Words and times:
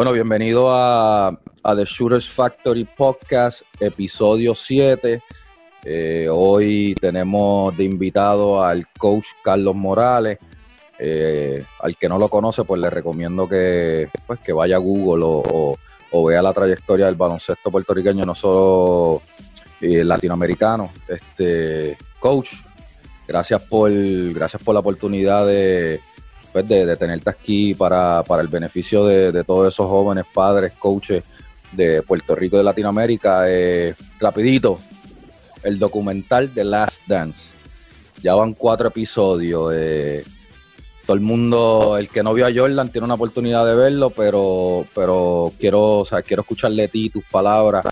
Bueno, 0.00 0.12
bienvenido 0.12 0.74
a, 0.74 1.38
a 1.62 1.74
The 1.76 1.84
Shooters 1.84 2.28
Factory 2.28 2.84
Podcast, 2.84 3.62
episodio 3.78 4.54
7. 4.54 5.22
Eh, 5.84 6.28
hoy 6.30 6.94
tenemos 7.00 7.76
de 7.76 7.84
invitado 7.84 8.62
al 8.62 8.86
coach 8.98 9.26
Carlos 9.42 9.74
Morales. 9.74 10.38
Eh, 10.98 11.64
al 11.80 11.96
que 11.96 12.08
no 12.08 12.18
lo 12.18 12.28
conoce, 12.28 12.64
pues 12.64 12.80
le 12.80 12.90
recomiendo 12.90 13.48
que, 13.48 14.08
pues, 14.26 14.38
que 14.40 14.52
vaya 14.52 14.76
a 14.76 14.80
Google 14.80 15.24
o, 15.26 15.76
o- 16.10 16.24
vea 16.24 16.42
la 16.42 16.52
trayectoria 16.52 17.06
del 17.06 17.14
baloncesto 17.14 17.70
puertorriqueño, 17.70 18.26
no 18.26 18.34
solo 18.34 19.22
eh, 19.80 20.04
latinoamericano. 20.04 20.90
Este, 21.08 21.96
coach, 22.18 22.50
gracias 23.26 23.62
por, 23.62 23.90
gracias 24.34 24.62
por 24.62 24.74
la 24.74 24.80
oportunidad 24.80 25.46
de, 25.46 26.00
pues, 26.52 26.68
de 26.68 26.94
tenerte 26.98 27.30
aquí 27.30 27.72
para, 27.74 28.22
para 28.24 28.42
el 28.42 28.48
beneficio 28.48 29.06
de, 29.06 29.32
de 29.32 29.44
todos 29.44 29.72
esos 29.72 29.86
jóvenes 29.88 30.24
padres, 30.34 30.72
coaches 30.78 31.24
de 31.72 32.02
Puerto 32.02 32.34
Rico 32.34 32.56
y 32.56 32.58
de 32.58 32.64
Latinoamérica. 32.64 33.44
Eh, 33.48 33.94
rapidito, 34.18 34.80
el 35.62 35.78
documental 35.78 36.50
The 36.50 36.64
Last 36.64 37.02
Dance. 37.06 37.52
Ya 38.22 38.34
van 38.34 38.54
cuatro 38.54 38.88
episodios. 38.88 39.72
eh, 39.74 40.24
todo 41.06 41.16
el 41.16 41.22
mundo, 41.22 41.96
el 41.98 42.08
que 42.08 42.22
no 42.22 42.32
vio 42.34 42.46
a 42.46 42.54
Jordan, 42.54 42.90
tiene 42.90 43.04
una 43.04 43.14
oportunidad 43.14 43.66
de 43.66 43.74
verlo, 43.74 44.10
pero, 44.10 44.86
pero 44.94 45.52
quiero, 45.58 45.98
o 45.98 46.04
sea, 46.04 46.22
quiero 46.22 46.42
escucharle 46.42 46.82
de 46.82 46.88
ti 46.88 47.10
tus 47.10 47.24
palabras 47.24 47.84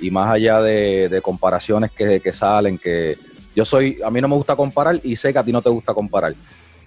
y 0.00 0.10
más 0.10 0.28
allá 0.28 0.60
de, 0.60 1.08
de 1.08 1.22
comparaciones 1.22 1.92
que, 1.92 2.18
que 2.18 2.32
salen, 2.32 2.78
que 2.78 3.16
yo 3.54 3.64
soy, 3.64 4.00
a 4.04 4.10
mí 4.10 4.20
no 4.20 4.26
me 4.26 4.34
gusta 4.34 4.56
comparar 4.56 4.98
y 5.04 5.14
sé 5.14 5.32
que 5.32 5.38
a 5.38 5.44
ti 5.44 5.52
no 5.52 5.62
te 5.62 5.70
gusta 5.70 5.94
comparar. 5.94 6.34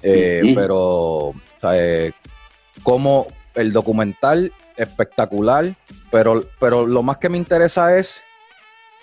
Eh. 0.04 0.52
Pero, 0.54 0.78
o 0.78 1.36
sea, 1.58 1.72
eh, 1.74 2.12
como 2.84 3.28
el 3.56 3.72
documental 3.72 4.52
espectacular, 4.78 5.76
pero, 6.12 6.44
pero 6.60 6.86
lo 6.86 7.04
más 7.04 7.18
que 7.18 7.30
me 7.30 7.38
interesa 7.38 7.98
es 7.98 8.22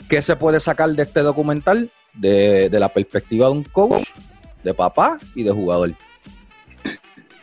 qué 0.08 0.22
se 0.22 0.36
puede 0.36 0.60
sacar 0.60 0.90
de 0.90 1.02
este 1.02 1.20
documental 1.20 1.90
de, 2.14 2.68
de 2.70 2.80
la 2.80 2.88
perspectiva 2.88 3.46
de 3.46 3.52
un 3.52 3.64
coach, 3.64 4.08
de 4.62 4.72
papá 4.72 5.18
y 5.34 5.42
de 5.42 5.50
jugador. 5.50 5.92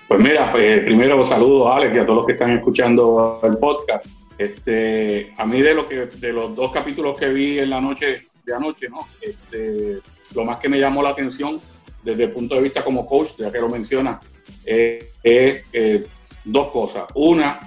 Pues 0.08 0.20
mira, 0.20 0.52
pues, 0.52 0.84
primero 0.84 1.24
saludos 1.24 1.68
a 1.68 1.78
Alex 1.78 1.96
y 1.96 2.00
a 2.00 2.04
todos 2.04 2.18
los 2.18 2.26
que 2.26 2.34
están 2.34 2.52
escuchando 2.52 3.40
el 3.44 3.58
podcast. 3.58 4.08
Este, 4.38 5.32
a 5.38 5.46
mí 5.46 5.62
de 5.62 5.74
lo 5.74 5.88
que 5.88 6.08
de 6.08 6.34
los 6.34 6.54
dos 6.56 6.72
capítulos 6.72 7.18
que 7.18 7.30
vi 7.30 7.60
en 7.60 7.70
la 7.70 7.80
noche 7.80 8.18
de 8.44 8.54
anoche, 8.54 8.90
¿no? 8.90 9.08
Este, 9.22 10.00
lo 10.36 10.44
más 10.44 10.58
que 10.58 10.68
me 10.68 10.80
llamó 10.80 11.02
la 11.02 11.12
atención 11.12 11.62
desde 12.04 12.24
el 12.24 12.32
punto 12.32 12.56
de 12.56 12.62
vista 12.62 12.84
como 12.84 13.06
coach, 13.06 13.38
ya 13.38 13.52
que 13.52 13.60
lo 13.60 13.70
menciona, 13.70 14.20
eh, 14.66 15.12
es 15.24 15.64
eh, 15.72 16.04
dos 16.44 16.72
cosas. 16.72 17.04
Una, 17.16 17.60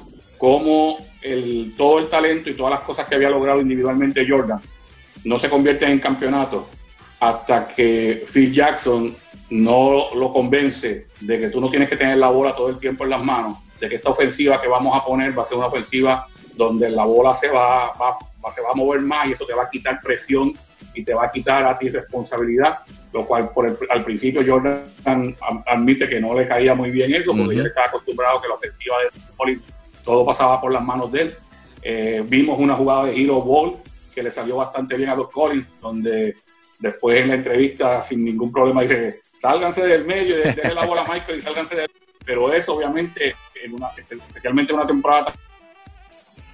cómo 0.45 0.99
el, 1.23 1.73
todo 1.75 1.99
el 2.01 2.09
talento 2.09 2.51
y 2.51 2.55
todas 2.55 2.71
las 2.73 2.81
cosas 2.81 3.09
que 3.09 3.15
había 3.15 3.31
logrado 3.31 3.63
individualmente 3.63 4.27
Jordan 4.29 4.61
no 5.25 5.39
se 5.39 5.49
convierten 5.49 5.93
en 5.93 5.99
campeonatos 5.99 6.67
hasta 7.19 7.67
que 7.67 8.27
Phil 8.31 8.53
Jackson 8.53 9.17
no 9.49 10.15
lo 10.15 10.31
convence 10.31 11.07
de 11.19 11.39
que 11.41 11.49
tú 11.49 11.63
no 11.63 11.71
tienes 11.71 11.89
que 11.89 11.97
tener 11.97 12.19
la 12.19 12.29
bola 12.29 12.55
todo 12.55 12.69
el 12.69 12.79
tiempo 12.79 13.05
en 13.05 13.11
las 13.11 13.25
manos, 13.25 13.57
de 13.81 13.89
que 13.89 13.95
esta 13.95 14.11
ofensiva 14.11 14.61
que 14.61 14.69
vamos 14.69 14.95
a 14.95 15.03
poner 15.03 15.37
va 15.37 15.41
a 15.41 15.45
ser 15.47 15.57
una 15.57 15.69
ofensiva 15.69 16.27
donde 16.53 16.91
la 16.91 17.07
bola 17.07 17.33
se 17.33 17.49
va, 17.49 17.87
va- 17.95 18.13
va- 18.45 18.53
se 18.53 18.61
va 18.61 18.73
a 18.73 18.75
mover 18.75 19.01
más 19.01 19.27
y 19.29 19.33
eso 19.33 19.47
te 19.47 19.55
va 19.55 19.63
a 19.63 19.71
quitar 19.71 19.99
presión 20.03 20.53
y 20.93 21.03
te 21.03 21.15
va 21.15 21.25
a 21.25 21.31
quitar 21.31 21.67
a 21.67 21.75
ti 21.75 21.89
responsabilidad, 21.89 22.81
lo 23.15 23.27
cual 23.27 23.49
por 23.51 23.67
el- 23.67 23.79
al 23.89 24.05
principio 24.05 24.43
Jordan 24.47 24.85
admite 25.67 26.07
que 26.07 26.21
no 26.21 26.35
le 26.35 26.47
caía 26.47 26.75
muy 26.75 26.91
bien 26.91 27.15
eso, 27.15 27.33
porque 27.35 27.55
él 27.61 27.67
estaba 27.69 27.87
acostumbrado 27.87 28.43
que 28.43 28.49
la 28.49 28.55
ofensiva 28.57 28.97
de 29.03 29.09
todo 30.05 30.25
pasaba 30.25 30.61
por 30.61 30.73
las 30.73 30.83
manos 30.83 31.11
de 31.13 31.23
él. 31.23 31.37
Eh, 31.83 32.23
vimos 32.27 32.59
una 32.59 32.75
jugada 32.75 33.05
de 33.05 33.21
Hero 33.21 33.41
Ball 33.43 33.77
que 34.15 34.23
le 34.23 34.31
salió 34.31 34.57
bastante 34.57 34.97
bien 34.97 35.09
a 35.11 35.17
Doc 35.17 35.33
Collins, 35.33 35.67
donde 35.81 36.37
después 36.79 37.21
en 37.21 37.29
la 37.29 37.35
entrevista 37.35 38.01
sin 38.01 38.25
ningún 38.25 38.53
problema 38.53 38.83
dice, 38.83 39.21
sálganse 39.39 39.87
del 39.87 40.05
medio, 40.05 40.37
denle 40.37 40.75
la 40.75 40.85
bola 40.85 41.03
a 41.03 41.13
Michael 41.13 41.39
y 41.39 41.43
sálganse 41.43 41.75
del 41.77 41.91
Pero 42.25 42.53
eso 42.53 42.75
obviamente, 42.75 43.35
en 43.63 43.75
una, 43.75 43.89
especialmente 43.89 44.73
en 44.73 44.79
una 44.79 44.87
temporada 44.87 45.25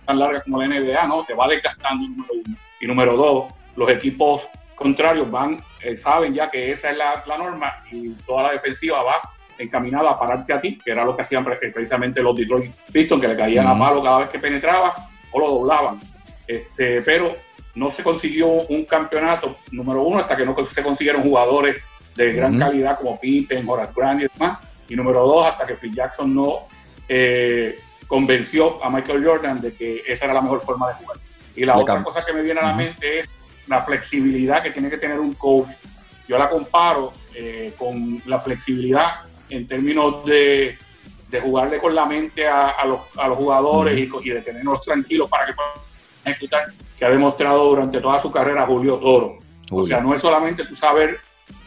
tan- 0.04 0.18
larga 0.18 0.42
como 0.42 0.60
la 0.60 0.66
NBA, 0.66 1.06
¿no? 1.06 1.24
Te 1.24 1.34
va 1.34 1.46
desgastando, 1.46 2.08
número 2.08 2.34
uno. 2.44 2.56
Y 2.80 2.86
número 2.86 3.16
dos, 3.16 3.52
los 3.76 3.88
equipos 3.90 4.48
contrarios 4.74 5.30
van, 5.30 5.62
eh, 5.82 5.96
saben 5.96 6.34
ya 6.34 6.50
que 6.50 6.72
esa 6.72 6.90
es 6.90 6.96
la 6.96 7.22
norma 7.38 7.84
y 7.92 8.10
toda 8.26 8.42
la 8.44 8.52
defensiva 8.52 9.02
va 9.04 9.20
encaminada 9.60 10.10
a 10.10 10.18
pararte 10.18 10.52
a 10.52 10.60
ti, 10.60 10.78
que 10.82 10.90
era 10.90 11.04
lo 11.04 11.14
que 11.14 11.22
hacían 11.22 11.44
pre- 11.44 11.70
precisamente 11.70 12.22
los 12.22 12.34
Detroit 12.34 12.72
Pistons, 12.92 13.20
que 13.20 13.28
le 13.28 13.36
caían 13.36 13.66
a 13.66 13.78
palo 13.78 14.02
cada 14.02 14.18
vez 14.18 14.28
que 14.30 14.38
penetraba 14.38 14.94
o 15.30 15.38
lo 15.38 15.48
doblaban. 15.48 16.00
Este, 16.46 17.02
pero 17.02 17.36
no 17.74 17.90
se 17.90 18.02
consiguió 18.02 18.48
un 18.48 18.84
campeonato, 18.84 19.58
número 19.70 20.02
uno, 20.02 20.18
hasta 20.18 20.36
que 20.36 20.44
no 20.44 20.56
se 20.66 20.82
consiguieron 20.82 21.22
jugadores 21.22 21.76
de 22.16 22.32
gran 22.32 22.58
calidad 22.58 22.98
como 22.98 23.20
Pippen, 23.20 23.68
Horace 23.68 23.94
Grant 23.96 24.22
y 24.22 24.26
demás. 24.32 24.58
Y 24.88 24.96
número 24.96 25.20
dos, 25.20 25.46
hasta 25.46 25.64
que 25.66 25.74
Phil 25.74 25.94
Jackson 25.94 26.34
no 26.34 26.66
eh, 27.08 27.78
convenció 28.08 28.82
a 28.82 28.90
Michael 28.90 29.24
Jordan 29.24 29.60
de 29.60 29.72
que 29.72 30.02
esa 30.06 30.24
era 30.24 30.34
la 30.34 30.42
mejor 30.42 30.60
forma 30.60 30.88
de 30.88 30.94
jugar. 30.94 31.18
Y 31.54 31.64
la 31.64 31.76
otra 31.76 32.02
cosa 32.02 32.24
que 32.24 32.32
me 32.32 32.42
viene 32.42 32.60
a 32.60 32.64
la 32.64 32.74
mente 32.74 33.20
es 33.20 33.30
la 33.68 33.82
flexibilidad 33.82 34.62
que 34.62 34.70
tiene 34.70 34.90
que 34.90 34.96
tener 34.96 35.20
un 35.20 35.34
coach. 35.34 35.68
Yo 36.26 36.36
la 36.38 36.48
comparo 36.48 37.12
eh, 37.34 37.72
con 37.78 38.20
la 38.26 38.40
flexibilidad 38.40 39.22
en 39.50 39.66
términos 39.66 40.24
de, 40.24 40.78
de 41.28 41.40
jugarle 41.40 41.78
con 41.78 41.94
la 41.94 42.06
mente 42.06 42.46
a, 42.46 42.70
a 42.70 42.84
los, 42.86 43.00
a 43.16 43.28
los 43.28 43.36
jugadores 43.36 43.98
y, 43.98 44.30
de 44.30 44.42
tenerlos 44.42 44.80
tranquilos 44.80 45.28
para 45.28 45.46
que 45.46 45.52
puedan 45.52 45.72
ejecutar, 46.24 46.66
que 46.96 47.04
ha 47.04 47.10
demostrado 47.10 47.64
durante 47.64 48.00
toda 48.00 48.18
su 48.18 48.30
carrera 48.30 48.66
Julio 48.66 48.96
Toro. 48.96 49.38
O 49.70 49.86
sea, 49.86 50.00
no 50.00 50.12
es 50.12 50.20
solamente 50.20 50.64
tú 50.64 50.74
saber 50.74 51.18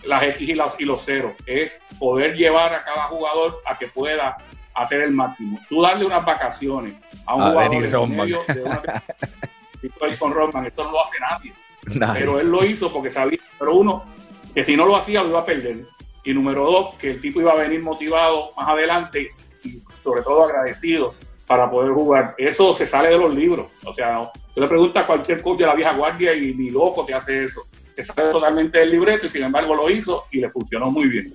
las 0.04 0.24
X 0.24 0.50
y, 0.50 0.56
las, 0.56 0.76
y 0.80 0.86
los 0.86 1.04
ceros, 1.04 1.34
es 1.46 1.82
poder 1.98 2.36
llevar 2.36 2.74
a 2.74 2.84
cada 2.84 3.04
jugador 3.04 3.62
a 3.66 3.78
que 3.78 3.88
pueda 3.88 4.38
hacer 4.74 5.02
el 5.02 5.12
máximo. 5.12 5.60
Tú 5.70 5.82
darle 5.82 6.06
unas 6.06 6.26
vacaciones 6.26 6.96
a 7.26 7.36
un 7.36 7.42
A 7.44 7.50
jugador 7.52 7.74
en 7.74 8.16
medio 8.16 8.42
de 8.48 8.64
una 8.64 8.82
con 10.20 10.34
Rodman, 10.34 10.66
esto 10.66 10.84
no 10.84 10.92
lo 10.92 11.02
hace 11.02 11.18
nadie. 11.20 11.54
Nadie. 11.96 12.22
Pero 12.22 12.40
él 12.40 12.50
lo 12.50 12.64
hizo 12.64 12.92
porque 12.92 13.10
sabía, 13.10 13.40
número 13.60 13.78
uno, 13.78 14.06
que 14.54 14.64
si 14.64 14.76
no 14.76 14.86
lo 14.86 14.96
hacía 14.96 15.24
lo 15.24 15.30
iba 15.30 15.40
a 15.40 15.46
perder. 15.46 15.88
Y 16.24 16.34
número 16.34 16.66
dos, 16.66 16.96
que 16.96 17.12
el 17.12 17.22
tipo 17.22 17.42
iba 17.42 17.52
a 17.52 17.56
venir 17.56 17.82
motivado 17.82 18.52
más 18.56 18.70
adelante 18.70 19.32
y 19.64 19.80
sobre 20.02 20.22
todo 20.22 20.44
agradecido 20.44 21.16
para 21.48 21.70
poder 21.70 21.92
jugar. 21.92 22.36
Eso 22.38 22.74
se 22.74 22.88
sale 22.88 23.10
de 23.10 23.18
los 23.18 23.34
libros. 23.34 23.68
O 23.84 23.94
sea, 23.94 24.22
tú 24.54 24.62
le 24.62 24.68
preguntas 24.68 25.04
a 25.04 25.08
cualquier 25.08 25.42
coach 25.42 25.60
de 25.60 25.66
la 25.66 25.76
vieja 25.76 25.94
guardia 25.94 26.34
y 26.34 26.54
ni 26.54 26.72
loco 26.72 27.06
te 27.06 27.14
hace 27.14 27.44
eso. 27.44 27.62
Que 27.96 28.04
sale 28.04 28.32
totalmente 28.32 28.80
del 28.80 28.92
libreto 28.92 29.26
y 29.26 29.30
sin 29.30 29.44
embargo 29.44 29.76
lo 29.76 29.90
hizo 29.90 30.26
y 30.32 30.40
le 30.40 30.50
funcionó 30.50 30.90
muy 30.90 31.08
bien. 31.08 31.34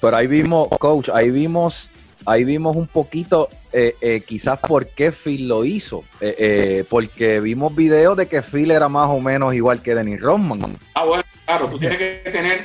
Pero 0.00 0.16
ahí 0.16 0.26
vimos, 0.26 0.68
coach, 0.78 1.08
ahí 1.12 1.30
vimos, 1.30 1.90
ahí 2.26 2.44
vimos 2.44 2.76
un 2.76 2.86
poquito, 2.86 3.48
eh, 3.72 3.96
eh, 4.00 4.20
quizás 4.20 4.58
por 4.58 4.86
qué 4.86 5.12
Phil 5.12 5.48
lo 5.48 5.64
hizo. 5.64 6.04
Eh, 6.20 6.84
porque 6.88 7.40
vimos 7.40 7.74
videos 7.74 8.16
de 8.16 8.26
que 8.26 8.42
Phil 8.42 8.70
era 8.70 8.88
más 8.88 9.08
o 9.08 9.18
menos 9.18 9.54
igual 9.54 9.80
que 9.80 9.94
Dennis 9.94 10.20
Rodman. 10.20 10.78
Ah, 10.94 11.04
bueno, 11.04 11.24
claro, 11.46 11.68
tú 11.68 11.78
tienes 11.78 11.98
que 11.98 12.30
tener, 12.30 12.64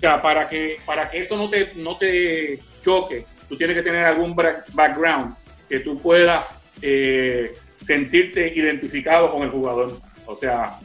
sea, 0.00 0.22
para 0.22 0.48
que, 0.48 0.78
para 0.84 1.08
que 1.08 1.18
eso 1.18 1.36
no 1.36 1.48
te, 1.48 1.72
no 1.76 1.96
te 1.96 2.58
choque, 2.82 3.26
tú 3.48 3.56
tienes 3.56 3.76
que 3.76 3.82
tener 3.82 4.04
algún 4.04 4.34
background 4.34 5.36
que 5.68 5.80
tú 5.80 5.98
puedas 5.98 6.58
eh, 6.82 7.54
sentirte 7.84 8.52
identificado 8.54 9.30
con 9.30 9.42
el 9.42 9.50
jugador. 9.50 9.98
O 10.26 10.36
sea, 10.36 10.78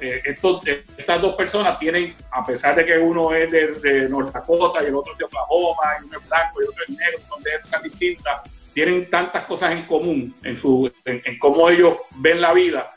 eh, 0.00 0.22
eh, 0.24 0.84
estas 0.96 1.20
dos 1.20 1.34
personas 1.34 1.78
tienen, 1.78 2.14
a 2.30 2.44
pesar 2.44 2.74
de 2.74 2.84
que 2.84 2.98
uno 2.98 3.32
es 3.34 3.50
de, 3.50 3.74
de 3.74 4.08
North 4.08 4.32
Dakota 4.32 4.82
y 4.82 4.86
el 4.86 4.94
otro 4.94 5.12
es 5.12 5.18
de 5.18 5.24
Oklahoma, 5.24 5.82
y 6.00 6.04
uno 6.04 6.18
es 6.18 6.28
blanco 6.28 6.62
y 6.62 6.66
otro 6.66 6.84
es 6.84 6.90
negro, 6.90 7.18
son 7.26 7.42
de 7.42 7.54
épocas 7.54 7.82
distintas, 7.82 8.40
tienen 8.72 9.08
tantas 9.08 9.44
cosas 9.44 9.72
en 9.72 9.84
común 9.84 10.34
en, 10.42 10.56
su, 10.56 10.90
en, 11.04 11.22
en 11.24 11.38
cómo 11.38 11.68
ellos 11.70 11.96
ven 12.16 12.40
la 12.40 12.52
vida 12.52 12.90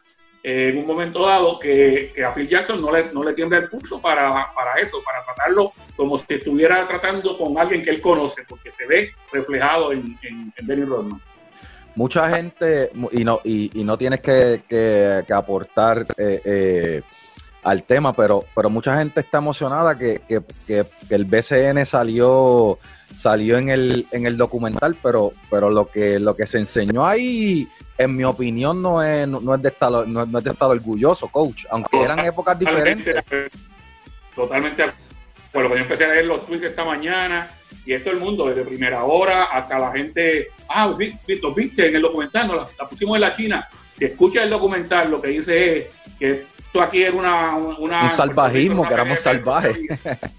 en 0.49 0.77
un 0.77 0.87
momento 0.87 1.25
dado 1.25 1.59
que, 1.59 2.13
que 2.15 2.23
a 2.23 2.31
Phil 2.31 2.47
Jackson 2.47 2.81
no 2.81 2.89
le, 2.89 3.11
no 3.11 3.21
le 3.21 3.33
tiembla 3.33 3.57
el 3.57 3.67
pulso 3.67 4.01
para, 4.01 4.49
para 4.55 4.75
eso, 4.75 5.03
para 5.03 5.21
tratarlo 5.21 5.73
como 5.97 6.17
si 6.17 6.35
estuviera 6.35 6.87
tratando 6.87 7.35
con 7.35 7.57
alguien 7.57 7.83
que 7.83 7.89
él 7.89 7.99
conoce, 7.99 8.43
porque 8.47 8.71
se 8.71 8.87
ve 8.87 9.11
reflejado 9.33 9.91
en, 9.91 10.17
en, 10.21 10.53
en 10.55 10.65
Dennis 10.65 10.87
Rodman. 10.87 11.21
mucha 11.95 12.29
gente, 12.29 12.91
y 13.11 13.25
no, 13.25 13.41
y, 13.43 13.83
no 13.83 13.97
tienes 13.97 14.21
que, 14.21 15.25
aportar 15.35 16.05
eh, 16.17 16.41
eh, 16.45 17.01
al 17.63 17.83
tema, 17.83 18.13
pero, 18.13 18.45
pero 18.55 18.69
mucha 18.69 18.97
gente 18.97 19.19
está 19.19 19.39
emocionada 19.39 19.97
que, 19.97 20.21
el 21.09 21.25
BCN 21.25 21.85
salió 21.85 22.79
salió 23.17 23.57
en 23.57 23.67
el, 23.67 24.07
en 24.11 24.25
el 24.25 24.37
documental, 24.37 24.95
pero, 25.03 25.33
pero 25.49 25.69
lo 25.69 25.89
que 25.89 26.19
lo 26.19 26.37
que 26.37 26.47
se 26.47 26.59
enseñó 26.59 27.05
ahí, 27.05 27.67
en 27.97 28.15
mi 28.15 28.23
opinión, 28.23 28.81
no 28.81 29.01
es, 29.01 29.27
no, 29.27 29.55
es 29.55 29.61
de 29.61 29.69
estar 29.69 29.91
no, 29.91 30.23
es 30.23 30.43
de 30.43 30.51
estar 30.51 30.69
orgulloso, 30.69 31.27
coach, 31.27 31.65
aunque 31.69 32.01
eran 32.01 32.19
épocas 32.19 32.57
diferentes. 32.57 33.23
Totalmente 34.35 34.83
bueno, 35.53 35.69
yo 35.69 35.81
empecé 35.81 36.05
a 36.05 36.09
leer 36.09 36.25
los 36.25 36.45
tweets 36.45 36.65
esta 36.65 36.85
mañana 36.85 37.49
y 37.83 37.93
esto 37.93 38.11
el 38.11 38.17
mundo, 38.17 38.47
desde 38.47 38.63
primera 38.63 39.03
hora 39.03 39.45
hasta 39.45 39.79
la 39.79 39.91
gente, 39.91 40.49
ah, 40.69 40.87
¿lo 40.87 41.53
viste 41.53 41.87
en 41.87 41.95
el 41.95 42.01
documental? 42.01 42.47
la, 42.77 42.87
pusimos 42.87 43.15
en 43.15 43.21
la 43.21 43.31
China. 43.31 43.67
Si 43.97 44.05
escuchas 44.05 44.43
el 44.43 44.51
documental, 44.51 45.09
lo 45.09 45.19
que 45.21 45.29
dice 45.29 45.77
es 45.77 45.85
que 46.19 46.45
esto 46.59 46.81
aquí 46.81 47.01
era 47.01 47.15
una... 47.15 47.55
un 47.55 48.11
salvajismo, 48.11 48.87
que 48.87 48.93
éramos 48.93 49.19
salvajes. 49.19 49.77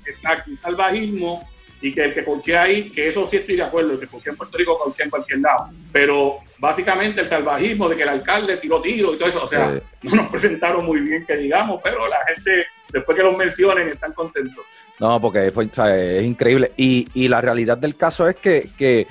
Exacto, 0.06 0.50
un 0.52 0.60
salvajismo 0.60 1.48
y 1.80 1.92
que 1.92 2.04
el 2.04 2.12
que 2.12 2.24
cochea 2.24 2.62
ahí, 2.62 2.90
que 2.90 3.08
eso 3.08 3.26
sí 3.26 3.38
estoy 3.38 3.56
de 3.56 3.62
acuerdo, 3.62 3.94
el 3.94 4.00
que 4.00 4.06
cochea 4.06 4.32
en 4.32 4.36
Puerto 4.36 4.56
Rico 4.56 4.78
cochea 4.78 5.04
en 5.04 5.10
cualquier 5.10 5.40
lado, 5.40 5.70
pero 5.90 6.38
básicamente 6.58 7.20
el 7.20 7.28
salvajismo 7.28 7.88
de 7.88 7.96
que 7.96 8.02
el 8.02 8.08
alcalde 8.08 8.56
tiró 8.56 8.80
tiro 8.80 9.14
y 9.14 9.18
todo 9.18 9.28
eso, 9.28 9.44
o 9.44 9.48
sea, 9.48 9.74
no 10.02 10.14
nos 10.14 10.28
presentaron 10.28 10.84
muy 10.84 11.00
bien 11.00 11.24
que 11.24 11.36
digamos, 11.36 11.80
pero 11.82 12.06
la 12.08 12.18
gente, 12.26 12.66
después 12.92 13.16
que 13.16 13.24
los 13.24 13.36
mencionen, 13.36 13.88
están 13.88 14.12
contentos. 14.12 14.64
No, 14.98 15.20
porque 15.20 15.50
fue, 15.52 15.68
es 15.72 16.24
increíble. 16.24 16.72
Y, 16.76 17.28
la 17.28 17.40
realidad 17.40 17.78
del 17.78 17.96
caso 17.96 18.26
es 18.28 18.34
que, 18.36 18.68
que, 18.76 19.06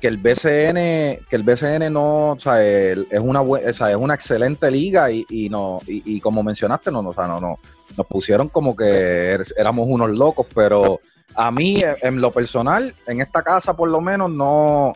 que 0.00 0.06
el 0.06 0.18
BCN, 0.18 1.26
que 1.28 1.36
el 1.36 1.42
BCN 1.42 1.92
no, 1.92 2.36
es 2.36 3.20
una 3.20 3.42
es 3.64 3.80
una 3.80 4.14
excelente 4.14 4.70
liga 4.70 5.10
y, 5.10 5.26
y 5.28 5.48
no, 5.48 5.80
y, 5.86 6.20
como 6.20 6.42
mencionaste, 6.42 6.92
no, 6.92 7.02
no, 7.02 7.12
no, 7.12 7.40
no, 7.40 7.58
nos 7.96 8.06
pusieron 8.06 8.48
como 8.48 8.76
que 8.76 9.38
éramos 9.56 9.88
unos 9.88 10.10
locos, 10.10 10.46
pero 10.54 11.00
a 11.34 11.50
mí, 11.50 11.82
en 12.02 12.20
lo 12.20 12.30
personal, 12.30 12.94
en 13.08 13.20
esta 13.20 13.42
casa 13.42 13.74
por 13.74 13.88
lo 13.88 14.00
menos, 14.00 14.30
no, 14.30 14.94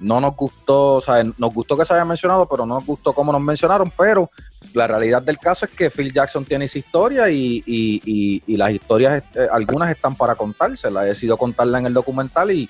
no 0.00 0.20
nos 0.20 0.36
gustó, 0.36 0.94
o 0.94 1.00
sea, 1.00 1.22
nos 1.22 1.54
gustó 1.54 1.76
que 1.76 1.84
se 1.84 1.94
haya 1.94 2.04
mencionado, 2.04 2.46
pero 2.46 2.66
no 2.66 2.74
nos 2.74 2.86
gustó 2.86 3.12
cómo 3.12 3.32
nos 3.32 3.40
mencionaron, 3.40 3.92
pero 3.96 4.30
la 4.72 4.86
realidad 4.86 5.22
del 5.22 5.38
caso 5.38 5.66
es 5.66 5.72
que 5.72 5.90
Phil 5.90 6.12
Jackson 6.12 6.44
tiene 6.44 6.64
esa 6.64 6.78
historia 6.78 7.30
y, 7.30 7.62
y, 7.66 8.56
las 8.56 8.72
historias, 8.72 9.22
eh, 9.34 9.46
algunas 9.52 9.90
están 9.90 10.16
para 10.16 10.34
contarse, 10.34 10.90
la 10.90 11.04
he 11.04 11.08
decidido 11.08 11.36
contarla 11.36 11.78
en 11.78 11.86
el 11.86 11.94
documental 11.94 12.50
y, 12.50 12.68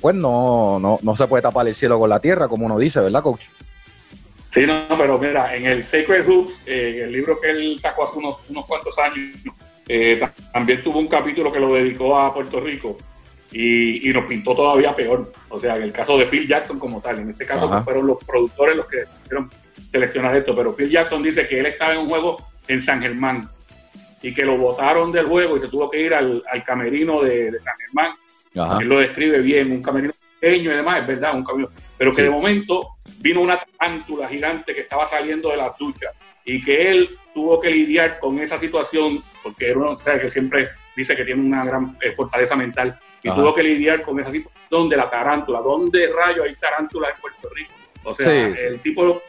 pues 0.00 0.14
no, 0.14 0.78
no, 0.80 0.98
no 1.02 1.16
se 1.16 1.26
puede 1.26 1.42
tapar 1.42 1.68
el 1.68 1.74
cielo 1.74 1.98
con 1.98 2.08
la 2.08 2.20
tierra, 2.20 2.48
como 2.48 2.66
uno 2.66 2.78
dice, 2.78 3.00
¿verdad, 3.00 3.22
coach? 3.22 3.44
Sí, 4.50 4.66
no, 4.66 4.86
pero 4.96 5.18
mira, 5.18 5.54
en 5.54 5.66
el 5.66 5.84
Sacred 5.84 6.26
Hoops, 6.26 6.62
eh, 6.66 7.02
el 7.04 7.12
libro 7.12 7.40
que 7.40 7.50
él 7.50 7.78
sacó 7.78 8.04
hace 8.04 8.18
unos, 8.18 8.36
unos 8.48 8.64
cuantos 8.66 8.96
años, 8.98 9.36
eh, 9.86 10.26
también 10.52 10.82
tuvo 10.82 11.00
un 11.00 11.08
capítulo 11.08 11.52
que 11.52 11.60
lo 11.60 11.74
dedicó 11.74 12.18
a 12.18 12.32
Puerto 12.32 12.60
Rico 12.60 12.96
y, 13.54 14.12
nos 14.12 14.26
pintó 14.26 14.54
todavía 14.54 14.94
peor. 14.94 15.32
O 15.48 15.58
sea, 15.58 15.76
en 15.76 15.82
el 15.82 15.92
caso 15.92 16.18
de 16.18 16.26
Phil 16.26 16.46
Jackson 16.46 16.78
como 16.78 17.00
tal, 17.00 17.20
en 17.20 17.30
este 17.30 17.46
caso 17.46 17.68
fueron 17.82 18.06
los 18.06 18.18
productores 18.24 18.76
los 18.76 18.86
que 18.86 18.98
decidieron 18.98 19.50
seleccionar 19.88 20.34
esto, 20.36 20.54
pero 20.54 20.74
Phil 20.74 20.90
Jackson 20.90 21.22
dice 21.22 21.46
que 21.46 21.60
él 21.60 21.66
estaba 21.66 21.94
en 21.94 22.00
un 22.00 22.08
juego 22.08 22.36
en 22.66 22.82
San 22.82 23.00
Germán 23.00 23.48
y 24.20 24.34
que 24.34 24.44
lo 24.44 24.56
votaron 24.56 25.12
del 25.12 25.26
juego 25.26 25.56
y 25.56 25.60
se 25.60 25.68
tuvo 25.68 25.88
que 25.88 26.00
ir 26.00 26.14
al, 26.14 26.42
camerino 26.64 27.22
de, 27.22 27.52
San 27.60 27.74
Germán. 27.78 28.12
Él 28.80 28.88
lo 28.88 28.98
describe 28.98 29.40
bien, 29.40 29.70
un 29.70 29.82
camerino 29.82 30.12
pequeño 30.40 30.72
y 30.72 30.76
demás, 30.76 31.00
es 31.00 31.06
verdad, 31.06 31.34
un 31.34 31.44
camerino, 31.44 31.70
pero 31.96 32.12
que 32.12 32.22
de 32.22 32.30
momento 32.30 32.96
vino 33.18 33.40
una 33.40 33.58
tarántula 33.58 34.28
gigante 34.28 34.74
que 34.74 34.80
estaba 34.80 35.06
saliendo 35.06 35.50
de 35.50 35.58
la 35.58 35.74
ducha 35.78 36.10
y 36.44 36.60
que 36.62 36.90
él 36.90 37.18
tuvo 37.32 37.60
que 37.60 37.70
lidiar 37.70 38.18
con 38.18 38.38
esa 38.38 38.58
situación, 38.58 39.22
porque 39.42 39.70
era 39.70 39.78
uno 39.78 39.96
que 39.96 40.30
siempre 40.30 40.68
dice 40.96 41.14
que 41.16 41.24
tiene 41.24 41.42
una 41.42 41.64
gran 41.64 41.96
eh, 42.00 42.12
fortaleza 42.14 42.56
mental, 42.56 42.98
y 43.24 43.30
tuvo 43.30 43.54
que 43.54 43.62
lidiar 43.62 44.02
con 44.02 44.20
esa 44.20 44.30
situación 44.30 44.88
de 44.88 44.96
la 44.96 45.08
tarántula. 45.08 45.60
¿Dónde 45.60 46.12
rayo 46.12 46.44
hay 46.44 46.54
tarántulas 46.56 47.14
en 47.14 47.20
Puerto 47.22 47.48
Rico? 47.54 47.72
O 48.04 48.14
sea, 48.14 48.48
el 48.48 48.78
tipo 48.80 49.22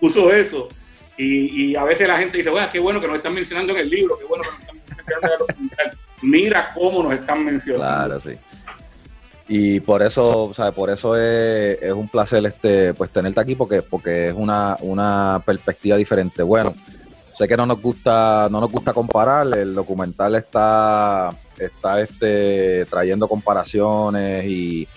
puso 0.00 0.32
eso. 0.32 0.68
Y, 1.16 1.74
a 1.74 1.84
veces 1.84 2.06
la 2.06 2.16
gente 2.16 2.38
dice, 2.38 2.50
bueno, 2.50 2.68
qué 2.70 2.78
bueno 2.78 3.00
que 3.00 3.06
nos 3.06 3.16
están 3.16 3.34
mencionando 3.34 3.72
en 3.72 3.78
el 3.80 3.90
libro, 3.90 4.18
qué 4.18 4.24
bueno 4.24 4.44
que 4.44 4.50
nos 4.50 4.60
están 4.60 4.76
mencionando 4.76 5.26
en 5.26 5.32
el 5.32 5.38
documental. 5.38 5.98
Mira 6.22 6.70
cómo 6.74 7.02
nos 7.02 7.12
están 7.12 7.44
mencionando. 7.44 7.86
Claro, 7.86 8.20
sí. 8.20 8.30
Y 9.48 9.80
por 9.80 10.02
eso, 10.02 10.44
o 10.44 10.54
sea, 10.54 10.72
por 10.72 10.90
eso 10.90 11.16
es, 11.16 11.80
es, 11.80 11.92
un 11.92 12.08
placer 12.08 12.44
este, 12.44 12.92
pues 12.92 13.10
tenerte 13.10 13.40
aquí, 13.40 13.54
porque, 13.54 13.82
porque 13.82 14.28
es 14.28 14.34
una, 14.36 14.76
una 14.80 15.42
perspectiva 15.46 15.96
diferente. 15.96 16.42
Bueno, 16.42 16.74
sé 17.38 17.46
que 17.46 17.56
no 17.56 17.66
nos 17.66 17.80
gusta, 17.80 18.48
no 18.50 18.60
nos 18.60 18.68
gusta 18.68 18.92
comparar, 18.92 19.46
el 19.56 19.72
documental 19.72 20.34
está, 20.34 21.30
está 21.56 22.00
este, 22.00 22.84
trayendo 22.86 23.28
comparaciones 23.28 24.44
y, 24.44 24.88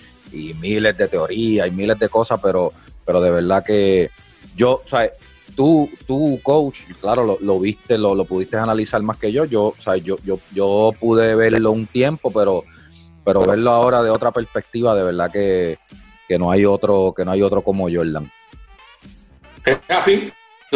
miles 0.60 0.96
de 0.96 1.08
teorías 1.08 1.68
y 1.68 1.70
miles 1.70 1.98
de 1.98 2.08
cosas, 2.08 2.40
pero, 2.42 2.72
pero 3.04 3.20
de 3.20 3.30
verdad 3.30 3.62
que 3.62 4.10
yo, 4.56 4.82
o 4.84 4.88
sea, 4.88 5.08
tú, 5.54 5.88
tú 6.06 6.40
coach, 6.42 6.80
claro, 7.00 7.38
lo, 7.38 7.60
viste, 7.60 7.96
lo, 7.96 8.14
lo, 8.14 8.24
pudiste 8.24 8.56
analizar 8.56 9.02
más 9.02 9.18
que 9.18 9.30
yo, 9.30 9.44
yo, 9.44 9.66
o 9.66 9.76
sea, 9.78 9.96
yo, 9.98 10.16
yo, 10.24 10.40
yo 10.52 10.92
pude 10.98 11.36
verlo 11.36 11.70
un 11.70 11.86
tiempo, 11.86 12.32
pero, 12.32 12.64
pero 13.24 13.44
verlo 13.44 13.70
ahora 13.70 14.02
de 14.02 14.10
otra 14.10 14.32
perspectiva, 14.32 14.96
de 14.96 15.04
verdad 15.04 15.30
que, 15.30 15.78
que 16.26 16.38
no 16.38 16.50
hay 16.50 16.64
otro, 16.64 17.12
que 17.14 17.24
no 17.24 17.30
hay 17.30 17.42
otro 17.42 17.62
como 17.62 17.88
Jordan. 17.92 18.32
Es 19.64 19.78
así, 19.88 20.24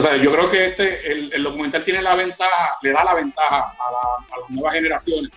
sea, 0.02 0.16
yo 0.19 0.31
creo 0.31 0.50
que 0.50 0.66
este, 0.66 1.10
el, 1.10 1.43
documental 1.43 1.82
tiene 1.82 2.02
la 2.02 2.14
ventaja, 2.14 2.76
le 2.82 2.93
da 2.93 3.02
la 3.02 3.14
ventaja 3.14 3.72
a, 3.78 4.40
las 4.40 4.50
nuevas 4.50 4.75
generaciones 4.75 5.31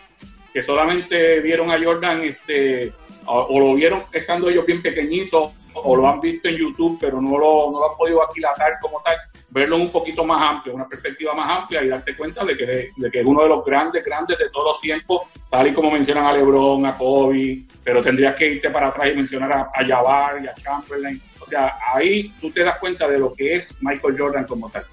que 0.54 0.62
solamente 0.62 1.40
vieron 1.40 1.72
a 1.72 1.82
Jordan 1.82 2.24
este, 2.24 2.92
o, 3.26 3.58
lo 3.58 3.74
vieron 3.76 4.04
estando 4.12 4.50
ellos 4.50 4.66
bien 4.66 4.82
pequeñitos 4.82 5.54
o 5.76 5.96
lo 5.96 6.10
han 6.10 6.20
visto 6.20 6.50
en 6.50 6.58
YouTube, 6.58 6.98
pero 7.00 7.22
no 7.22 7.38
lo, 7.38 7.72
no 7.72 7.80
lo 7.80 7.92
han 7.92 7.98
podido 7.98 8.22
aquilatar 8.22 8.80
como 8.82 9.02
tal, 9.02 9.16
verlo 9.50 9.78
un 9.78 9.92
poquito 9.92 10.26
más 10.26 10.42
amplio, 10.42 10.76
una 10.76 10.90
perspectiva 10.90 11.34
más 11.34 11.62
amplia 11.62 11.82
y 11.82 11.88
darte 11.88 12.18
cuenta 12.18 12.44
de 12.44 12.58
que, 12.58 12.92
de 12.98 13.10
que 13.10 13.20
es 13.22 13.26
uno 13.26 13.44
de 13.44 13.50
los 13.50 13.64
grandes, 13.64 14.04
grandes 14.04 14.38
de 14.38 14.50
todos 14.50 14.74
los 14.74 14.82
tiempos, 14.82 15.22
tal 15.50 15.68
y 15.68 15.74
como 15.74 15.90
mencionan 15.90 16.26
a 16.26 16.34
LeBron, 16.34 16.86
a 16.86 16.98
Kobe, 16.98 17.66
pero 17.82 18.02
tendrías 18.02 18.36
que 18.36 18.56
irte 18.56 18.70
para 18.72 18.88
atrás 18.88 19.10
y 19.10 19.16
mencionar 19.16 19.54
a, 19.54 19.72
a 19.74 19.86
Jabbar 19.86 20.44
y 20.44 20.48
a 20.48 20.54
Chamberlain 20.54 21.29
o 21.40 21.46
sea, 21.46 21.76
ahí 21.94 22.34
tú 22.40 22.52
te 22.52 22.64
das 22.64 22.78
cuenta 22.80 23.08
de 23.08 23.20
lo 23.20 23.34
que 23.34 23.56
es 23.56 23.82
Michael 23.82 24.16
Jordan 24.18 24.46
como 24.46 24.70
tal. 24.70 24.86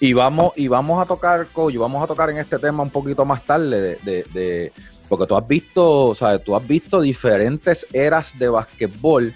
Y 0.00 0.12
vamos, 0.12 0.52
y 0.54 0.68
vamos 0.68 1.02
a 1.02 1.06
tocar, 1.06 1.48
Coach, 1.48 1.74
vamos 1.76 2.02
a 2.02 2.06
tocar 2.06 2.30
en 2.30 2.38
este 2.38 2.58
tema 2.58 2.82
un 2.82 2.90
poquito 2.90 3.24
más 3.24 3.44
tarde, 3.44 3.98
de, 4.04 4.72
porque 5.08 5.26
tú 5.26 5.36
has 5.36 5.46
visto, 5.46 6.06
o 6.06 6.14
sea, 6.14 6.38
tú 6.38 6.54
has 6.54 6.66
visto 6.66 7.00
diferentes 7.00 7.86
eras 7.92 8.38
de 8.38 8.48
basquetbol. 8.48 9.34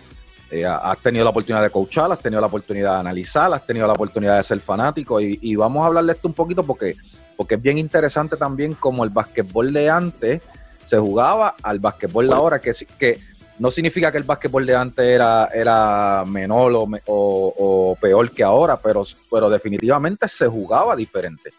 Eh, 0.50 0.66
has 0.66 0.98
tenido 0.98 1.24
la 1.24 1.30
oportunidad 1.30 1.62
de 1.62 1.70
coachar, 1.70 2.12
has 2.12 2.18
tenido 2.18 2.40
la 2.40 2.46
oportunidad 2.46 2.94
de 2.94 3.00
analizar, 3.00 3.52
has 3.52 3.66
tenido 3.66 3.86
la 3.86 3.94
oportunidad 3.94 4.36
de 4.36 4.44
ser 4.44 4.60
fanático. 4.60 5.20
Y, 5.20 5.56
vamos 5.56 5.82
a 5.82 5.86
hablar 5.86 6.04
de 6.04 6.12
esto 6.12 6.28
un 6.28 6.34
poquito 6.34 6.62
porque, 6.62 6.94
porque 7.36 7.56
es 7.56 7.62
bien 7.62 7.78
interesante 7.78 8.36
también 8.36 8.74
como 8.74 9.02
el 9.02 9.10
basquetbol 9.10 9.72
de 9.72 9.90
antes 9.90 10.42
se 10.84 10.98
jugaba 10.98 11.56
al 11.62 11.78
basquetbol 11.78 12.28
de 12.28 12.34
ahora, 12.34 12.60
que, 12.60 12.72
que 12.98 13.18
no 13.62 13.70
significa 13.70 14.10
que 14.10 14.18
el 14.18 14.24
básquetbol 14.24 14.66
de 14.66 14.74
antes 14.74 15.06
era, 15.06 15.48
era 15.54 16.24
menor 16.26 16.72
o, 17.06 17.96
peor 18.00 18.32
que 18.32 18.42
ahora, 18.42 18.76
pero, 18.76 19.04
pero 19.30 19.48
definitivamente 19.48 20.26
se 20.26 20.48
jugaba 20.48 20.96
diferente. 20.96 21.52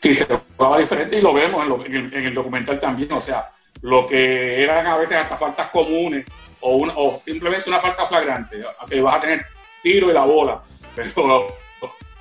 Sí, 0.00 0.14
se 0.14 0.26
jugaba 0.56 0.78
diferente 0.78 1.18
y 1.18 1.20
lo 1.20 1.34
vemos 1.34 1.66
en, 1.86 2.12
el, 2.14 2.32
documental 2.32 2.78
también. 2.78 3.10
O 3.10 3.20
sea, 3.20 3.50
lo 3.82 4.06
que 4.06 4.62
eran 4.62 4.86
a 4.86 4.96
veces 4.96 5.16
hasta 5.16 5.36
faltas 5.36 5.70
comunes 5.70 6.24
o, 6.60 6.86
o 6.86 7.20
simplemente 7.20 7.68
una 7.68 7.80
falta 7.80 8.06
flagrante, 8.06 8.60
que 8.88 9.00
vas 9.00 9.16
a 9.16 9.20
tener 9.20 9.44
tiro 9.82 10.10
y 10.10 10.14
la 10.14 10.24
bola. 10.24 10.62
Pero 10.94 11.48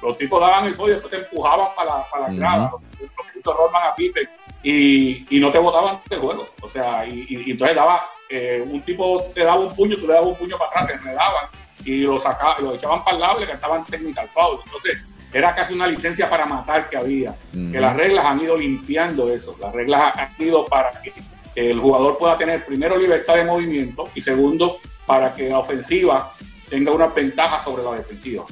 los, 0.01 0.18
tipos 0.18 0.42
daban 0.42 0.66
el 0.66 0.74
fondo 0.74 0.89
y 0.89 0.94
después 0.96 1.12
te 1.12 1.20
empujaban 1.20 1.68
para, 1.75 2.04
para 2.10 2.30
la 2.30 2.34
grada. 2.34 2.72
Lo 2.72 3.32
que 3.32 3.38
hizo 3.38 3.54
Rodman 3.54 3.92
a 3.92 3.94
Pipe 3.94 4.27
y, 4.63 5.38
y, 5.38 5.39
no 5.39 5.51
te 5.51 5.60
botaban 5.60 6.00
del 6.10 6.20
juego. 6.20 6.48
O 6.63 6.68
sea, 6.68 7.06
y, 7.06 7.27
y 7.30 7.51
entonces 7.51 7.75
daba 7.75 8.17
eh, 8.29 8.65
un 8.67 8.81
tipo 8.84 9.24
te 9.34 9.43
daba 9.43 9.60
un 9.60 9.75
puño, 9.75 9.96
tú 9.98 10.07
le 10.07 10.13
dabas 10.13 10.29
un 10.29 10.36
puño 10.36 10.57
para 10.57 10.72
atrás, 10.72 10.88
se 10.88 10.93
enredaban 10.93 11.48
y 11.86 12.01
lo, 12.01 12.19
sacaban, 12.19 12.63
lo 12.63 12.74
echaban 12.74 13.03
para 13.03 13.15
el 13.15 13.22
lado 13.22 13.38
y 13.38 13.41
le 13.41 13.51
cantaban 13.51 13.86
technical 13.86 14.27
foul. 14.29 14.60
Entonces, 14.65 14.98
era 15.31 15.53
casi 15.53 15.74
una 15.74 15.88
licencia 15.88 16.29
para 16.29 16.46
matar 16.46 16.89
que 16.89 16.98
había. 16.98 17.36
Que 17.51 17.79
las 17.79 17.96
reglas 17.96 18.25
han 18.25 18.39
ido 18.39 18.57
limpiando 18.57 19.31
eso. 19.31 19.55
Las 19.60 19.74
reglas 19.74 20.15
han 20.15 20.34
ido 20.39 20.65
para 20.65 20.91
que 21.01 21.13
el 21.55 21.79
jugador 21.79 22.17
pueda 22.17 22.38
tener 22.38 22.65
primero 22.65 22.98
libertad 22.98 23.36
de 23.36 23.43
movimiento 23.43 24.10
y 24.15 24.22
segundo 24.22 24.77
para 25.05 25.34
que 25.34 25.50
la 25.50 25.60
ofensiva 25.60 26.34
tenga 26.69 26.91
una 26.91 27.07
ventaja 27.07 27.63
sobre 27.63 27.84
la 27.84 27.93
defensiva. 27.93 28.46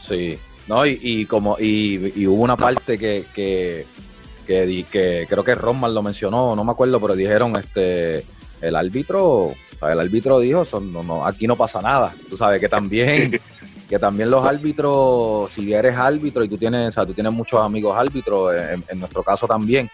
Sí, 0.00 0.38
no, 0.66 0.86
y, 0.86 1.26
como 1.26 1.56
y, 1.58 2.26
hubo 2.26 2.42
una 2.42 2.56
parte 2.56 2.98
que, 2.98 3.24
que, 3.34 3.86
que, 4.46 4.86
que 4.90 5.26
creo 5.28 5.44
que 5.44 5.54
Roman 5.54 5.94
lo 5.94 6.02
mencionó, 6.02 6.54
no 6.54 6.64
me 6.64 6.72
acuerdo, 6.72 7.00
pero 7.00 7.14
dijeron 7.14 7.56
este 7.56 8.24
el 8.60 8.76
árbitro, 8.76 9.54
el 9.82 10.00
árbitro 10.00 10.38
dijo, 10.40 10.64
no, 10.80 11.02
no, 11.02 11.26
aquí 11.26 11.46
no 11.46 11.56
pasa 11.56 11.80
nada. 11.80 12.14
Tú 12.28 12.36
sabes 12.36 12.60
que 12.60 12.68
también, 12.68 13.40
que 13.88 13.98
también 13.98 14.30
los 14.30 14.46
árbitros, 14.46 15.50
si 15.50 15.72
eres 15.72 15.96
árbitro 15.96 16.44
y 16.44 16.48
tú 16.48 16.56
tienes, 16.56 16.88
o 16.88 16.92
sea, 16.92 17.06
tú 17.06 17.14
tienes 17.14 17.32
muchos 17.32 17.60
amigos 17.60 17.96
árbitros, 17.96 18.54
en, 18.88 18.98
nuestro 18.98 19.22
caso 19.22 19.46
también, 19.46 19.90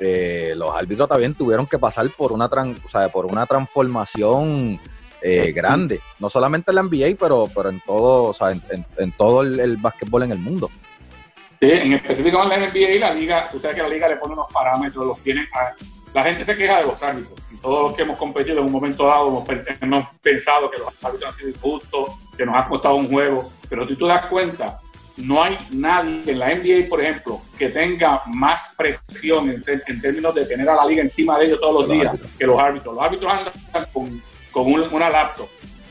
eh, 0.00 0.52
los 0.56 0.70
árbitros 0.70 1.08
también 1.08 1.34
tuvieron 1.34 1.66
que 1.66 1.78
pasar 1.78 2.08
por 2.10 2.32
una, 2.32 2.46
o 2.46 2.88
sea, 2.88 3.08
por 3.08 3.26
una 3.26 3.46
transformación 3.46 4.80
eh, 5.22 5.52
grande, 5.52 6.00
no 6.18 6.28
solamente 6.28 6.72
en 6.72 6.76
la 6.76 6.82
NBA, 6.82 7.16
pero, 7.18 7.48
pero 7.54 7.68
en 7.68 7.80
todo, 7.80 8.24
o 8.24 8.32
sea, 8.32 8.50
en, 8.50 9.12
todo 9.12 9.42
el, 9.42 9.60
el 9.60 9.76
básquetbol 9.76 10.24
en 10.24 10.32
el 10.32 10.38
mundo. 10.38 10.70
Sí, 11.60 11.70
en 11.70 11.92
específico 11.92 12.42
en 12.42 12.48
la 12.48 12.56
NBA 12.56 12.90
y 12.90 12.98
la 12.98 13.14
liga, 13.14 13.48
tú 13.48 13.60
sabes 13.60 13.76
que 13.76 13.82
la 13.84 13.88
liga 13.88 14.08
le 14.08 14.16
pone 14.16 14.32
unos 14.32 14.52
parámetros, 14.52 15.06
los 15.06 15.20
tiene. 15.20 15.48
La 16.14 16.22
gente 16.22 16.44
se 16.44 16.56
queja 16.56 16.78
de 16.78 16.86
los 16.86 17.02
árbitros. 17.02 17.38
Y 17.50 17.56
todos 17.56 17.88
los 17.88 17.96
que 17.96 18.02
hemos 18.02 18.18
competido 18.18 18.58
en 18.58 18.66
un 18.66 18.72
momento 18.72 19.06
dado 19.06 19.28
hemos, 19.28 20.08
pensado 20.20 20.70
que 20.70 20.78
los 20.78 20.88
árbitros 21.02 21.32
han 21.32 21.38
sido 21.38 21.48
injustos, 21.50 22.10
que 22.36 22.44
nos 22.44 22.56
ha 22.56 22.68
costado 22.68 22.96
un 22.96 23.08
juego. 23.08 23.50
Pero 23.68 23.88
si 23.88 23.96
tú 23.96 24.06
das 24.06 24.26
cuenta, 24.26 24.80
no 25.16 25.42
hay 25.42 25.56
nadie 25.70 26.22
en 26.26 26.38
la 26.38 26.54
NBA, 26.54 26.88
por 26.88 27.00
ejemplo, 27.00 27.40
que 27.58 27.68
tenga 27.68 28.22
más 28.26 28.74
presión 28.76 29.50
en, 29.50 30.00
términos 30.00 30.34
de 30.34 30.44
tener 30.44 30.68
a 30.68 30.74
la 30.74 30.84
liga 30.84 31.02
encima 31.02 31.38
de 31.38 31.46
ellos 31.46 31.60
todos 31.60 31.86
los, 31.86 31.96
días 31.96 32.14
que 32.38 32.46
los 32.46 32.58
árbitros. 32.58 32.94
Los 32.94 33.04
árbitros 33.04 33.32
andan 33.32 33.86
con, 33.92 34.22
con 34.50 34.72
una 34.72 35.10
laptop. 35.10 35.48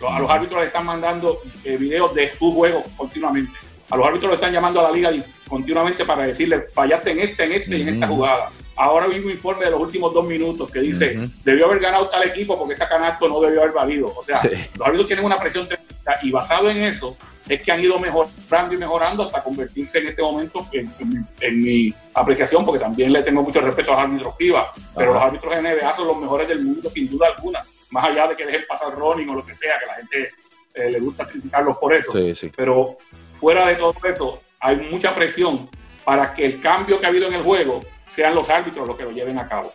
A 0.08 0.20
los 0.20 0.30
árbitros 0.30 0.60
les 0.60 0.68
están 0.68 0.86
mandando 0.86 1.42
eh, 1.64 1.78
videos 1.78 2.14
de 2.16 2.28
su 2.28 2.52
juego 2.54 2.84
continuamente. 2.98 3.54
A 3.90 3.98
los 3.98 4.08
árbitros 4.08 4.32
le 4.32 4.36
están 4.36 4.54
llamando 4.54 4.80
a 4.80 4.84
la 4.84 4.92
liga 4.92 5.12
continuamente 5.48 6.06
para 6.06 6.24
decirle, 6.24 6.62
fallaste 6.74 7.12
en 7.12 7.20
este, 7.20 7.44
en 7.44 7.52
este 7.52 7.78
y 7.78 7.82
en 7.82 7.90
esta 7.90 8.08
jugada. 8.08 8.52
Ahora 8.82 9.06
vi 9.06 9.20
un 9.20 9.30
informe 9.30 9.66
de 9.66 9.70
los 9.70 9.80
últimos 9.80 10.12
dos 10.12 10.26
minutos 10.26 10.72
que 10.72 10.80
dice, 10.80 11.16
debió 11.46 11.68
haber 11.68 11.80
ganado 11.80 12.10
tal 12.10 12.24
equipo 12.24 12.58
porque 12.58 12.74
ese 12.74 12.88
canasto 12.88 13.30
no 13.30 13.40
debió 13.40 13.62
haber 13.62 13.74
valido. 13.74 14.12
O 14.18 14.24
sea, 14.24 14.42
los 14.76 14.88
árbitros 14.88 15.06
tienen 15.06 15.24
una 15.24 15.38
presión 15.38 15.68
tremenda 15.68 16.18
y 16.24 16.32
basado 16.32 16.68
en 16.68 16.78
eso 16.78 17.16
es 17.48 17.62
que 17.62 17.72
han 17.72 17.80
ido 17.80 18.00
mejorando 18.00 18.74
y 18.74 18.78
mejorando 18.78 19.24
hasta 19.26 19.44
convertirse 19.44 20.00
en 20.00 20.08
este 20.08 20.24
momento 20.24 20.68
en, 20.72 21.64
mi 21.64 21.94
apreciación, 22.16 22.66
porque 22.66 22.80
también 22.80 23.14
le 23.14 23.22
tengo 23.22 23.44
mucho 23.44 23.62
respeto 23.62 23.92
a 23.92 23.98
los 23.98 24.04
árbitros 24.06 24.36
FIBA, 24.36 24.74
pero 24.96 25.14
los 25.14 25.22
árbitros 25.22 25.56
de 25.56 25.62
NBA 25.62 25.94
son 25.94 26.08
los 26.08 26.18
mejores 26.18 26.48
del 26.48 26.62
mundo 26.64 26.90
sin 26.90 27.08
duda 27.08 27.28
alguna, 27.36 27.64
más 27.92 28.06
allá 28.06 28.30
de 28.30 28.36
que 28.36 28.48
dejen 28.48 28.66
pasar 28.68 28.98
running 28.98 29.30
o 29.30 29.36
lo 29.36 29.46
que 29.46 29.56
sea, 29.56 29.78
que 29.80 29.86
la 29.86 29.94
gente 29.94 30.32
eh, 30.74 30.90
le 30.90 31.00
gusta 31.00 31.28
criticarlos 31.28 31.78
por 31.78 31.94
eso. 31.94 32.14
Pero 32.56 32.98
fuera 33.34 33.68
de 33.68 33.76
todo 33.76 33.94
esto, 34.04 34.42
hay 34.60 34.78
mucha 34.78 35.14
presión 35.14 35.70
para 36.04 36.34
que 36.34 36.46
el 36.46 36.60
cambio 36.60 37.00
que 37.00 37.06
ha 37.06 37.10
habido 37.10 37.28
en 37.28 37.36
el 37.36 37.44
juego 37.44 37.82
sean 38.12 38.36
los 38.36 38.50
árbitros 38.50 38.88
los 38.88 38.98
que 38.98 39.04
lo 39.04 39.12
lleven 39.12 39.40
a 39.40 39.48
cabo. 39.48 39.74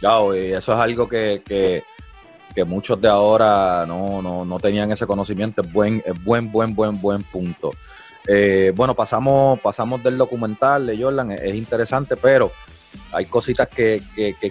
Claro, 0.00 0.36
y 0.36 0.52
eso 0.52 0.72
es 0.72 0.78
algo 0.78 1.08
que, 1.08 1.42
que, 1.44 2.64
muchos 2.64 3.00
de 3.00 3.08
ahora 3.08 3.84
no, 3.86 4.22
no, 4.22 4.44
no, 4.44 4.58
tenían 4.58 4.90
ese 4.90 5.06
conocimiento. 5.06 5.62
Es 5.62 5.72
buen, 5.72 6.02
es 6.06 6.24
buen, 6.24 6.50
buen, 6.50 6.74
buen, 6.74 7.00
buen 7.00 7.22
punto. 7.22 7.70
Eh, 8.26 8.72
bueno, 8.74 8.94
pasamos, 8.94 9.60
pasamos 9.60 10.02
del 10.02 10.18
documental 10.18 10.86
de 10.86 11.00
Jordan, 11.00 11.30
es, 11.32 11.54
interesante, 11.54 12.16
pero 12.16 12.50
hay 13.12 13.26
cositas 13.26 13.68
que, 13.68 14.02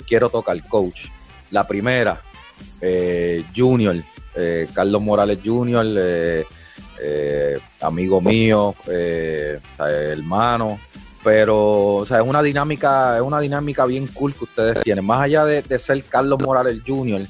quiero 0.07 0.29
tocar, 0.29 0.57
coach. 0.67 1.07
La 1.51 1.67
primera, 1.67 2.21
eh, 2.79 3.43
Junior, 3.55 3.95
eh, 4.35 4.67
Carlos 4.74 5.01
Morales 5.01 5.39
eh, 7.01 7.59
amigo 7.81 8.21
mío, 8.21 8.74
hermano, 9.77 10.79
pero 11.25 11.96
o 11.96 12.05
sea, 12.05 12.20
es 12.20 12.25
una 12.25 12.44
dinámica, 12.44 13.17
es 13.17 13.24
una 13.24 13.39
dinámica 13.39 13.86
bien 13.88 14.05
cool 14.05 14.36
que 14.36 14.44
ustedes 14.44 14.84
tienen. 14.84 15.03
Más 15.03 15.22
allá 15.22 15.44
de, 15.44 15.79
ser 15.79 16.03
Carlos 16.03 16.39
Morales 16.39 16.82
Jr., 16.86 17.24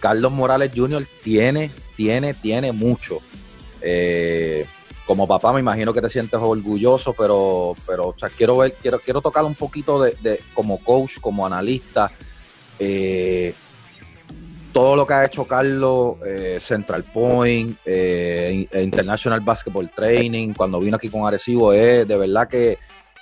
Carlos 0.00 0.32
Morales 0.32 0.72
Jr. 0.74 1.06
tiene, 1.22 1.70
tiene, 1.96 2.32
tiene 2.32 2.72
mucho. 2.72 3.20
como 5.06 5.28
papá 5.28 5.52
me 5.52 5.60
imagino 5.60 5.92
que 5.92 6.00
te 6.00 6.08
sientes 6.08 6.40
orgulloso, 6.42 7.12
pero, 7.12 7.74
pero 7.86 8.08
o 8.08 8.14
sea, 8.18 8.30
quiero 8.30 8.56
ver, 8.56 8.72
quiero, 8.80 8.98
quiero 8.98 9.20
tocar 9.20 9.44
un 9.44 9.54
poquito 9.54 10.02
de, 10.02 10.16
de 10.22 10.40
como 10.54 10.78
coach, 10.78 11.20
como 11.20 11.44
analista. 11.44 12.10
Eh, 12.78 13.54
todo 14.72 14.96
lo 14.96 15.06
que 15.06 15.14
ha 15.14 15.24
hecho 15.24 15.44
Carlos, 15.46 16.16
eh, 16.24 16.58
Central 16.60 17.04
Point, 17.04 17.78
eh, 17.84 18.66
International 18.72 19.40
Basketball 19.40 19.90
Training, 19.90 20.54
cuando 20.54 20.80
vino 20.80 20.96
aquí 20.96 21.08
con 21.08 21.26
Arecibo, 21.26 21.72
es 21.72 22.06
de 22.06 22.16
verdad 22.16 22.48
que 22.48 22.78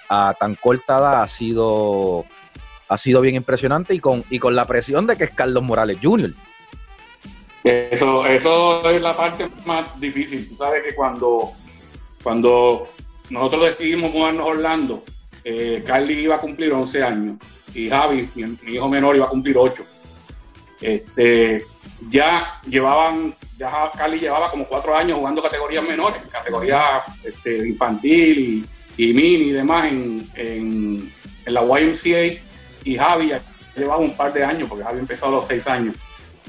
a 0.09 0.35
tan 0.38 0.55
corta 0.55 0.99
edad 0.99 1.23
ha 1.23 1.29
sido, 1.29 2.25
ha 2.88 2.99
sido 2.99 3.21
bien 3.21 3.35
impresionante 3.35 3.95
y 3.95 4.00
con, 4.00 4.25
y 4.31 4.38
con 4.38 4.55
la 4.55 4.65
presión 4.65 5.07
de 5.07 5.17
que 5.17 5.25
es 5.25 5.31
Carlos 5.31 5.62
Morales 5.62 5.99
Jr. 6.03 6.31
Eso, 7.65 8.27
eso 8.27 8.88
es 8.88 9.03
la 9.03 9.17
parte 9.17 9.49
más 9.67 10.00
difícil. 10.00 10.49
Tú 10.49 10.57
sabes 10.57 10.83
que 10.83 10.95
cuando, 10.95 11.53
cuando 12.23 12.88
nosotros 13.31 13.67
decidimos 13.67 14.12
mudarnos 14.12 14.47
a 14.47 14.50
Orlando, 14.50 15.05
eh, 15.45 15.83
Carly 15.87 16.21
iba 16.21 16.37
a 16.37 16.41
cumplir 16.41 16.73
11 16.73 17.03
años 17.03 17.37
y 17.75 17.91
Javi, 17.91 18.31
mi 18.35 18.73
hijo 18.73 18.88
menor, 18.88 19.17
iba 19.17 19.27
a 19.27 19.31
cumplir 19.31 19.57
8 19.59 19.85
este, 20.81 21.65
ya 22.09 22.61
llevaban, 22.67 23.35
ya 23.57 23.91
Cali 23.97 24.19
llevaba 24.19 24.50
como 24.50 24.67
cuatro 24.67 24.95
años 24.97 25.19
jugando 25.19 25.43
categorías 25.43 25.85
menores, 25.85 26.23
categorías 26.31 27.03
este, 27.25 27.69
infantil 27.69 28.38
y, 28.38 28.65
mini 28.99 29.49
y 29.49 29.52
demás 29.52 29.87
en, 29.87 30.28
en, 30.35 31.09
la 31.47 31.62
YMCA 31.62 32.40
y 32.85 32.97
Javi 32.97 33.33
llevaba 33.75 34.00
un 34.00 34.14
par 34.14 34.33
de 34.33 34.45
años, 34.45 34.69
porque 34.69 34.85
Javi 34.85 34.99
empezó 34.99 35.26
a 35.26 35.31
los 35.31 35.47
seis 35.47 35.67
años. 35.67 35.97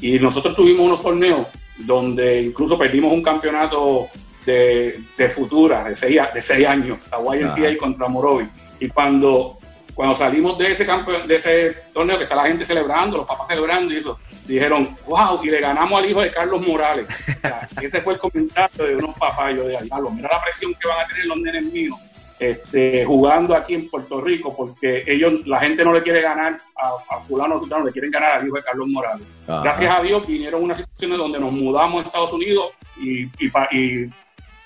Y 0.01 0.19
nosotros 0.19 0.55
tuvimos 0.55 0.85
unos 0.85 1.01
torneos 1.01 1.47
donde 1.77 2.41
incluso 2.41 2.77
perdimos 2.77 3.13
un 3.13 3.21
campeonato 3.21 4.09
de, 4.45 4.99
de 5.17 5.29
futura, 5.29 5.85
de 5.85 5.95
seis, 5.95 6.19
de 6.33 6.41
seis 6.41 6.67
años, 6.67 6.97
la 7.11 7.19
YMCA 7.19 7.77
contra 7.77 8.07
Morovi. 8.07 8.47
Y 8.79 8.89
cuando 8.89 9.59
cuando 9.99 10.15
salimos 10.15 10.57
de 10.57 10.71
ese 10.71 10.85
campo, 10.85 11.11
de 11.11 11.35
ese 11.35 11.75
torneo 11.93 12.17
que 12.17 12.23
está 12.23 12.33
la 12.33 12.45
gente 12.45 12.65
celebrando, 12.65 13.17
los 13.17 13.27
papás 13.27 13.49
celebrando 13.49 13.93
y 13.93 13.97
eso, 13.97 14.17
dijeron, 14.47 14.95
wow, 15.05 15.43
y 15.43 15.49
le 15.49 15.59
ganamos 15.59 15.99
al 15.99 16.09
hijo 16.09 16.21
de 16.21 16.31
Carlos 16.31 16.65
Morales. 16.65 17.05
O 17.05 17.41
sea, 17.41 17.67
ese 17.81 17.99
fue 17.99 18.13
el 18.13 18.19
comentario 18.19 18.85
de 18.85 18.95
unos 18.95 19.13
papás, 19.17 19.53
yo 19.53 19.67
de 19.67 19.77
Carlos, 19.89 20.13
mira 20.13 20.29
la 20.31 20.41
presión 20.41 20.73
que 20.75 20.87
van 20.87 21.01
a 21.01 21.05
tener 21.05 21.25
los 21.25 21.37
nenes 21.41 21.63
míos 21.63 21.99
este, 22.39 23.05
jugando 23.05 23.53
aquí 23.53 23.73
en 23.73 23.89
Puerto 23.89 24.21
Rico, 24.21 24.55
porque 24.55 25.03
ellos, 25.05 25.45
la 25.45 25.59
gente 25.59 25.83
no 25.83 25.93
le 25.93 26.01
quiere 26.01 26.21
ganar 26.21 26.57
a, 26.75 27.15
a 27.15 27.19
fulano, 27.21 27.59
fulano, 27.59 27.85
le 27.85 27.91
quieren 27.91 28.11
ganar 28.11 28.39
al 28.39 28.47
hijo 28.47 28.55
de 28.55 28.63
Carlos 28.63 28.87
Morales. 28.87 29.27
Gracias 29.45 29.99
a 29.99 30.01
Dios 30.01 30.25
vinieron 30.25 30.63
unas 30.63 30.77
situaciones 30.77 31.17
donde 31.17 31.39
nos 31.39 31.51
mudamos 31.51 32.03
a 32.03 32.07
Estados 32.07 32.33
Unidos 32.33 32.69
y, 32.97 33.23
y, 33.23 33.51
y 33.71 34.09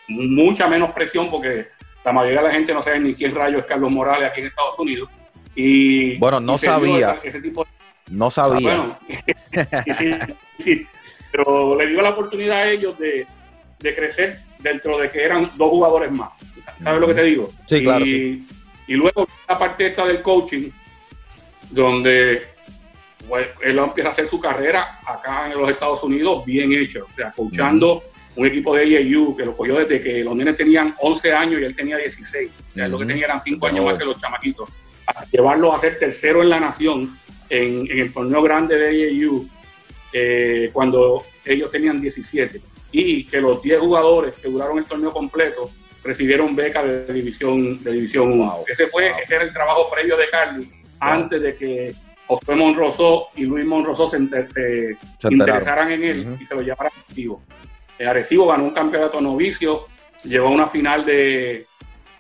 mucha 0.08 0.68
menos 0.68 0.92
presión 0.92 1.30
porque 1.30 1.68
la 2.04 2.12
mayoría 2.12 2.42
de 2.42 2.48
la 2.48 2.54
gente 2.54 2.74
no 2.74 2.82
sabe 2.82 3.00
ni 3.00 3.14
quién 3.14 3.34
rayo 3.34 3.60
es 3.60 3.66
Carlos 3.66 3.92
Morales 3.92 4.30
aquí 4.30 4.42
en 4.42 4.48
Estados 4.48 4.78
Unidos. 4.78 5.10
Y, 5.56 6.18
bueno, 6.18 6.40
no 6.40 6.58
sabía. 6.58 7.20
ese 7.24 7.42
tipo 7.42 7.66
No 8.10 8.30
sabía. 8.32 9.00
sí, 10.58 10.86
pero 11.32 11.78
le 11.78 11.88
dio 11.88 12.02
la 12.02 12.10
oportunidad 12.10 12.58
a 12.58 12.70
ellos 12.70 12.98
de, 12.98 13.28
crecer 13.80 14.40
dentro 14.64 14.98
de 14.98 15.12
que 15.12 15.24
eran 15.24 15.52
dos 15.56 15.70
jugadores 15.70 16.12
más. 16.12 16.32
¿Sabes 16.80 17.00
lo 17.00 17.08
que 17.08 17.14
te 17.14 17.24
digo? 17.24 17.52
Sí, 17.68 17.84
claro. 17.84 18.06
Y, 18.06 18.46
luego 18.88 19.28
la 19.48 19.58
parte 19.58 19.88
esta 19.88 20.06
del 20.06 20.22
coaching, 20.22 20.70
donde 21.70 22.44
pues, 23.28 23.48
él 23.62 23.78
empieza 23.78 24.10
a 24.10 24.12
hacer 24.12 24.28
su 24.28 24.40
carrera 24.40 25.00
acá 25.06 25.52
en 25.52 25.58
los 25.58 25.70
Estados 25.70 26.04
Unidos 26.04 26.46
bien 26.46 26.72
hecho, 26.72 27.06
o 27.08 27.10
sea, 27.10 27.32
coachando 27.32 28.04
un 28.36 28.48
equipo 28.48 28.76
de 28.76 28.84
AAU 28.84 29.36
que 29.36 29.46
lo 29.46 29.56
cogió 29.56 29.76
desde 29.76 30.02
que 30.02 30.24
los 30.24 30.36
nenes 30.36 30.56
tenían 30.56 30.96
11 31.00 31.34
años 31.34 31.62
y 31.62 31.66
él 31.66 31.76
tenía 31.76 31.98
16. 31.98 32.50
O 32.70 32.72
sea, 32.72 32.88
lo 32.88 32.98
que 32.98 33.06
tenía 33.06 33.26
eran 33.26 33.40
5 33.40 33.68
años 33.68 33.86
más 33.86 33.98
que 33.98 34.06
los 34.06 34.20
chamaquitos 34.20 34.70
a 35.06 35.26
llevarlos 35.26 35.76
a 35.76 35.80
ser 35.80 36.00
tercero 36.00 36.42
en 36.42 36.50
la 36.50 36.60
nación 36.60 37.20
en, 37.50 37.88
el 37.90 38.12
torneo 38.12 38.42
grande 38.42 38.78
de 38.78 39.26
AAU 39.26 39.48
eh, 40.12 40.70
cuando 40.74 41.26
ellos 41.46 41.70
tenían 41.70 42.00
17 42.00 42.73
y 42.94 43.26
que 43.26 43.42
los 43.42 43.62
10 43.62 43.80
jugadores 43.80 44.36
que 44.36 44.48
duraron 44.48 44.78
el 44.78 44.86
torneo 44.86 45.12
completo 45.12 45.70
recibieron 46.04 46.56
becas 46.56 46.86
de 46.86 47.14
división 47.14 47.84
de 47.84 47.92
división 47.92 48.32
1. 48.32 48.64
ese 48.68 48.88
fue 48.88 49.12
ese 49.22 49.36
era 49.36 49.44
el 49.44 49.52
trabajo 49.52 49.90
previo 49.90 50.16
de 50.16 50.30
Carlos 50.30 50.68
antes 51.00 51.42
de 51.42 51.56
que 51.56 51.94
José 52.28 52.56
Monroso 52.56 53.28
y 53.36 53.46
Luis 53.46 53.66
Monroso 53.66 54.08
se, 54.08 54.18
interesaran 55.30 55.92
en 55.92 56.04
él 56.04 56.38
y 56.40 56.46
se 56.46 56.56
lo 56.56 56.62
llevaran 56.62 56.92
a 56.96 57.02
Arecibo. 57.02 57.44
El 57.98 58.08
Arecibo 58.08 58.48
ganó 58.48 58.64
un 58.64 58.72
campeonato 58.72 59.20
novicio, 59.20 59.88
llegó 60.24 60.48
a 60.48 60.52
una 60.52 60.68
final 60.68 61.04
de, 61.04 61.68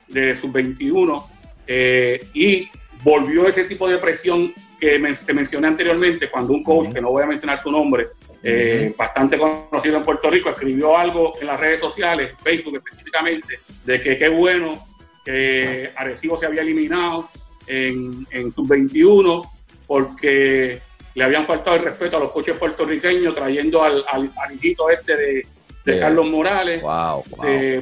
de 0.07 0.35
sub-21 0.35 1.25
eh, 1.65 2.27
y 2.33 2.69
volvió 3.01 3.47
ese 3.47 3.63
tipo 3.65 3.87
de 3.87 3.97
presión 3.97 4.53
que 4.79 4.99
te 5.25 5.33
mencioné 5.33 5.67
anteriormente, 5.67 6.29
cuando 6.29 6.53
un 6.53 6.63
coach, 6.63 6.91
que 6.93 7.01
no 7.01 7.11
voy 7.11 7.23
a 7.23 7.27
mencionar 7.27 7.57
su 7.57 7.71
nombre, 7.71 8.09
eh, 8.43 8.93
bastante 8.97 9.37
conocido 9.37 9.97
en 9.97 10.03
Puerto 10.03 10.29
Rico, 10.29 10.49
escribió 10.49 10.97
algo 10.97 11.33
en 11.39 11.47
las 11.47 11.59
redes 11.59 11.79
sociales, 11.79 12.31
Facebook 12.41 12.75
específicamente, 12.75 13.59
de 13.85 14.01
que 14.01 14.17
qué 14.17 14.29
bueno 14.29 14.85
que 15.23 15.91
Arecibo 15.95 16.37
se 16.37 16.45
había 16.45 16.61
eliminado 16.61 17.29
en, 17.65 18.27
en 18.31 18.51
sub-21 18.51 19.49
porque 19.87 20.81
le 21.15 21.23
habían 21.23 21.45
faltado 21.45 21.77
el 21.77 21.83
respeto 21.83 22.17
a 22.17 22.19
los 22.19 22.31
coches 22.31 22.57
puertorriqueños, 22.57 23.33
trayendo 23.33 23.81
al, 23.83 24.03
al, 24.07 24.29
hijito 24.53 24.89
este 24.89 25.15
de, 25.15 25.47
de 25.85 25.99
Carlos 25.99 26.27
Morales. 26.27 26.81
Wow, 26.81 27.23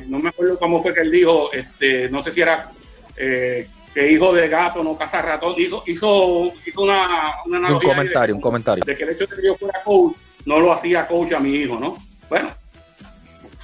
no 0.07 0.19
me 0.19 0.29
acuerdo 0.29 0.59
cómo 0.59 0.81
fue 0.81 0.93
que 0.93 1.01
él 1.01 1.11
dijo, 1.11 1.51
este, 1.53 2.09
no 2.09 2.21
sé 2.21 2.31
si 2.31 2.41
era 2.41 2.71
eh, 3.17 3.67
que 3.93 4.11
hijo 4.11 4.33
de 4.33 4.47
gato 4.47 4.83
no 4.83 4.97
caza 4.97 5.21
ratón. 5.21 5.55
Hizo, 5.57 5.83
hizo, 5.85 6.51
hizo 6.65 6.81
una, 6.81 7.35
una 7.45 7.73
Un 7.73 7.79
comentario, 7.79 8.35
un 8.35 8.41
comentario. 8.41 8.83
De 8.85 8.95
que 8.95 9.03
el 9.03 9.09
hecho 9.09 9.27
de 9.27 9.35
que 9.35 9.47
yo 9.47 9.55
fuera 9.55 9.81
coach 9.83 10.15
no 10.45 10.59
lo 10.59 10.71
hacía 10.71 11.07
coach 11.07 11.33
a 11.33 11.39
mi 11.39 11.55
hijo, 11.55 11.79
¿no? 11.79 11.97
Bueno, 12.29 12.49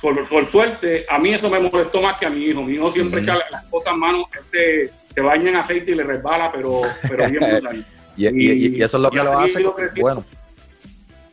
por, 0.01 0.45
suerte, 0.45 1.05
a 1.09 1.17
mí 1.19 1.33
eso 1.33 1.49
me 1.49 1.59
molestó 1.59 2.01
más 2.01 2.17
que 2.17 2.25
a 2.25 2.29
mi 2.29 2.45
hijo. 2.45 2.63
Mi 2.63 2.73
hijo 2.73 2.91
siempre 2.91 3.21
echa 3.21 3.35
las 3.49 3.65
cosas 3.65 3.93
en 3.93 3.99
manos, 3.99 4.25
él 4.37 4.43
se, 4.43 4.91
se, 5.13 5.21
baña 5.21 5.49
en 5.49 5.55
aceite 5.55 5.91
y 5.91 5.95
le 5.95 6.03
resbala, 6.03 6.51
pero, 6.51 6.81
pero 7.07 7.29
bien 7.29 7.43
brutal. 7.51 7.85
y, 8.15 8.27
y, 8.27 8.83
eso 8.83 8.97
es 8.97 9.03
lo 9.03 9.09
que 9.09 9.17
lo 9.17 9.39
hace. 9.39 9.63
Bueno. 9.99 10.23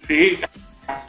Sí, 0.03 0.39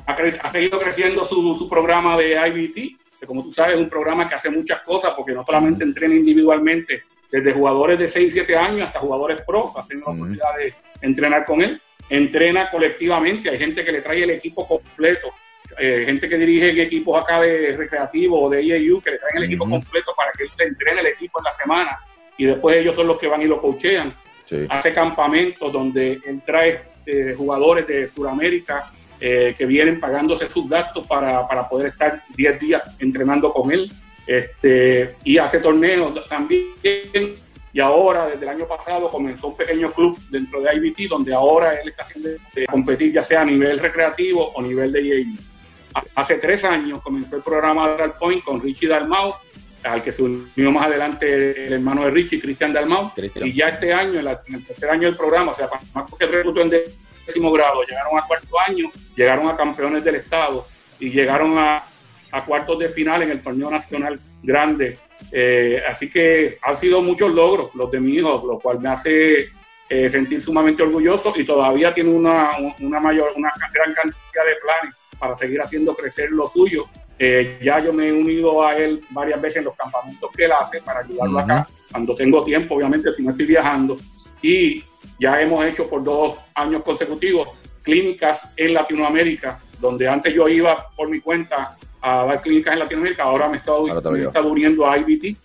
ha, 0.05 0.49
seguido 0.49 0.79
creciendo 0.79 1.25
su, 1.25 1.55
su, 1.57 1.69
programa 1.69 2.17
de 2.17 2.31
IBT, 2.33 3.19
que 3.19 3.25
como 3.25 3.43
tú 3.43 3.51
sabes 3.51 3.75
es 3.75 3.79
un 3.79 3.89
programa 3.89 4.27
que 4.27 4.35
hace 4.35 4.49
muchas 4.49 4.81
cosas, 4.81 5.11
porque 5.15 5.33
no 5.33 5.45
solamente 5.45 5.83
entrena 5.83 6.15
individualmente, 6.15 7.03
desde 7.31 7.53
jugadores 7.53 7.99
de 7.99 8.07
6, 8.07 8.33
7 8.33 8.55
años 8.55 8.87
hasta 8.87 8.99
jugadores 8.99 9.41
pro, 9.41 9.73
has 9.77 9.87
tenido 9.87 10.07
la 10.07 10.13
oportunidad 10.13 10.55
de 10.57 10.73
entrenar 11.01 11.45
con 11.45 11.61
él. 11.61 11.81
Entrena 12.09 12.69
colectivamente, 12.69 13.49
hay 13.49 13.57
gente 13.57 13.83
que 13.83 13.91
le 13.91 14.01
trae 14.01 14.23
el 14.23 14.29
equipo 14.29 14.67
completo, 14.67 15.33
eh, 15.79 16.03
gente 16.05 16.29
que 16.29 16.37
dirige 16.37 16.81
equipos 16.81 17.19
acá 17.19 17.41
de 17.41 17.75
recreativo 17.75 18.43
o 18.43 18.49
de 18.49 18.63
IAU, 18.63 19.01
que 19.01 19.11
le 19.11 19.17
traen 19.17 19.37
el 19.37 19.43
equipo 19.43 19.67
completo 19.67 20.13
para 20.15 20.31
que 20.31 20.43
él 20.43 20.49
entrene 20.59 21.01
el 21.01 21.07
equipo 21.07 21.39
en 21.39 21.43
la 21.43 21.51
semana 21.51 21.99
y 22.37 22.45
después 22.45 22.77
ellos 22.77 22.95
son 22.95 23.07
los 23.07 23.17
que 23.17 23.27
van 23.27 23.41
y 23.41 23.45
lo 23.45 23.59
coachean. 23.61 24.15
Hace 24.69 24.93
campamentos 24.93 25.71
donde 25.71 26.19
él 26.23 26.41
trae 26.45 26.83
eh, 27.05 27.33
jugadores 27.35 27.87
de 27.87 28.05
Sudamérica 28.07 28.91
eh, 29.19 29.55
que 29.57 29.65
vienen 29.65 29.99
pagándose 29.99 30.45
sus 30.45 30.69
gastos 30.69 31.07
para, 31.07 31.47
para 31.47 31.67
poder 31.67 31.87
estar 31.87 32.23
10 32.35 32.59
días 32.59 32.83
entrenando 32.99 33.51
con 33.51 33.71
él. 33.71 33.91
Este, 34.27 35.15
y 35.23 35.37
hace 35.37 35.59
torneos 35.59 36.27
también. 36.27 36.65
Y 37.75 37.81
ahora, 37.81 38.27
desde 38.27 38.43
el 38.43 38.51
año 38.51 38.65
pasado, 38.69 39.11
comenzó 39.11 39.47
un 39.47 39.57
pequeño 39.57 39.91
club 39.91 40.17
dentro 40.29 40.61
de 40.61 40.73
IBT, 40.73 41.09
donde 41.09 41.33
ahora 41.33 41.73
él 41.73 41.89
está 41.89 42.03
haciendo 42.03 42.29
de 42.29 42.67
competir 42.67 43.11
ya 43.11 43.21
sea 43.21 43.41
a 43.41 43.43
nivel 43.43 43.77
recreativo 43.79 44.49
o 44.53 44.61
nivel 44.61 44.93
de 44.93 45.01
EA. 45.01 45.25
Hace 46.15 46.37
tres 46.37 46.63
años 46.63 47.01
comenzó 47.01 47.35
el 47.35 47.41
programa 47.41 47.89
de 47.89 48.07
Point 48.17 48.45
con 48.45 48.61
Richie 48.61 48.87
Dalmau, 48.87 49.35
al 49.83 50.01
que 50.01 50.13
se 50.13 50.23
unió 50.23 50.71
más 50.71 50.85
adelante 50.85 51.67
el 51.67 51.73
hermano 51.73 52.05
de 52.05 52.11
Richie, 52.11 52.39
Cristian 52.39 52.71
Dalmau. 52.71 53.11
Y 53.43 53.51
ya 53.51 53.67
este 53.67 53.91
año, 53.91 54.21
en, 54.21 54.55
el 54.55 54.65
tercer 54.65 54.89
año 54.89 55.09
del 55.09 55.17
programa, 55.17 55.51
o 55.51 55.53
sea, 55.53 55.67
más 55.93 56.05
que 56.17 56.27
reclutó 56.27 56.61
en 56.61 56.69
décimo 57.25 57.51
grado, 57.51 57.83
llegaron 57.83 58.17
a 58.17 58.25
cuarto 58.25 58.57
año, 58.65 58.89
llegaron 59.17 59.49
a 59.49 59.57
campeones 59.57 60.01
del 60.01 60.15
estado 60.15 60.65
y 60.97 61.09
llegaron 61.09 61.57
a, 61.57 61.83
a 62.31 62.45
cuartos 62.45 62.79
de 62.79 62.87
final 62.87 63.23
en 63.23 63.31
el 63.31 63.43
torneo 63.43 63.69
nacional 63.69 64.17
grande. 64.41 64.97
Eh, 65.31 65.81
así 65.87 66.09
que 66.09 66.57
han 66.61 66.75
sido 66.75 67.01
muchos 67.01 67.33
logros 67.33 67.71
los 67.73 67.91
de 67.91 67.99
mi 67.99 68.15
hijo, 68.15 68.43
lo 68.47 68.59
cual 68.59 68.79
me 68.79 68.89
hace 68.89 69.49
eh, 69.89 70.09
sentir 70.09 70.41
sumamente 70.41 70.81
orgulloso 70.81 71.33
y 71.35 71.43
todavía 71.43 71.93
tiene 71.93 72.09
una, 72.09 72.51
una, 72.79 72.99
mayor, 72.99 73.33
una 73.35 73.51
gran 73.73 73.93
cantidad 73.93 74.45
de 74.45 74.55
planes 74.61 74.95
para 75.19 75.35
seguir 75.35 75.61
haciendo 75.61 75.95
crecer 75.95 76.31
lo 76.31 76.47
suyo. 76.47 76.85
Eh, 77.17 77.59
ya 77.61 77.79
yo 77.79 77.93
me 77.93 78.07
he 78.07 78.11
unido 78.11 78.65
a 78.65 78.75
él 78.77 79.03
varias 79.11 79.41
veces 79.41 79.57
en 79.57 79.65
los 79.65 79.75
campamentos 79.75 80.29
que 80.35 80.45
él 80.45 80.51
hace 80.51 80.81
para 80.81 80.99
ayudarlo 80.99 81.39
acá, 81.39 81.67
cuando 81.91 82.15
tengo 82.15 82.43
tiempo, 82.43 82.75
obviamente, 82.75 83.11
si 83.11 83.23
no 83.23 83.31
estoy 83.31 83.45
viajando. 83.45 83.97
Y 84.41 84.83
ya 85.19 85.41
hemos 85.41 85.63
hecho 85.65 85.89
por 85.89 86.03
dos 86.03 86.37
años 86.53 86.83
consecutivos 86.83 87.49
clínicas 87.83 88.51
en 88.57 88.73
Latinoamérica, 88.73 89.59
donde 89.79 90.07
antes 90.07 90.33
yo 90.33 90.47
iba 90.49 90.89
por 90.95 91.09
mi 91.09 91.21
cuenta 91.21 91.77
a 92.05 92.23
dar 92.23 92.41
clínicas 92.41 92.73
en 92.73 92.79
Latinoamérica, 92.79 93.23
ahora 93.23 93.47
me 93.47 93.55
he 93.55 93.57
estado, 93.57 93.81
uniendo 94.47 94.87
a 94.87 94.95
IBT 94.99 95.35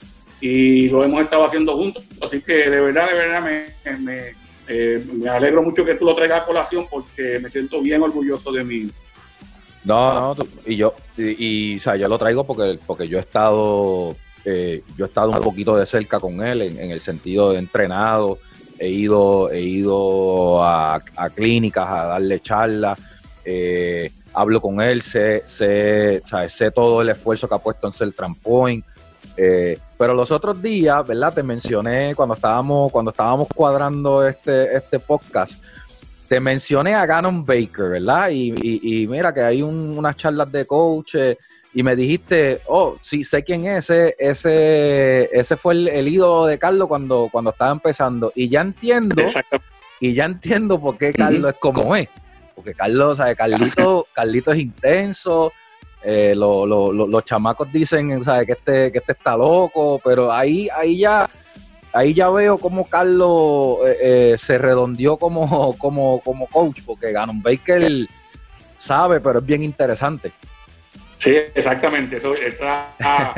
y 0.43 0.89
lo 0.91 1.03
hemos 1.03 1.23
estado 1.23 1.47
haciendo 1.47 1.75
juntos. 1.75 2.05
Así 2.21 2.43
que 2.43 2.69
de 2.69 2.81
verdad, 2.81 3.09
de 3.09 3.15
verdad 3.15 3.43
me, 3.43 3.99
me, 3.99 4.35
eh, 4.69 5.03
me 5.11 5.31
alegro 5.31 5.63
mucho 5.63 5.87
que 5.87 5.95
tú 5.95 6.05
lo 6.05 6.15
traigas 6.15 6.43
a 6.43 6.45
colación 6.45 6.87
porque 6.91 7.39
me 7.41 7.49
siento 7.49 7.81
bien 7.81 8.03
orgulloso 8.03 8.53
de 8.53 8.63
mí. 8.63 8.91
No, 9.85 10.35
no, 10.35 10.45
y 10.67 10.77
yo, 10.77 10.95
y, 11.17 11.79
o 11.79 11.81
sea, 11.81 11.97
yo 11.97 12.07
lo 12.09 12.19
traigo 12.19 12.45
porque, 12.45 12.79
porque 12.87 13.09
yo 13.09 13.17
he 13.17 13.23
estado, 13.23 14.15
eh, 14.45 14.83
yo 14.99 15.07
he 15.07 15.09
estado 15.09 15.31
un 15.31 15.41
poquito 15.41 15.75
de 15.77 15.87
cerca 15.87 16.21
con 16.21 16.45
él 16.45 16.61
en, 16.61 16.91
el 16.91 17.01
sentido 17.01 17.53
de 17.53 17.59
entrenado, 17.59 18.39
he 18.79 18.91
ido, 18.91 19.51
he 19.51 19.63
ido 19.63 20.63
a, 20.63 20.97
a 21.17 21.31
clínicas 21.31 21.89
a 21.89 22.05
darle 22.05 22.41
charlas, 22.41 22.99
eh, 23.53 24.13
hablo 24.33 24.61
con 24.61 24.81
él, 24.81 25.03
sé, 25.03 25.43
sé, 25.45 26.23
sé 26.49 26.71
todo 26.71 27.03
el 27.03 27.09
esfuerzo 27.09 27.49
que 27.49 27.55
ha 27.57 27.59
puesto 27.59 27.89
en 27.89 27.93
ser 27.93 28.13
trampoint. 28.13 28.85
Eh, 29.37 29.77
pero 29.99 30.15
los 30.15 30.31
otros 30.31 30.63
días, 30.63 31.05
¿verdad? 31.05 31.35
Te 31.35 31.43
mencioné 31.43 32.15
cuando 32.15 32.37
estábamos, 32.37 32.93
cuando 32.93 33.11
estábamos 33.11 33.49
cuadrando 33.49 34.27
este, 34.27 34.77
este 34.77 35.01
podcast, 35.01 35.55
te 36.29 36.39
mencioné 36.39 36.95
a 36.95 37.07
Gannon 37.07 37.45
Baker, 37.45 37.89
¿verdad? 37.89 38.31
Y, 38.31 39.07
mira 39.09 39.35
que 39.35 39.41
hay 39.41 39.63
unas 39.63 40.17
charlas 40.17 40.53
de 40.53 40.65
coach 40.65 41.17
y 41.75 41.83
me 41.83 41.97
dijiste, 41.97 42.61
oh, 42.69 42.97
sí, 43.01 43.25
sé 43.25 43.43
quién 43.43 43.67
es, 43.67 43.91
ese, 43.91 44.15
ese, 44.17 45.31
ese 45.33 45.57
fue 45.57 45.75
el, 45.75 46.07
ídolo 46.07 46.47
de 46.47 46.57
Carlos 46.57 46.87
cuando, 46.87 47.29
cuando 47.33 47.51
estaba 47.51 47.73
empezando. 47.73 48.33
Y 48.37 48.49
ya 48.49 48.61
entiendo, 48.61 49.17
y 50.01 50.15
ya 50.15 50.27
entiendo 50.27 50.81
por 50.81 50.97
qué 50.99 51.13
Carlos 51.13 51.55
es 51.55 51.61
como 51.61 51.97
es 51.97 52.09
porque 52.55 52.75
Carlos, 52.75 53.17
¿sabes? 53.19 53.37
Carlito, 53.37 54.07
Carlito 54.15 54.53
es 54.53 54.59
intenso, 54.59 55.53
eh, 56.03 56.35
los 56.35 57.25
chamacos 57.25 57.71
dicen, 57.73 58.23
¿sabes? 58.25 58.47
Que 58.47 58.53
este, 58.53 58.93
que 58.93 58.99
este 58.99 59.13
está 59.13 59.37
loco, 59.37 60.01
pero 60.03 60.33
ahí, 60.33 60.69
ahí 60.75 60.99
ya, 60.99 61.29
ahí 61.93 62.15
ya 62.15 62.31
veo 62.31 62.59
cómo 62.59 62.89
Carlos 62.89 63.79
eh, 63.87 63.97
eh, 64.01 64.39
se 64.39 64.59
redondeó 64.59 65.17
como, 65.17 65.77
como, 65.77 66.21
como 66.21 66.47
coach, 66.47 66.81
porque 66.85 67.13
Gannon 67.13 67.43
Baker 67.43 68.07
sabe, 68.79 69.21
pero 69.21 69.41
es 69.41 69.47
bien 69.47 69.63
interesante. 69.63 70.33
Sí, 71.19 71.37
exactamente. 71.55 72.17
Eso, 72.17 72.35
esa, 72.35 72.87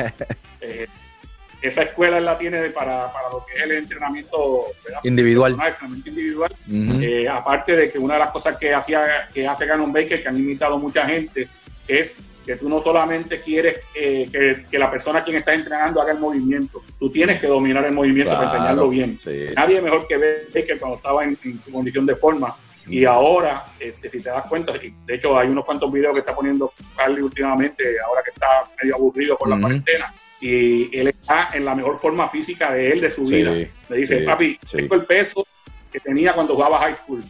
esa 1.63 1.83
escuela 1.83 2.19
la 2.19 2.37
tiene 2.37 2.69
para, 2.71 3.11
para, 3.11 3.29
lo 3.29 3.45
que 3.45 3.55
es 3.55 3.63
el 3.63 3.71
entrenamiento 3.71 4.65
individual. 5.03 5.55
individual. 5.95 6.53
Eh, 7.01 7.25
aparte 7.29 7.73
de 7.77 7.89
que 7.89 7.97
una 7.97 8.15
de 8.15 8.19
las 8.19 8.31
cosas 8.31 8.57
que, 8.57 8.73
hacía, 8.73 9.29
que 9.33 9.47
hace 9.47 9.65
Gannon 9.65 9.93
Baker, 9.93 10.21
que 10.21 10.27
han 10.27 10.37
imitado 10.37 10.77
mucha 10.77 11.05
gente, 11.07 11.47
es 11.87 12.19
que 12.45 12.57
tú 12.57 12.67
no 12.67 12.81
solamente 12.81 13.39
quieres 13.39 13.79
eh, 13.95 14.27
que, 14.29 14.65
que, 14.69 14.77
la 14.77 14.91
persona 14.91 15.23
quien 15.23 15.37
está 15.37 15.53
entrenando 15.53 16.01
haga 16.01 16.11
el 16.11 16.19
movimiento, 16.19 16.83
tú 16.99 17.09
tienes 17.09 17.39
que 17.39 17.47
dominar 17.47 17.85
el 17.85 17.93
movimiento 17.93 18.33
para 18.33 18.45
enseñarlo 18.47 18.89
bien. 18.89 19.17
Nadie 19.55 19.79
mejor 19.79 20.05
que 20.05 20.17
Baker 20.53 20.77
cuando 20.77 20.97
estaba 20.97 21.23
en, 21.23 21.37
su 21.63 21.71
condición 21.71 22.05
de 22.05 22.17
forma. 22.17 22.57
Y 22.85 23.05
ahora, 23.05 23.67
este, 23.79 24.09
si 24.09 24.21
te 24.21 24.29
das 24.29 24.43
cuenta, 24.49 24.73
de 24.73 25.15
hecho 25.15 25.39
hay 25.39 25.47
unos 25.47 25.63
cuantos 25.63 25.89
videos 25.89 26.11
que 26.13 26.19
está 26.19 26.35
poniendo 26.35 26.73
Carly 26.97 27.21
últimamente, 27.21 27.81
ahora 28.05 28.21
que 28.21 28.31
está 28.31 28.69
medio 28.81 28.95
aburrido 28.95 29.37
por 29.37 29.47
la 29.47 29.57
cuarentena, 29.57 30.13
y 30.43 30.89
él 30.99 31.07
está 31.07 31.51
en 31.53 31.63
la 31.63 31.73
mejor 31.73 31.97
forma 31.97 32.27
física 32.27 32.73
de 32.73 32.91
él, 32.91 32.99
de 32.99 33.09
su 33.09 33.23
vida. 33.23 33.53
Me 33.87 33.95
dice, 33.95 34.19
papi, 34.23 34.59
tengo 34.69 34.95
el 34.95 35.05
peso 35.05 35.47
que 35.89 36.01
tenía 36.01 36.33
cuando 36.33 36.53
jugaba 36.53 36.79
high 36.79 36.95
school. 36.95 37.23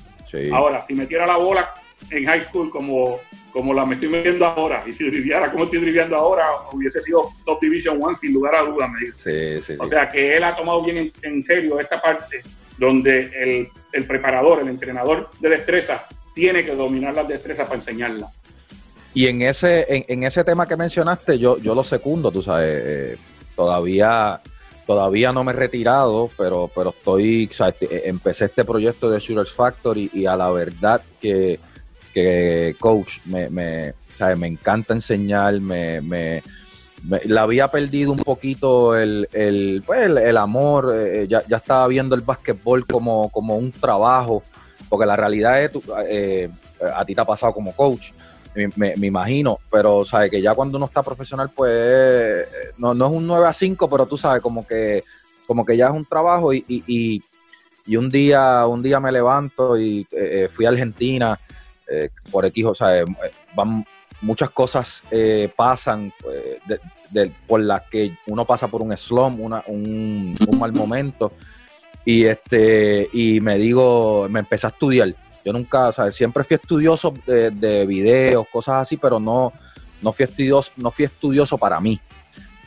Ahora, 0.52 0.82
si 0.82 0.96
metiera 0.96 1.28
la 1.28 1.38
bola 1.38 1.76
en 2.10 2.26
high 2.26 2.42
school 2.42 2.72
como, 2.72 3.20
como 3.52 3.72
la 3.72 3.86
me 3.86 3.94
estoy 3.94 4.10
metiendo 4.10 4.48
ahora, 4.48 4.84
y 4.88 4.94
si 4.94 5.08
driviara 5.08 5.52
como 5.52 5.66
estoy 5.66 5.80
driviando 5.80 6.16
ahora, 6.16 6.44
hubiese 6.72 7.04
sido 7.04 7.30
Top 7.46 7.62
Division 7.62 8.02
One 8.02 8.16
sin 8.16 8.34
lugar 8.34 8.56
a 8.56 8.64
dudas, 8.64 8.90
me 8.90 9.06
dice. 9.06 9.76
o 9.78 9.86
sea 9.86 10.10
que 10.10 10.36
él 10.36 10.44
ha 10.44 10.56
tomado 10.56 10.84
bien 10.84 11.14
en, 11.22 11.44
serio 11.44 11.80
esta 11.80 12.02
parte 12.02 12.42
donde 12.80 13.30
el, 13.40 13.70
el 13.92 14.08
preparador, 14.08 14.62
el 14.62 14.70
entrenador 14.70 15.30
de 15.40 15.50
destreza, 15.50 16.08
tiene 16.34 16.66
que 16.66 16.74
dominar 16.74 17.14
las 17.14 17.28
destrezas 17.28 17.68
para 17.68 17.76
enseñarlas. 17.76 18.32
Y 19.14 19.28
en 19.28 19.44
ese, 19.44 20.06
en, 20.08 20.24
ese 20.24 20.44
tema 20.44 20.68
que 20.68 20.76
mencionaste, 20.76 21.38
yo, 21.38 21.60
yo 21.60 21.76
lo 21.76 21.84
secundo, 21.84 22.32
tú 22.32 22.42
sabes, 22.42 22.82
eh, 22.84 23.18
todavía, 23.56 24.42
todavía 24.88 25.32
no 25.32 25.44
me 25.44 25.52
he 25.52 25.56
retirado, 25.56 26.32
pero, 26.36 26.70
pero 26.74 26.90
estoy, 26.90 27.48
o 27.52 27.54
sea, 27.54 27.70
este, 27.70 28.10
empecé 28.10 28.46
este 28.46 28.66
proyecto 28.66 29.12
de 29.12 29.20
Shooters 29.20 29.52
Factory 29.52 30.10
y 30.14 30.26
a 30.26 30.36
la 30.36 30.50
verdad 30.52 31.02
que, 31.22 31.60
coach, 32.80 33.20
me, 33.26 33.50
me, 33.52 33.94
me 34.36 34.48
encanta 34.48 34.96
enseñar, 34.96 35.60
me, 35.60 36.02
me, 36.02 36.42
la 37.26 37.44
había 37.44 37.68
perdido 37.68 38.14
un 38.14 38.20
poquito 38.20 38.98
el, 38.98 39.30
el, 39.32 39.84
pues, 39.86 40.10
el, 40.10 40.38
amor, 40.38 40.92
eh, 40.96 41.28
ya, 41.30 41.44
ya, 41.48 41.58
estaba 41.58 41.88
viendo 41.88 42.16
el 42.16 42.22
básquetbol 42.22 42.88
como, 42.88 43.30
como 43.30 43.58
un 43.58 43.72
trabajo, 43.72 44.42
porque 44.90 45.06
la 45.06 45.16
realidad 45.16 45.64
es, 45.64 45.72
eh, 46.10 46.50
a 46.96 47.06
ti 47.06 47.14
te 47.14 47.22
ha 47.22 47.26
pasado 47.26 47.54
como 47.54 47.76
coach, 47.76 48.12
me, 48.76 48.94
imagino, 49.08 49.60
pero 49.72 50.06
sabes 50.06 50.32
que 50.32 50.42
ya 50.42 50.54
cuando 50.54 50.78
uno 50.78 50.86
está 50.86 51.04
profesional, 51.04 51.50
pues 51.56 52.48
no, 52.78 52.94
no 52.94 53.08
es 53.08 53.12
un 53.14 53.28
9 53.28 53.48
a 53.48 53.54
5, 53.54 53.90
pero 53.90 54.06
tú 54.06 54.18
sabes, 54.18 54.42
como 54.42 54.66
que, 54.66 55.04
como 55.48 55.66
que 55.66 55.78
ya 55.78 55.88
es 55.88 55.94
un 55.94 56.06
trabajo 56.06 56.54
y, 56.54 56.64
y, 56.68 57.22
un 57.98 58.10
día, 58.10 58.66
un 58.66 58.82
día 58.82 59.00
me 59.00 59.12
levanto 59.12 59.78
y 59.78 60.08
eh, 60.12 60.48
fui 60.50 60.66
a 60.66 60.70
Argentina 60.70 61.38
por 62.32 62.46
X, 62.46 62.66
o 62.66 62.74
sea, 62.74 63.04
van, 63.54 63.86
muchas 64.22 64.50
cosas 64.50 65.04
pasan 65.56 66.12
por 67.46 67.60
las 67.60 67.82
que 67.90 68.18
uno 68.28 68.46
pasa 68.46 68.68
por 68.68 68.82
un 68.82 68.96
slump, 68.96 69.40
una, 69.40 69.64
un, 69.68 70.34
un 70.48 70.60
mal 70.60 70.72
momento 70.72 71.34
y 72.06 72.26
este 72.26 73.10
y 73.14 73.40
me 73.40 73.58
digo, 73.58 74.28
me 74.30 74.40
empecé 74.40 74.68
a 74.68 74.70
estudiar. 74.70 75.16
Yo 75.46 75.54
nunca, 75.54 75.90
o 75.90 76.12
siempre 76.12 76.44
fui 76.44 76.56
estudioso 76.56 77.14
de, 77.26 77.52
de, 77.52 77.86
videos, 77.86 78.48
cosas 78.52 78.76
así, 78.84 78.98
pero 78.98 79.20
no, 79.20 79.52
no 80.02 80.14
fui 80.14 80.24
estudioso, 80.24 80.72
no 80.78 80.92
fui 80.92 81.06
estudioso 81.06 81.58
para 81.58 81.80
mí. 81.80 82.00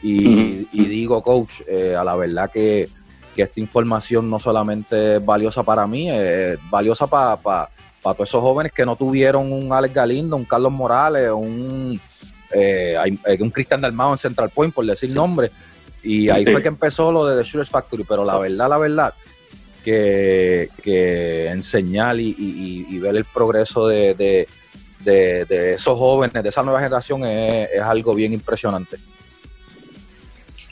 Y, 0.02 0.66
digo, 0.72 1.22
coach, 1.22 1.62
eh, 1.66 1.96
a 1.96 2.04
la 2.04 2.14
verdad 2.14 2.50
que, 2.50 2.88
esta 3.36 3.60
información 3.60 4.30
no 4.30 4.40
solamente 4.40 5.16
es 5.16 5.24
valiosa 5.24 5.62
para 5.62 5.86
mí, 5.86 6.10
es 6.10 6.58
valiosa 6.70 7.06
para 7.06 7.68
todos 8.02 8.20
esos 8.20 8.40
jóvenes 8.40 8.72
que 8.72 8.86
no 8.86 8.96
tuvieron 8.96 9.52
un 9.52 9.70
Alex 9.74 9.92
Galindo, 9.92 10.36
un 10.36 10.46
Carlos 10.46 10.72
Morales, 10.72 11.30
un, 11.30 12.00
eh, 12.54 12.96
un 13.38 13.50
Cristian 13.50 13.82
Dalmao 13.82 14.12
en 14.12 14.18
Central 14.18 14.48
Point, 14.48 14.72
por 14.74 14.86
decir 14.86 15.12
nombre. 15.12 15.50
Y 16.02 16.30
ahí 16.30 16.46
fue 16.46 16.62
que 16.62 16.68
empezó 16.68 17.12
lo 17.12 17.26
de 17.26 17.36
The 17.36 17.46
Shooters 17.46 17.68
Factory, 17.68 18.04
pero 18.04 18.24
la 18.24 18.38
verdad, 18.38 18.70
la 18.70 18.78
verdad, 18.78 19.14
que, 19.86 21.48
enseñar 21.48 22.18
y, 22.18 22.98
ver 22.98 23.16
el 23.16 23.24
progreso 23.24 23.86
de, 23.86 24.48
esos 25.04 25.98
jóvenes, 25.98 26.42
de 26.42 26.48
esa 26.48 26.62
nueva 26.62 26.80
generación, 26.80 27.24
es, 27.24 27.80
algo 27.80 28.14
bien 28.14 28.32
impresionante. 28.32 28.96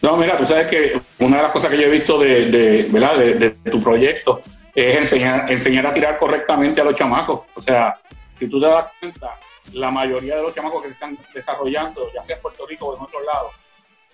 No, 0.02 0.16
mira, 0.16 0.36
tú 0.36 0.44
sabes 0.44 0.66
que 0.66 1.00
una 1.20 1.38
de 1.38 1.42
las 1.44 1.52
cosas 1.52 1.70
que 1.70 1.78
yo 1.78 1.84
he 1.84 1.90
visto 1.90 2.18
de, 2.18 2.86
¿verdad? 2.90 3.16
de, 3.16 3.50
tu 3.70 3.80
proyecto 3.82 4.42
es 4.74 4.96
enseñar, 4.96 5.50
enseñar 5.50 5.86
a 5.86 5.92
tirar 5.92 6.18
correctamente 6.18 6.80
a 6.80 6.84
los 6.84 6.94
chamacos. 6.94 7.42
O 7.54 7.62
sea, 7.62 7.98
si 8.36 8.48
tú 8.48 8.60
te 8.60 8.66
das 8.66 8.86
cuenta, 8.98 9.38
la 9.72 9.90
mayoría 9.90 10.36
de 10.36 10.42
los 10.42 10.54
chamacos 10.54 10.82
que 10.82 10.88
se 10.88 10.94
están 10.94 11.16
desarrollando, 11.32 12.10
ya 12.12 12.22
sea 12.22 12.36
en 12.36 12.42
Puerto 12.42 12.66
Rico 12.66 12.86
o 12.86 12.96
en 12.96 13.02
otros 13.02 13.22
lados, 13.24 13.52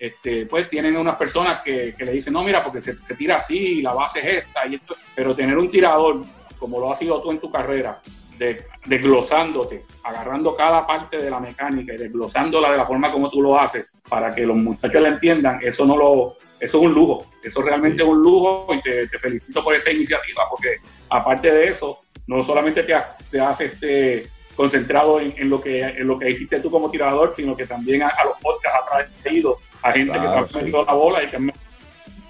este, 0.01 0.47
pues 0.47 0.67
tienen 0.67 0.97
unas 0.97 1.15
personas 1.15 1.61
que, 1.63 1.93
le 1.95 2.11
dicen, 2.11 2.33
no, 2.33 2.43
mira, 2.43 2.63
porque 2.63 2.81
se, 2.81 2.95
tira 3.15 3.35
así, 3.35 3.83
la 3.83 3.93
base 3.93 4.19
es 4.19 4.43
esta, 4.45 4.65
y 4.65 4.73
esto, 4.73 4.95
pero 5.15 5.35
tener 5.35 5.55
un 5.55 5.69
tirador, 5.69 6.23
como 6.57 6.79
lo 6.79 6.91
has 6.91 6.97
sido 6.97 7.21
tú 7.21 7.29
en 7.29 7.37
tu 7.37 7.51
carrera, 7.51 8.01
de, 8.35 8.65
desglosándote, 8.87 9.85
agarrando 10.03 10.55
cada 10.55 10.87
parte 10.87 11.19
de 11.19 11.29
la 11.29 11.39
mecánica 11.39 11.93
y 11.93 11.97
desglosándola 11.97 12.71
de 12.71 12.77
la 12.77 12.87
forma 12.87 13.11
como 13.11 13.29
tú 13.29 13.43
lo 13.43 13.59
haces, 13.59 13.91
para 14.09 14.33
que 14.33 14.43
los 14.43 14.57
muchachos 14.57 15.03
la 15.03 15.09
entiendan, 15.09 15.59
eso 15.61 15.85
no 15.85 15.95
lo, 15.95 16.37
eso 16.59 16.79
es 16.79 16.83
un 16.83 16.93
lujo, 16.93 17.27
eso 17.43 17.61
realmente 17.61 18.01
es 18.01 18.09
un 18.09 18.23
lujo 18.23 18.69
y 18.73 18.81
te, 18.81 19.07
felicito 19.19 19.63
por 19.63 19.75
esa 19.75 19.91
iniciativa, 19.91 20.45
porque 20.49 20.77
aparte 21.09 21.53
de 21.53 21.65
eso, 21.65 21.99
no 22.25 22.43
solamente 22.43 22.81
te, 22.81 22.95
te 23.29 23.39
hace 23.39 23.65
este 23.65 24.27
concentrado 24.61 25.19
en, 25.19 25.49
lo 25.49 25.59
que, 25.59 25.81
en 25.81 26.05
lo 26.05 26.19
que 26.19 26.29
hiciste 26.29 26.59
tú 26.59 26.69
como 26.69 26.91
tirador, 26.91 27.33
sino 27.35 27.57
que 27.57 27.65
también 27.65 28.03
a, 28.03 28.13
los 28.23 28.37
podcasts 28.39 28.79
ha 28.93 29.23
traído 29.23 29.57
a 29.81 29.91
gente 29.91 30.11
que 30.13 30.19
te 30.19 30.25
ha 30.27 30.41
metido 30.41 30.85
la 30.85 30.93
bola 30.93 31.23
y 31.23 31.27
que 31.27 31.37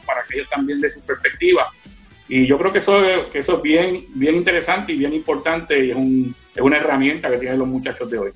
para 0.05 0.23
que 0.23 0.37
ellos 0.37 0.49
también 0.49 0.79
de 0.79 0.89
su 0.89 1.01
perspectiva. 1.01 1.69
Y 2.29 2.47
yo 2.47 2.57
creo 2.57 2.71
que 2.71 2.79
eso, 2.79 2.93
que 3.29 3.39
eso 3.39 3.57
es 3.57 3.61
bien, 3.61 4.05
bien 4.15 4.35
interesante 4.35 4.93
y 4.93 4.97
bien 4.97 5.11
importante 5.11 5.77
y 5.85 5.91
es, 5.91 5.97
un, 5.97 6.33
es 6.55 6.61
una 6.61 6.77
herramienta 6.77 7.29
que 7.29 7.37
tienen 7.37 7.59
los 7.59 7.67
muchachos 7.67 8.09
de 8.09 8.17
hoy. 8.17 8.31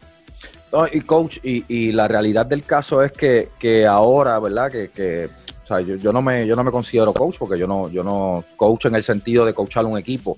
y 0.92 1.00
coach, 1.00 1.38
y, 1.42 1.64
y, 1.70 1.94
la 1.94 2.10
realidad 2.10 2.46
del 2.46 2.64
caso 2.64 3.02
es 3.02 3.14
que, 3.14 3.48
que 3.58 3.86
ahora, 3.86 4.38
¿verdad? 4.40 4.70
Que, 4.70 4.90
que 4.90 5.30
o 5.64 5.66
sea, 5.66 5.80
yo, 5.80 5.96
yo, 5.96 6.12
no 6.12 6.22
me, 6.22 6.46
yo 6.46 6.58
no 6.58 6.66
me 6.66 6.72
considero 6.72 7.14
coach 7.14 7.38
porque 7.40 7.58
yo 7.58 7.66
no, 7.66 7.90
yo 7.90 8.04
no 8.04 8.44
coach 8.58 8.88
en 8.88 8.96
el 8.96 9.04
sentido 9.04 9.46
de 9.46 9.54
coachar 9.54 9.86
un 9.86 9.98
equipo. 9.98 10.38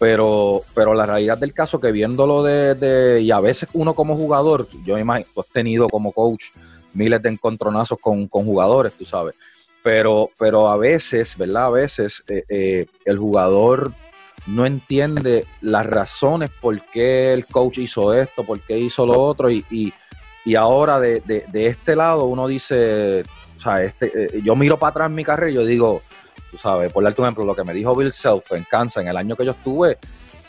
Pero, 0.00 0.62
pero 0.74 0.94
la 0.94 1.04
realidad 1.04 1.36
del 1.36 1.52
caso 1.52 1.78
que 1.78 1.92
viéndolo 1.92 2.42
de, 2.42 2.74
de, 2.74 3.20
y 3.20 3.30
a 3.30 3.38
veces 3.38 3.68
uno 3.74 3.92
como 3.92 4.16
jugador, 4.16 4.66
yo 4.82 4.94
me 4.94 5.02
imagino, 5.02 5.28
has 5.36 5.46
tenido 5.48 5.90
como 5.90 6.10
coach 6.10 6.46
miles 6.94 7.20
de 7.20 7.28
encontronazos 7.28 7.98
con, 8.00 8.26
jugadores, 8.26 8.94
tú 8.94 9.04
sabes. 9.04 9.36
Pero, 9.82 10.30
pero 10.38 10.68
a 10.68 10.78
veces, 10.78 11.36
¿verdad? 11.36 11.66
A 11.66 11.70
veces 11.70 12.24
eh, 12.28 12.44
eh, 12.48 12.86
el 13.04 13.18
jugador 13.18 13.92
no 14.46 14.64
entiende 14.64 15.44
las 15.60 15.84
razones 15.84 16.48
por 16.62 16.80
qué 16.90 17.34
el 17.34 17.44
coach 17.44 17.76
hizo 17.78 18.14
esto, 18.14 18.44
por 18.44 18.58
qué 18.60 18.78
hizo 18.78 19.04
lo 19.04 19.20
otro, 19.20 19.50
y, 19.50 19.64
y, 19.70 19.92
ahora 20.54 20.98
de, 20.98 21.20
de, 21.20 21.66
este 21.66 21.94
lado 21.94 22.24
uno 22.24 22.48
dice, 22.48 23.22
o 23.56 23.60
sea, 23.60 23.84
este, 23.84 24.10
eh, 24.14 24.40
yo 24.42 24.56
miro 24.56 24.78
para 24.78 24.90
atrás 24.90 25.10
mi 25.10 25.22
carrera 25.22 25.50
y 25.52 25.54
yo 25.54 25.64
digo, 25.64 26.02
Tú 26.50 26.58
sabes, 26.58 26.92
por 26.92 27.04
darte 27.04 27.20
un 27.20 27.26
ejemplo, 27.26 27.44
lo 27.44 27.54
que 27.54 27.64
me 27.64 27.74
dijo 27.74 27.94
Bill 27.94 28.12
Self 28.12 28.52
en 28.52 28.64
Kansas 28.64 29.02
en 29.02 29.08
el 29.08 29.16
año 29.16 29.36
que 29.36 29.44
yo 29.44 29.52
estuve, 29.52 29.98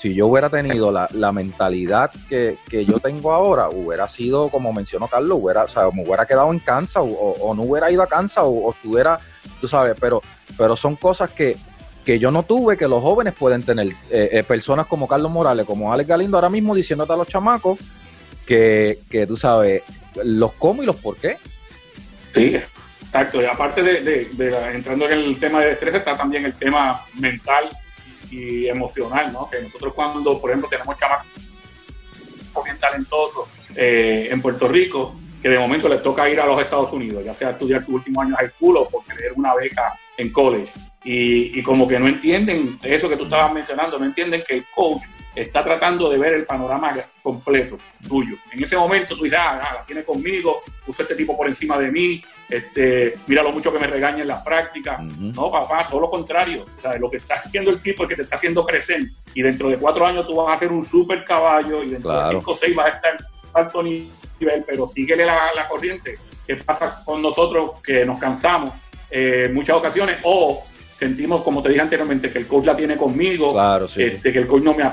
si 0.01 0.15
yo 0.15 0.25
hubiera 0.25 0.49
tenido 0.49 0.91
la, 0.91 1.31
mentalidad 1.31 2.09
que, 2.27 2.57
yo 2.71 2.99
tengo 2.99 3.33
ahora, 3.33 3.69
hubiera 3.69 4.07
sido, 4.07 4.49
como 4.49 4.73
mencionó 4.73 5.07
Carlos, 5.07 5.37
hubiera, 5.39 5.65
o 5.65 5.67
sea, 5.67 5.91
me 5.91 6.01
hubiera 6.03 6.25
quedado 6.25 6.51
en 6.51 6.57
Kansas 6.57 7.03
o, 7.05 7.53
no 7.55 7.61
hubiera 7.61 7.91
ido 7.91 8.01
a 8.01 8.07
Kansas 8.07 8.43
o, 8.47 8.71
estuviera, 8.71 9.19
tú 9.59 9.67
sabes, 9.67 9.95
pero, 9.99 10.21
pero 10.57 10.75
son 10.75 10.95
cosas 10.95 11.29
que, 11.29 11.55
que 12.03 12.17
yo 12.17 12.31
no 12.31 12.41
tuve, 12.41 12.77
que 12.77 12.87
los 12.87 12.99
jóvenes 12.99 13.35
pueden 13.37 13.61
tener. 13.61 13.89
Eh, 14.09 14.29
eh, 14.31 14.43
personas 14.43 14.87
como 14.87 15.07
Carlos 15.07 15.31
Morales, 15.31 15.67
como 15.67 15.93
Alex 15.93 16.09
Galindo, 16.09 16.35
ahora 16.35 16.49
mismo 16.49 16.73
diciéndote 16.73 17.13
a 17.13 17.17
los 17.17 17.27
chamacos 17.27 17.77
que, 18.47 18.97
que 19.07 19.27
tú 19.27 19.37
sabes 19.37 19.83
los 20.23 20.53
cómo 20.53 20.81
y 20.81 20.87
los 20.87 20.95
por 20.95 21.17
qué. 21.17 21.37
Sí, 22.31 22.57
Exacto, 23.11 23.41
y 23.41 23.45
aparte 23.45 23.83
de, 23.83 24.29
entrando 24.73 25.09
en 25.09 25.19
el 25.19 25.37
tema 25.37 25.59
de 25.59 25.71
estrés, 25.71 25.95
está 25.95 26.15
también 26.15 26.45
el 26.45 26.53
tema 26.53 27.05
mental 27.15 27.69
y 28.29 28.69
emocional, 28.69 29.33
¿no? 29.33 29.49
Que 29.49 29.61
nosotros 29.61 29.93
cuando, 29.93 30.39
por 30.39 30.49
ejemplo, 30.49 30.69
tenemos 30.69 30.95
chamacos 30.95 31.27
bien 32.63 32.79
talentosos 32.79 33.49
eh, 33.75 34.29
en 34.31 34.41
Puerto 34.41 34.65
Rico, 34.65 35.13
que 35.41 35.49
de 35.49 35.59
momento 35.59 35.89
les 35.89 36.01
toca 36.01 36.29
ir 36.29 36.39
a 36.39 36.45
los 36.45 36.61
Estados 36.61 36.93
Unidos, 36.93 37.21
ya 37.25 37.33
sea 37.33 37.49
estudiar 37.49 37.81
su 37.81 37.95
último 37.95 38.21
año 38.21 38.33
de 38.39 38.47
school 38.51 38.77
o 38.77 38.87
por 38.87 39.03
tener 39.03 39.33
una 39.35 39.53
beca 39.55 39.93
en 40.15 40.31
college. 40.31 40.71
Y, 41.03 41.59
y, 41.59 41.63
como 41.63 41.89
que 41.89 41.99
no 41.99 42.07
entienden 42.07 42.79
eso 42.81 43.09
que 43.09 43.17
tú 43.17 43.25
estabas 43.25 43.51
mencionando, 43.51 43.99
no 43.99 44.05
entienden 44.05 44.41
que 44.47 44.53
el 44.53 44.65
coach 44.73 45.01
está 45.35 45.63
tratando 45.63 46.09
de 46.09 46.17
ver 46.17 46.33
el 46.33 46.45
panorama 46.45 46.93
completo 47.21 47.77
tuyo. 48.07 48.35
En 48.51 48.63
ese 48.63 48.75
momento 48.75 49.15
tú 49.15 49.23
dices, 49.23 49.39
ah, 49.41 49.61
ah 49.63 49.73
la 49.75 49.83
tiene 49.83 50.03
conmigo, 50.03 50.61
puso 50.85 51.01
este 51.01 51.15
tipo 51.15 51.37
por 51.37 51.47
encima 51.47 51.77
de 51.77 51.91
mí, 51.91 52.21
este, 52.49 53.15
mira 53.27 53.41
lo 53.41 53.51
mucho 53.51 53.71
que 53.71 53.79
me 53.79 53.87
regaña 53.87 54.21
en 54.21 54.27
las 54.27 54.43
prácticas. 54.43 55.01
No, 55.01 55.51
papá, 55.51 55.87
todo 55.89 56.01
lo 56.01 56.09
contrario. 56.09 56.65
lo 56.99 57.09
que 57.09 57.17
está 57.17 57.35
haciendo 57.35 57.71
el 57.71 57.81
tipo 57.81 58.03
es 58.03 58.09
que 58.09 58.15
te 58.15 58.23
está 58.23 58.35
haciendo 58.35 58.65
crecer. 58.65 59.01
Y 59.33 59.41
dentro 59.41 59.69
de 59.69 59.77
cuatro 59.77 60.05
años 60.05 60.27
tú 60.27 60.35
vas 60.35 60.55
a 60.55 60.59
ser 60.59 60.71
un 60.71 60.83
super 60.83 61.23
caballo 61.23 61.83
y 61.83 61.91
dentro 61.91 62.11
de 62.11 62.29
cinco 62.29 62.51
o 62.51 62.55
seis 62.55 62.75
vas 62.75 62.87
a 62.87 62.95
estar 62.95 63.17
alto 63.53 63.81
nivel, 63.81 64.63
pero 64.67 64.87
síguele 64.87 65.25
la, 65.25 65.53
la 65.55 65.67
corriente. 65.67 66.17
¿Qué 66.45 66.57
pasa 66.57 67.03
con 67.05 67.21
nosotros 67.21 67.79
que 67.81 68.05
nos 68.05 68.19
cansamos 68.19 68.71
eh, 69.09 69.45
en 69.45 69.53
muchas 69.53 69.77
ocasiones 69.77 70.17
o 70.23 70.63
sentimos, 70.97 71.43
como 71.43 71.63
te 71.63 71.69
dije 71.69 71.81
anteriormente, 71.81 72.29
que 72.29 72.37
el 72.37 72.47
coach 72.47 72.65
la 72.65 72.75
tiene 72.75 72.95
conmigo, 72.95 73.55
este, 73.97 74.31
que 74.31 74.39
el 74.39 74.47
coach 74.47 74.61
no 74.61 74.73
me 74.73 74.83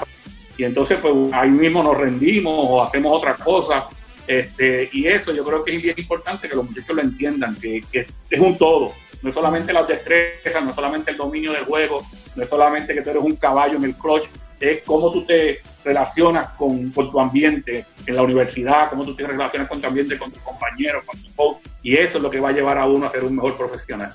y 0.59 0.65
entonces 0.65 0.99
pues 1.01 1.15
ahí 1.33 1.51
mismo 1.51 1.83
nos 1.83 1.97
rendimos 1.97 2.53
o 2.69 2.83
hacemos 2.83 3.17
otra 3.17 3.35
cosa. 3.37 3.89
Este, 4.27 4.91
y 4.93 5.07
eso 5.07 5.33
yo 5.33 5.43
creo 5.45 5.65
que 5.65 5.75
es 5.75 5.83
bien 5.83 5.95
importante 5.97 6.49
que 6.49 6.57
los 6.57 6.69
muchachos 6.69 6.95
lo 6.95 7.01
entiendan, 7.01 7.57
que, 7.57 7.83
es 7.93 8.41
un 8.41 8.59
todo. 8.59 8.93
No 9.23 9.31
es 9.31 9.35
solamente 9.35 9.73
las 9.73 9.87
destrezas, 9.87 10.63
no 10.63 10.71
es 10.71 10.77
solamente 10.77 11.13
el 11.13 11.17
dominio 11.17 11.53
del 11.53 11.65
juego, 11.65 12.05
no 12.35 12.43
es 12.43 12.49
solamente 12.49 12.93
que 12.93 13.03
tú 13.03 13.11
eres 13.11 13.23
un 13.23 13.37
caballo 13.37 13.79
en 13.79 13.85
el 13.85 13.95
clutch, 13.95 14.25
es 14.61 14.83
cómo 14.85 15.13
tú 15.13 15.25
te 15.25 15.61
relacionas 15.85 16.49
con, 16.51 16.91
tu 16.93 17.21
ambiente 17.21 17.87
en 18.05 18.17
la 18.17 18.23
universidad, 18.23 18.91
cómo 18.91 19.05
tú 19.05 19.15
te 19.15 19.27
relacionas 19.27 19.69
con 19.69 19.81
tu 19.81 19.87
ambiente, 19.87 20.19
con 20.19 20.33
tus 20.33 20.43
compañeros, 20.43 21.05
con 21.07 21.23
tu 21.23 21.33
coach. 21.37 21.59
Y 21.85 21.97
eso 21.97 22.19
es 22.19 22.23
lo 22.23 22.29
que 22.29 22.41
va 22.41 22.49
a 22.49 22.53
llevar 22.53 22.79
a 22.79 22.87
uno 22.87 23.07
a 23.07 23.11
ser 23.11 23.23
un 23.25 23.37
mejor 23.37 23.57
profesional. 23.57 24.13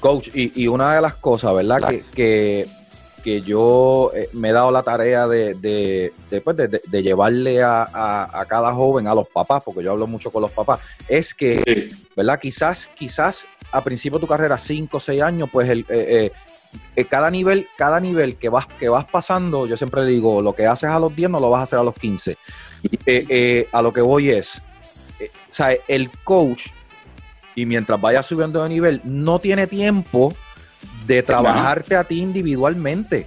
Coach, 0.00 0.28
y, 0.32 0.66
una 0.66 0.94
de 0.94 1.02
las 1.02 1.14
cosas, 1.14 1.54
¿verdad? 1.54 1.88
que 1.88 2.04
que 2.14 2.66
yo 3.24 4.12
eh, 4.14 4.28
me 4.32 4.50
he 4.50 4.52
dado 4.52 4.70
la 4.70 4.82
tarea 4.82 5.26
de, 5.26 5.54
de, 5.54 6.12
de, 6.30 6.40
pues, 6.40 6.56
llevarle 6.90 7.62
a, 7.62 8.44
cada 8.48 8.72
joven, 8.74 9.06
a 9.06 9.14
los 9.14 9.28
papás, 9.28 9.62
porque 9.64 9.82
yo 9.82 9.92
hablo 9.92 10.06
mucho 10.06 10.30
con 10.30 10.42
los 10.42 10.50
papás, 10.50 10.80
es 11.08 11.34
que, 11.34 11.90
¿verdad? 12.16 12.38
Quizás, 12.40 12.88
quizás 12.94 13.46
a 13.72 13.82
principio 13.82 14.18
de 14.18 14.22
tu 14.22 14.28
carrera, 14.28 14.58
5 14.58 14.96
o 14.96 15.00
6 15.00 15.22
años, 15.22 15.48
pues 15.50 15.68
el, 15.68 15.86
eh, 15.88 16.30
eh, 16.96 17.04
cada 17.06 17.30
nivel, 17.30 17.66
cada 17.76 17.98
nivel 17.98 18.36
que 18.36 18.48
vas, 18.48 18.66
que 18.66 18.88
vas 18.88 19.06
pasando, 19.06 19.66
yo 19.66 19.76
siempre 19.76 20.04
digo, 20.04 20.42
lo 20.42 20.54
que 20.54 20.66
haces 20.66 20.90
a 20.90 20.98
los 20.98 21.14
10 21.14 21.30
no 21.30 21.40
lo 21.40 21.50
vas 21.50 21.60
a 21.60 21.64
hacer 21.64 21.78
a 21.78 21.82
los 21.82 21.94
15. 21.94 22.36
a 23.72 23.82
lo 23.82 23.92
que 23.92 24.00
voy 24.02 24.30
es, 24.30 24.62
o 25.20 25.52
sea, 25.52 25.74
el 25.88 26.10
coach, 26.24 26.68
y 27.54 27.64
mientras 27.64 28.00
vaya 28.00 28.22
subiendo 28.22 28.62
de 28.62 28.68
nivel, 28.68 29.00
no 29.04 29.38
tiene 29.38 29.66
tiempo 29.66 30.34
de 31.06 31.22
trabajarte 31.22 31.96
a 31.96 32.04
ti 32.04 32.20
individualmente. 32.20 33.26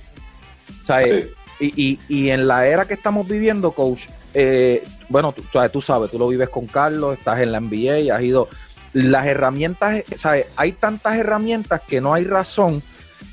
y, 1.59 2.29
en 2.29 2.47
la 2.47 2.67
era 2.67 2.85
que 2.85 2.93
estamos 2.93 3.27
viviendo, 3.27 3.71
coach, 3.71 4.07
eh, 4.33 4.83
bueno, 5.09 5.33
tú, 5.33 5.43
tú, 5.71 5.81
sabes, 5.81 6.11
tú 6.11 6.19
lo 6.19 6.27
vives 6.27 6.49
con 6.49 6.67
Carlos, 6.67 7.17
estás 7.17 7.39
en 7.39 7.51
la 7.51 7.59
NBA, 7.59 8.15
has 8.15 8.23
ido. 8.23 8.47
Las 8.93 9.27
herramientas, 9.27 10.03
¿sabes? 10.15 10.47
Hay 10.55 10.71
tantas 10.71 11.17
herramientas 11.17 11.81
que 11.87 12.01
no 12.01 12.13
hay 12.13 12.23
razón 12.23 12.81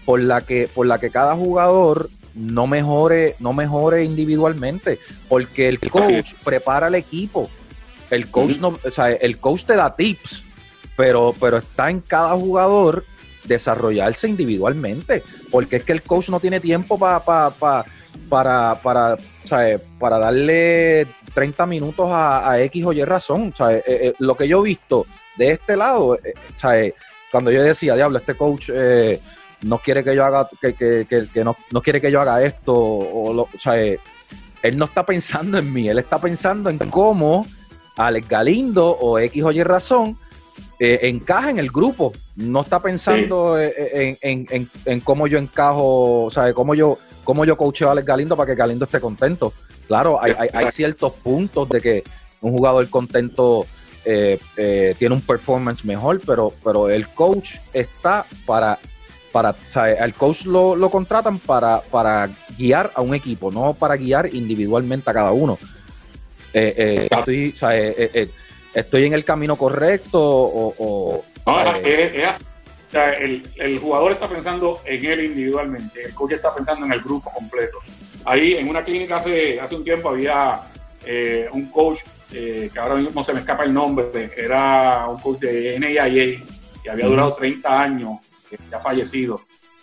por 0.05 0.21
la 0.21 0.41
que, 0.43 0.69
por 0.73 0.87
la 0.87 0.99
que 0.99 1.11
cada 1.11 1.35
jugador 1.35 2.11
no 2.35 2.67
mejore, 2.67 3.37
no 3.39 3.53
mejore 3.53 4.05
individualmente, 4.05 4.99
porque 5.29 5.69
el 5.69 5.79
coach 5.79 6.35
prepara 6.43 6.89
al 6.89 6.97
equipo. 6.97 7.49
El 8.11 8.31
coach 8.31 8.59
no, 8.59 8.79
o 8.85 8.91
sea, 8.91 9.11
el 9.11 9.39
coach 9.39 9.65
te 9.65 9.77
da 9.77 9.95
tips, 9.95 10.45
pero, 10.97 11.35
pero 11.41 11.59
está 11.59 11.91
en 11.91 12.01
cada 12.01 12.35
jugador 12.35 13.05
desarrollarse 13.45 14.29
individualmente, 14.29 15.23
porque 15.51 15.77
es 15.77 15.85
que 15.85 15.93
el 15.93 16.03
coach 16.03 16.29
no 16.29 16.41
tiene 16.41 16.61
tiempo 16.61 16.99
para 16.99 17.21
para, 18.29 18.81
para, 18.81 19.17
para 19.99 20.19
darle 20.19 21.07
30 21.35 21.67
minutos 21.67 22.09
a, 22.11 22.59
X 22.61 22.85
o 22.85 22.93
Y 22.93 23.05
razón. 23.05 23.53
Eh, 23.71 23.83
eh, 23.87 24.15
lo 24.19 24.37
que 24.37 24.49
yo 24.49 24.61
he 24.61 24.65
visto 24.65 25.07
de 25.37 25.53
este 25.53 25.77
lado, 25.77 26.17
eh, 26.17 26.95
cuando 27.31 27.51
yo 27.51 27.63
decía, 27.63 27.95
diablo, 27.95 28.19
este 28.19 28.35
coach 28.35 28.71
no 29.63 29.79
quiere 29.79 30.05
que 30.05 30.15
yo 30.15 30.25
haga, 30.25 30.49
que, 30.61 30.75
que, 30.75 31.07
que, 31.07 31.45
no, 31.45 31.57
no, 31.71 31.83
quiere 31.83 32.01
que 32.01 32.11
yo 32.11 32.21
haga 32.21 32.43
esto, 32.43 32.75
o, 32.75 33.33
lo, 33.33 33.49
él 34.63 34.79
no 34.79 34.85
está 34.85 35.05
pensando 35.05 35.59
en 35.59 35.73
mí, 35.73 35.89
él 35.89 35.99
está 35.99 36.19
pensando 36.19 36.71
en 36.71 36.79
cómo 36.79 37.47
Alex 37.97 38.29
Galindo 38.29 38.89
o 38.89 39.19
X 39.19 39.43
o 39.43 39.53
Y 39.53 39.63
razón 39.63 40.19
encaja 40.79 41.51
en 41.51 41.59
el 41.59 41.71
grupo. 41.71 42.13
No 42.37 42.63
está 42.63 42.81
pensando 42.81 43.61
en, 43.61 44.19
en, 44.21 44.69
en, 44.85 45.01
cómo 45.01 45.27
yo 45.27 45.39
encajo, 45.39 46.25
o 46.25 46.31
sea, 46.31 46.53
cómo 46.53 46.75
yo, 46.75 46.99
cómo 47.23 47.45
yo 47.45 47.57
coacheo 47.57 47.89
a 47.89 47.93
Alex 47.93 48.07
Galindo 48.07 48.37
para 48.37 48.47
que 48.47 48.57
Galindo 48.57 48.85
esté 48.85 49.01
contento. 49.01 49.53
Claro, 49.87 50.19
hay, 50.21 50.49
ciertos 50.71 51.13
puntos 51.13 51.69
de 51.69 51.81
que 51.81 52.05
un 52.41 52.53
jugador 52.53 52.89
contento 52.89 53.67
eh, 54.05 54.39
eh, 54.57 54.95
tiene 54.99 55.15
un 55.15 55.21
performance 55.21 55.85
mejor, 55.85 56.21
pero, 56.27 56.53
pero 56.63 56.89
el 56.89 57.09
coach 57.09 57.57
está 57.73 58.25
para, 58.47 58.79
para 59.33 59.51
o 59.51 59.57
sea, 59.69 59.93
el 59.93 60.15
coach 60.15 60.47
lo, 60.47 60.75
lo 60.77 60.91
contratan 60.91 61.39
para, 61.39 61.83
para 61.83 62.31
guiar 62.57 62.93
a 62.95 63.03
un 63.03 63.15
equipo, 63.15 63.51
no 63.51 63.75
para 63.75 63.97
guiar 63.97 64.35
individualmente 64.35 65.11
a 65.11 65.15
cada 65.15 65.33
uno. 65.33 65.59
Eh, 66.53 67.09
estoy, 67.11 67.55
estoy, 68.75 69.07
en 69.07 69.13
el 69.15 69.25
camino 69.25 69.57
correcto 69.57 70.21
o... 70.23 71.25
no, 71.47 71.61
es, 71.77 72.39
el, 72.93 73.43
el, 73.57 73.79
jugador 73.79 74.13
está 74.13 74.29
pensando 74.29 74.81
en 74.85 75.05
él 75.05 75.25
individualmente, 75.25 76.03
el 76.03 76.15
coach 76.15 76.33
está 76.33 76.55
pensando 76.55 76.87
en 76.87 76.93
el 76.93 77.01
grupo 77.01 77.33
completo. 77.33 77.79
Ahí 78.25 78.55
en 78.55 78.69
una 78.69 78.85
clínica 78.85 79.17
hace, 79.17 79.61
hace 79.61 79.75
un 79.75 79.85
tiempo 79.85 80.11
había 80.11 80.61
eh, 81.05 81.49
un 81.53 81.67
coach, 81.71 82.01
eh, 82.33 82.71
que 82.73 82.79
ahora 82.79 82.95
mismo 82.97 83.23
se 83.25 83.35
me 83.35 83.41
escapa 83.41 83.65
el 83.65 83.75
nombre, 83.75 84.33
era 84.37 85.07
un 85.09 85.21
coach 85.21 85.41
de 85.41 85.79
NIA 85.79 86.05
que 86.83 86.91
había 86.91 87.07
durado 87.07 87.35
30 87.35 87.81
años, 87.81 88.19
que 88.49 88.57
ha 88.73 88.81
fallecido. 88.81 89.41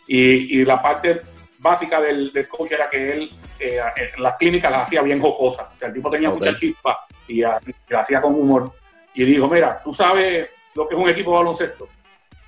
Y, 0.07 0.59
y, 0.59 0.65
la 0.65 0.81
parte 0.81 1.21
básica 1.59 2.01
del, 2.01 2.31
del, 2.33 2.47
coach 2.47 2.71
era 2.71 2.89
que 2.89 3.11
él 3.13 3.31
eh, 3.59 3.79
las 4.17 4.35
clínicas 4.35 4.71
las 4.71 4.83
hacía 4.83 5.01
bien 5.01 5.21
jocosas. 5.21 5.67
O 5.73 5.77
sea, 5.77 5.87
el 5.87 5.93
tipo 5.93 6.09
tenía 6.09 6.29
mucha 6.29 6.55
chispa 6.55 7.05
y, 7.27 7.41
la 7.41 7.59
hacía 7.95 8.21
con 8.21 8.33
humor. 8.33 8.73
Y 9.15 9.25
dijo, 9.25 9.47
mira, 9.47 9.81
tú 9.83 9.93
sabes 9.93 10.49
lo 10.73 10.87
que 10.87 10.95
es 10.95 11.01
un 11.01 11.09
equipo 11.09 11.31
de 11.31 11.37
baloncesto. 11.37 11.87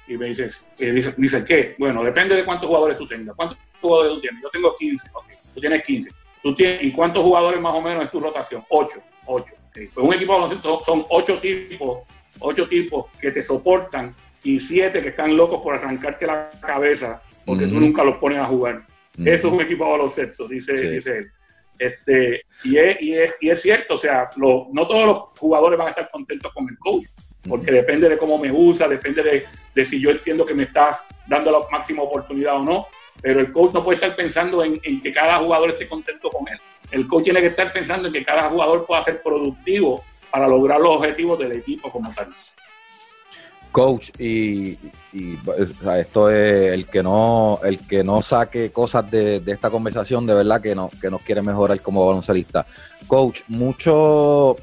Y 0.08 0.18
me 0.18 0.28
dices, 0.28 0.70
dice, 0.78 1.14
dice, 1.18 1.46
¿qué? 1.46 1.76
Bueno, 1.78 2.04
depende 2.04 2.36
de 2.36 2.44
cuántos 2.44 2.68
jugadores 2.68 2.98
tú 2.98 3.08
tengas. 3.08 3.36
¿Cuántos 3.36 3.58
jugadores 3.82 4.14
tú 4.14 4.22
tienes? 4.22 4.42
Yo 4.42 4.50
tengo 4.50 4.76
15. 4.76 5.10
Okay 5.14 5.44
tú 5.54 5.62
tienes 5.62 5.84
15. 5.84 6.10
¿Tú 6.42 6.54
tienes, 6.54 6.84
¿Y 6.84 6.92
cuántos 6.92 7.24
jugadores 7.24 7.62
más 7.62 7.74
o 7.74 7.82
menos 7.82 8.04
es 8.04 8.12
tu 8.12 8.20
rotación? 8.20 8.64
8. 8.70 9.00
8. 9.26 9.54
Pues 9.74 9.90
un 9.96 10.14
equipo 10.14 10.34
de 10.34 10.40
baloncesto 10.40 10.82
son 10.84 11.06
8 11.10 11.40
tipos, 11.40 12.00
8 12.40 12.68
tipos 12.68 13.06
que 13.20 13.32
te 13.32 13.42
soportan 13.42 14.14
y 14.44 14.60
7 14.60 15.02
que 15.02 15.10
están 15.10 15.36
locos 15.38 15.62
por 15.62 15.76
arrancarte 15.76 16.28
la 16.28 16.50
cabeza 16.60 17.22
porque 17.46 17.68
tú 17.68 17.80
nunca 17.80 18.04
los 18.04 18.18
pones 18.18 18.40
a 18.40 18.46
jugar. 18.46 18.86
Eso 19.18 19.48
es 19.48 19.54
un 19.54 19.62
equipo 19.62 19.86
de 19.86 19.92
baloncesto, 19.92 20.48
dice, 20.48 20.74
dice 20.90 21.20
él. 21.20 21.32
Este, 21.78 22.44
y, 22.64 22.78
es, 22.78 23.02
y, 23.02 23.14
es, 23.14 23.36
y 23.42 23.50
es 23.50 23.62
cierto, 23.62 23.96
o 23.96 23.98
sea, 23.98 24.30
lo, 24.36 24.68
no 24.72 24.88
todos 24.88 25.06
los 25.06 25.18
jugadores 25.40 25.78
van 25.78 25.88
a 25.88 25.92
estar 25.92 26.10
contentos 26.12 26.52
con 26.54 26.68
el 26.70 26.78
coach, 26.78 27.06
porque 27.48 27.72
depende 27.72 28.08
de 28.08 28.18
cómo 28.18 28.38
me 28.38 28.52
usa, 28.52 28.88
depende 28.88 29.22
de, 29.22 29.46
de, 29.74 29.86
si 29.86 30.00
yo 30.00 30.12
entiendo 30.12 30.46
que 30.46 30.54
me 30.54 30.64
estás 30.64 31.04
dando 31.28 31.52
la 31.52 31.60
máxima 31.72 32.04
oportunidad 32.04 32.56
o 32.56 32.64
no 32.64 32.88
pero 33.24 33.40
el 33.40 33.52
coach 33.54 33.74
no 33.74 33.84
puede 33.84 33.96
estar 33.96 34.16
pensando 34.18 34.62
en, 34.64 34.80
que 34.80 35.14
cada 35.14 35.38
jugador 35.38 35.70
esté 35.70 35.88
contento 35.88 36.30
con 36.30 36.46
él. 36.50 36.60
El 36.92 37.08
coach 37.08 37.24
tiene 37.24 37.40
que 37.40 37.48
estar 37.48 37.72
pensando 37.72 38.08
en 38.08 38.14
que 38.14 38.26
cada 38.26 38.50
jugador 38.50 38.86
pueda 38.86 39.02
ser 39.02 39.24
productivo 39.24 40.04
para 40.30 40.46
lograr 40.46 40.82
los 40.82 40.98
objetivos 40.98 41.40
del 41.40 41.54
equipo 41.54 41.90
como 41.90 42.14
tal. 42.14 42.28
Coach, 43.74 44.12
y, 44.20 44.78
esto 45.98 46.30
es 46.30 46.74
el 46.74 46.86
que 46.86 47.02
no, 47.04 47.60
el 47.64 47.80
que 47.80 48.04
no 48.04 48.22
saque 48.22 48.72
cosas 48.72 49.10
de, 49.10 49.42
esta 49.46 49.72
conversación, 49.72 50.28
de 50.28 50.36
verdad 50.36 50.62
que 50.62 50.76
no, 50.76 50.90
que 51.02 51.10
nos 51.10 51.22
quiere 51.24 51.42
mejorar 51.42 51.82
como 51.82 52.06
baloncelista. 52.06 52.66
Coach, 53.08 53.42
mucho, 53.48 54.58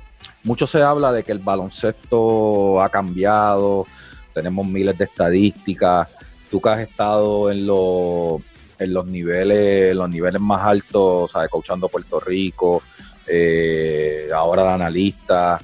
mucho 0.44 0.66
se 0.66 0.81
habla 0.83 1.12
de 1.12 1.25
que 1.25 1.33
el 1.33 1.40
baloncesto 1.40 2.81
ha 2.81 2.88
cambiado, 2.88 3.87
tenemos 4.33 4.64
miles 4.66 4.96
de 4.96 5.05
estadísticas 5.05 6.09
tú 6.51 6.61
que 6.61 6.68
has 6.68 6.81
estado 6.81 7.51
en, 7.51 7.66
los 7.66 8.40
en 8.79 8.94
los 8.94 9.07
niveles, 9.07 9.94
los 9.94 10.09
niveles 10.09 10.40
más 10.40 10.62
altos, 10.62 11.33
¿sabes? 11.33 11.49
Coachando 11.51 11.88
Puerto 11.88 12.20
Rico, 12.20 12.83
eh, 13.27 14.29
ahora 14.35 14.62
de 14.64 14.68
analista, 14.70 15.61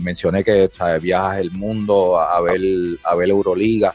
mencioné 0.00 0.44
que 0.44 0.68
¿sabes? 0.72 1.02
viajas 1.02 1.38
el 1.38 1.50
mundo 1.50 2.18
a 2.18 2.40
ver, 2.40 2.60
a 3.04 3.14
ver 3.14 3.30
Euroliga. 3.30 3.94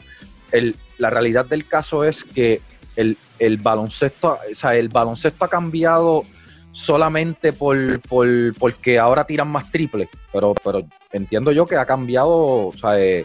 El, 0.50 0.76
la 0.98 1.10
realidad 1.10 1.46
del 1.46 1.66
caso 1.66 2.04
es 2.04 2.24
que 2.24 2.60
el, 2.96 3.16
baloncesto, 3.58 4.38
o 4.38 4.68
el 4.68 4.88
baloncesto 4.88 5.44
ha 5.44 5.48
cambiado 5.48 6.24
solamente 6.70 7.52
por, 7.52 8.00
por, 8.00 8.28
porque 8.58 8.98
ahora 8.98 9.24
tiran 9.24 9.48
más 9.48 9.70
triples, 9.70 10.08
pero, 10.32 10.54
pero 10.54 10.86
entiendo 11.12 11.52
yo 11.52 11.66
que 11.66 11.76
ha 11.76 11.84
cambiado, 11.84 12.72
eh, 12.96 13.24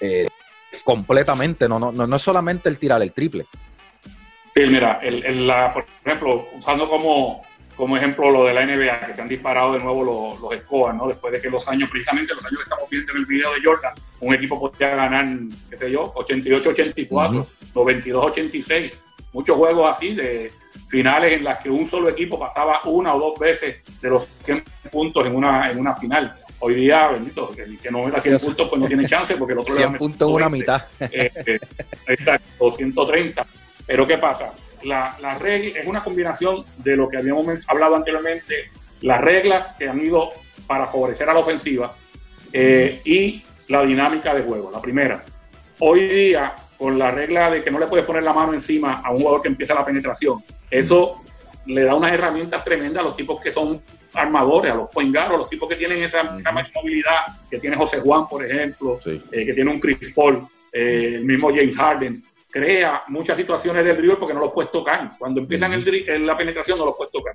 eh, 0.00 0.26
completamente, 0.84 1.68
no, 1.68 1.78
no, 1.78 1.92
no, 1.92 2.16
es 2.16 2.22
solamente 2.22 2.68
el 2.68 2.78
tirar 2.78 3.02
el 3.02 3.12
triple. 3.12 3.46
Sí, 4.54 4.66
mira, 4.66 5.00
por 5.72 5.86
ejemplo, 6.04 6.48
usando 6.58 6.88
como, 6.88 7.42
como 7.82 7.96
ejemplo 7.96 8.30
lo 8.30 8.44
de 8.44 8.54
la 8.54 8.64
NBA, 8.64 9.06
que 9.08 9.12
se 9.12 9.22
han 9.22 9.28
disparado 9.28 9.72
de 9.72 9.80
nuevo 9.80 10.04
los, 10.04 10.40
los 10.40 10.62
scores, 10.62 10.96
¿no? 10.96 11.08
Después 11.08 11.32
de 11.32 11.40
que 11.40 11.50
los 11.50 11.66
años, 11.66 11.90
precisamente 11.90 12.32
los 12.32 12.44
años 12.44 12.58
que 12.58 12.62
estamos 12.62 12.88
viendo 12.88 13.10
en 13.10 13.18
el 13.18 13.26
video 13.26 13.52
de 13.52 13.60
Jordan, 13.60 13.92
un 14.20 14.32
equipo 14.32 14.60
podía 14.60 14.94
ganar, 14.94 15.26
qué 15.68 15.76
sé 15.76 15.90
yo, 15.90 16.14
88-84, 16.14 17.44
92-86. 17.74 18.92
Muchos 19.32 19.56
juegos 19.56 19.90
así 19.90 20.14
de 20.14 20.52
finales 20.88 21.32
en 21.32 21.42
las 21.42 21.58
que 21.58 21.70
un 21.70 21.84
solo 21.84 22.08
equipo 22.08 22.38
pasaba 22.38 22.80
una 22.84 23.16
o 23.16 23.18
dos 23.18 23.40
veces 23.40 23.82
de 24.00 24.10
los 24.10 24.28
100 24.42 24.62
puntos 24.92 25.26
en 25.26 25.34
una, 25.34 25.68
en 25.68 25.80
una 25.80 25.92
final. 25.92 26.36
Hoy 26.60 26.76
día, 26.76 27.08
bendito, 27.08 27.50
que, 27.50 27.78
que 27.78 27.90
no 27.90 28.04
meta 28.04 28.20
100 28.20 28.38
puntos, 28.38 28.68
pues 28.68 28.80
no 28.80 28.86
tiene 28.86 29.06
chance, 29.06 29.34
porque 29.34 29.54
el 29.54 29.58
otro 29.58 29.74
100 29.74 29.94
puntos 29.94 30.30
una 30.30 30.48
mitad. 30.48 30.84
Eh, 31.00 31.32
eh, 31.34 31.58
exacto, 32.06 32.70
130. 32.70 33.44
Pero 33.84 34.06
¿qué 34.06 34.18
pasa? 34.18 34.52
La, 34.84 35.16
la 35.20 35.38
regla 35.38 35.80
es 35.80 35.86
una 35.86 36.02
combinación 36.02 36.64
de 36.78 36.96
lo 36.96 37.08
que 37.08 37.18
habíamos 37.18 37.64
hablado 37.68 37.96
anteriormente, 37.96 38.70
las 39.00 39.20
reglas 39.20 39.74
que 39.78 39.88
han 39.88 40.00
ido 40.00 40.32
para 40.66 40.86
favorecer 40.86 41.28
a 41.28 41.34
la 41.34 41.40
ofensiva 41.40 41.94
eh, 42.52 43.00
y 43.04 43.42
la 43.68 43.82
dinámica 43.82 44.34
de 44.34 44.42
juego. 44.42 44.70
La 44.70 44.80
primera, 44.80 45.24
hoy 45.78 46.06
día, 46.06 46.54
con 46.78 46.98
la 46.98 47.10
regla 47.10 47.50
de 47.50 47.62
que 47.62 47.70
no 47.70 47.78
le 47.78 47.86
puedes 47.86 48.04
poner 48.04 48.22
la 48.22 48.32
mano 48.32 48.52
encima 48.52 49.00
a 49.04 49.10
un 49.10 49.18
jugador 49.18 49.42
que 49.42 49.48
empieza 49.48 49.74
la 49.74 49.84
penetración, 49.84 50.42
eso 50.70 51.22
le 51.66 51.84
da 51.84 51.94
unas 51.94 52.12
herramientas 52.12 52.62
tremendas 52.64 53.02
a 53.02 53.06
los 53.06 53.16
tipos 53.16 53.40
que 53.40 53.50
son 53.50 53.80
armadores, 54.14 54.72
a 54.72 54.74
los 54.74 54.90
point 54.90 55.14
guard, 55.14 55.36
los 55.36 55.48
tipos 55.48 55.68
que 55.68 55.76
tienen 55.76 56.02
esa, 56.02 56.22
movilidad, 56.74 57.20
que 57.50 57.58
tiene 57.58 57.76
José 57.76 58.00
Juan, 58.00 58.28
por 58.28 58.44
ejemplo, 58.44 59.00
eh, 59.06 59.46
que 59.46 59.54
tiene 59.54 59.70
un 59.70 59.80
Chris 59.80 60.12
Paul, 60.14 60.46
eh, 60.72 61.14
el 61.16 61.24
mismo 61.24 61.48
James 61.48 61.76
Harden, 61.76 62.22
crea 62.52 63.02
muchas 63.08 63.36
situaciones 63.36 63.82
del 63.82 63.96
dribble 63.96 64.18
porque 64.18 64.34
no 64.34 64.40
los 64.40 64.52
puedes 64.52 64.70
tocar. 64.70 65.08
Cuando 65.18 65.40
empiezan 65.40 65.72
el, 65.72 66.26
la 66.26 66.36
penetración 66.36 66.78
no 66.78 66.84
los 66.84 66.94
puedes 66.94 67.10
tocar. 67.10 67.34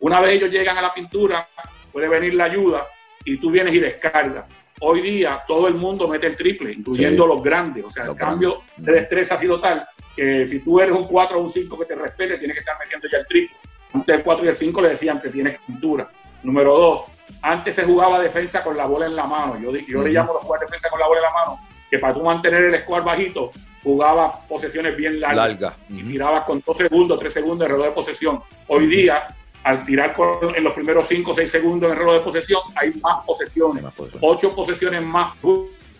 Una 0.00 0.20
vez 0.20 0.34
ellos 0.34 0.50
llegan 0.50 0.76
a 0.76 0.82
la 0.82 0.94
pintura, 0.94 1.48
puede 1.90 2.06
venir 2.06 2.34
la 2.34 2.44
ayuda 2.44 2.86
y 3.24 3.38
tú 3.38 3.50
vienes 3.50 3.74
y 3.74 3.80
descargas. 3.80 4.44
Hoy 4.80 5.00
día 5.00 5.42
todo 5.48 5.66
el 5.68 5.74
mundo 5.74 6.06
mete 6.06 6.26
el 6.26 6.36
triple, 6.36 6.70
incluyendo 6.72 7.26
los 7.26 7.42
grandes. 7.42 7.82
O 7.82 7.90
sea, 7.90 8.04
el 8.04 8.14
cambio 8.14 8.62
de 8.76 8.92
destreza 8.92 9.36
ha 9.36 9.38
sido 9.38 9.58
tal 9.58 9.88
que 10.14 10.46
si 10.46 10.60
tú 10.60 10.80
eres 10.80 10.94
un 10.94 11.04
4 11.04 11.38
o 11.38 11.42
un 11.42 11.48
5 11.48 11.78
que 11.78 11.84
te 11.86 11.94
respete, 11.94 12.36
tienes 12.36 12.56
que 12.56 12.60
estar 12.60 12.76
metiendo 12.78 13.08
ya 13.10 13.18
el 13.18 13.26
triple. 13.26 13.56
Antes 13.94 14.16
del 14.16 14.22
4 14.22 14.44
y 14.44 14.48
el 14.48 14.54
5 14.54 14.82
le 14.82 14.88
decían 14.90 15.18
que 15.18 15.30
tienes 15.30 15.58
pintura. 15.60 16.10
Número 16.42 16.76
2, 16.76 17.04
antes 17.40 17.74
se 17.74 17.84
jugaba 17.84 18.20
defensa 18.20 18.62
con 18.62 18.76
la 18.76 18.84
bola 18.84 19.06
en 19.06 19.16
la 19.16 19.26
mano. 19.26 19.58
Yo, 19.58 19.74
yo 19.74 20.02
le 20.02 20.10
llamo 20.10 20.34
jugar 20.34 20.60
defensa 20.60 20.90
con 20.90 21.00
la 21.00 21.06
bola 21.06 21.20
en 21.20 21.24
la 21.24 21.32
mano, 21.32 21.60
que 21.90 21.98
para 21.98 22.12
tú 22.12 22.22
mantener 22.22 22.64
el 22.64 22.78
squad 22.80 23.02
bajito, 23.02 23.50
jugaba 23.86 24.40
posesiones 24.48 24.96
bien 24.96 25.20
largas. 25.20 25.74
Y 25.88 26.02
tirabas 26.02 26.44
con 26.44 26.60
2 26.66 26.76
segundos, 26.76 27.20
3 27.20 27.32
segundos 27.32 27.68
de 27.68 27.72
reloj 27.72 27.86
de 27.86 27.92
posesión. 27.92 28.42
Hoy 28.66 28.88
día, 28.88 29.28
al 29.62 29.84
tirar 29.84 30.12
en 30.56 30.64
los 30.64 30.72
primeros 30.72 31.06
5 31.06 31.30
o 31.30 31.34
6 31.34 31.48
segundos 31.48 31.90
de 31.90 31.94
reloj 31.94 32.14
de 32.14 32.20
posesión, 32.20 32.62
hay 32.74 32.94
más 32.94 33.24
posesiones. 33.24 33.84
8 34.20 34.56
posesiones 34.56 35.02
más 35.02 35.34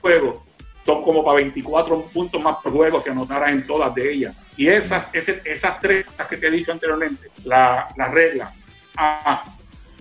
juego 0.02 0.44
son 0.84 1.00
como 1.04 1.24
para 1.24 1.36
24 1.36 2.02
puntos 2.06 2.42
más 2.42 2.56
por 2.60 2.72
juego 2.72 3.00
si 3.00 3.10
anotaras 3.10 3.50
en 3.50 3.64
todas 3.64 3.94
de 3.94 4.12
ellas. 4.12 4.34
Y 4.56 4.66
esas, 4.66 5.04
esas 5.14 5.78
tres 5.78 6.06
que 6.28 6.36
te 6.38 6.48
he 6.48 6.50
dicho 6.50 6.72
anteriormente, 6.72 7.30
la, 7.44 7.86
la 7.96 8.08
regla. 8.08 8.52
Ah, 8.96 9.44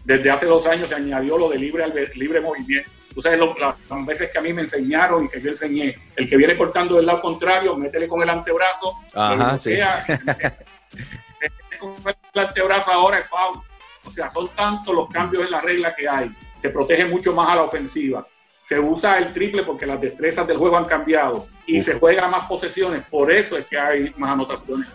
desde 0.03 0.31
hace 0.31 0.47
dos 0.47 0.65
años 0.65 0.89
se 0.89 0.95
añadió 0.95 1.37
lo 1.37 1.49
de 1.49 1.59
libre, 1.59 1.85
libre 2.15 2.41
movimiento. 2.41 2.89
Tú 3.15 3.21
sabes 3.21 3.39
las 3.39 4.05
veces 4.05 4.29
que 4.29 4.37
a 4.37 4.41
mí 4.41 4.53
me 4.53 4.61
enseñaron 4.61 5.25
y 5.25 5.29
que 5.29 5.41
yo 5.41 5.49
enseñé, 5.49 5.97
el 6.15 6.29
que 6.29 6.37
viene 6.37 6.55
cortando 6.55 6.97
del 6.97 7.07
lado 7.07 7.21
contrario, 7.21 7.75
métele 7.75 8.07
con 8.07 8.21
el 8.21 8.29
antebrazo, 8.29 8.99
Ajá, 9.13 9.57
sí. 9.57 9.71
con 11.79 11.95
el 12.05 12.41
antebrazo 12.41 12.91
ahora 12.91 13.19
es 13.19 13.27
foul. 13.27 13.59
O 14.03 14.11
sea, 14.11 14.29
son 14.29 14.49
tantos 14.49 14.93
los 14.93 15.09
cambios 15.09 15.45
en 15.45 15.51
la 15.51 15.61
regla 15.61 15.95
que 15.95 16.07
hay. 16.07 16.31
Se 16.59 16.69
protege 16.69 17.05
mucho 17.05 17.33
más 17.33 17.49
a 17.49 17.55
la 17.55 17.63
ofensiva 17.63 18.27
se 18.65 18.79
usa 18.79 19.19
el 19.19 19.31
triple 19.31 19.61
porque 19.61 19.85
las 19.85 20.01
destrezas 20.01 20.47
del 20.47 20.57
juego 20.57 20.75
han 20.75 20.85
cambiado 20.85 21.45
y 21.67 21.81
se 21.81 21.99
juega 21.99 22.27
más 22.27 22.47
posesiones, 22.47 23.05
por 23.05 23.31
eso 23.31 23.55
es 23.55 23.65
que 23.67 23.77
hay 23.77 24.11
más 24.17 24.31
anotaciones. 24.31 24.87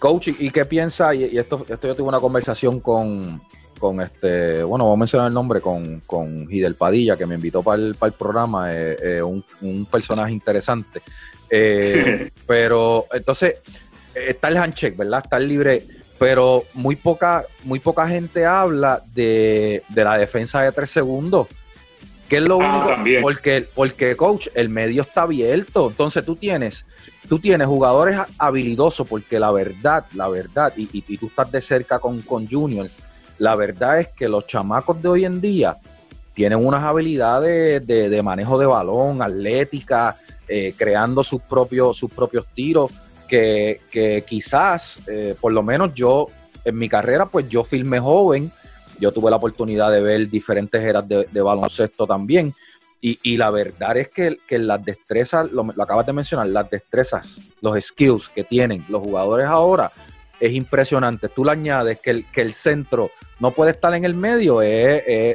Coach, 0.00 0.30
¿y 0.40 0.50
qué 0.50 0.64
piensa? 0.64 1.14
Y, 1.14 1.38
esto, 1.38 1.64
esto 1.68 1.86
yo 1.86 1.94
tuve 1.94 2.08
una 2.08 2.18
conversación 2.18 2.80
con, 2.80 3.40
con 3.82 4.00
este, 4.00 4.62
bueno, 4.62 4.84
vamos 4.84 4.96
a 4.96 5.00
mencionar 5.00 5.26
el 5.26 5.34
nombre, 5.34 5.60
con, 5.60 5.98
con 6.06 6.46
Hidel 6.48 6.76
Padilla, 6.76 7.16
que 7.16 7.26
me 7.26 7.34
invitó 7.34 7.64
para 7.64 7.82
el, 7.82 7.96
para 7.96 8.12
el 8.12 8.16
programa, 8.16 8.72
eh, 8.72 8.96
eh, 9.02 9.22
un, 9.22 9.44
un, 9.60 9.86
personaje 9.86 10.32
interesante. 10.32 11.02
Eh, 11.50 12.30
pero 12.46 13.06
entonces, 13.12 13.56
está 14.14 14.46
el 14.46 14.56
handshake, 14.56 14.96
¿verdad? 14.96 15.22
Está 15.24 15.38
el 15.38 15.48
libre, 15.48 15.82
pero 16.16 16.62
muy 16.74 16.94
poca, 16.94 17.44
muy 17.64 17.80
poca 17.80 18.06
gente 18.06 18.46
habla 18.46 19.02
de, 19.12 19.82
de 19.88 20.04
la 20.04 20.16
defensa 20.16 20.62
de 20.62 20.70
tres 20.70 20.90
segundos 20.90 21.48
que 22.28 22.36
es 22.36 22.44
lo 22.44 22.62
ah, 22.62 22.96
único, 22.98 23.20
porque, 23.20 23.68
porque 23.74 24.16
coach, 24.16 24.46
el 24.54 24.70
medio 24.70 25.02
está 25.02 25.22
abierto, 25.22 25.88
entonces 25.90 26.24
tú 26.24 26.34
tienes, 26.34 26.86
tú 27.28 27.38
tienes 27.38 27.66
jugadores 27.66 28.16
habilidosos, 28.38 29.06
porque 29.06 29.38
la 29.38 29.50
verdad, 29.50 30.06
la 30.14 30.28
verdad, 30.28 30.72
y, 30.74 30.88
y, 30.90 31.18
tú 31.18 31.26
estás 31.26 31.52
de 31.52 31.60
cerca 31.60 31.98
con, 31.98 32.22
con 32.22 32.48
Junior, 32.48 32.88
la 33.42 33.56
verdad 33.56 33.98
es 33.98 34.08
que 34.10 34.28
los 34.28 34.46
chamacos 34.46 35.02
de 35.02 35.08
hoy 35.08 35.24
en 35.24 35.40
día 35.40 35.76
tienen 36.32 36.64
unas 36.64 36.84
habilidades 36.84 37.84
de, 37.84 38.22
manejo 38.22 38.56
de 38.56 38.66
balón, 38.66 39.20
atlética, 39.20 40.16
eh, 40.46 40.72
creando 40.76 41.24
sus 41.24 41.42
propios, 41.42 41.96
sus 41.96 42.08
propios 42.08 42.46
tiros, 42.54 42.92
que, 43.26 43.80
que 43.90 44.22
quizás, 44.24 45.00
eh, 45.08 45.34
por 45.40 45.52
lo 45.52 45.64
menos 45.64 45.92
yo, 45.92 46.28
en 46.64 46.78
mi 46.78 46.88
carrera, 46.88 47.26
pues 47.26 47.48
yo 47.48 47.64
filmé 47.64 47.98
joven, 47.98 48.52
yo 49.00 49.10
tuve 49.10 49.28
la 49.28 49.38
oportunidad 49.38 49.90
de 49.90 50.02
ver 50.02 50.30
diferentes 50.30 50.80
eras 50.80 51.04
de, 51.08 51.42
baloncesto 51.42 52.06
también. 52.06 52.54
Y, 53.00 53.36
la 53.36 53.50
verdad 53.50 53.96
es 53.96 54.08
que, 54.08 54.38
las 54.50 54.84
destrezas, 54.84 55.50
lo, 55.50 55.66
acabas 55.82 56.06
de 56.06 56.12
mencionar, 56.12 56.46
las 56.46 56.70
destrezas, 56.70 57.40
los 57.60 57.76
skills 57.84 58.28
que 58.28 58.44
tienen 58.44 58.84
los 58.88 59.02
jugadores 59.02 59.46
ahora 59.48 59.90
es 60.42 60.52
impresionante. 60.52 61.28
Tú 61.28 61.44
le 61.44 61.52
añades 61.52 62.00
que 62.00 62.10
el, 62.10 62.26
que 62.26 62.40
el 62.40 62.52
centro 62.52 63.10
no 63.38 63.52
puede 63.52 63.70
estar 63.70 63.94
en 63.94 64.04
el 64.04 64.14
medio, 64.14 64.60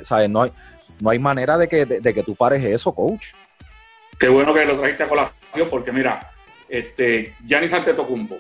¿sabes? 0.04 0.30
No 0.30 0.44
hay, 0.44 0.52
no 1.00 1.10
hay 1.10 1.20
manera 1.20 1.58
de 1.58 1.68
que, 1.68 1.86
de, 1.86 2.14
que 2.14 2.24
tú 2.24 2.36
pares 2.36 2.64
eso, 2.64 2.94
coach. 2.94 3.28
Qué 4.20 4.28
bueno 4.28 4.54
que 4.54 4.66
lo 4.66 4.78
trajiste 4.78 5.04
a 5.04 5.08
colación, 5.08 5.70
porque 5.70 5.92
mira, 5.92 6.32
este, 6.68 7.36
Giannis 7.46 7.74
Antetokounmpo, 7.74 8.36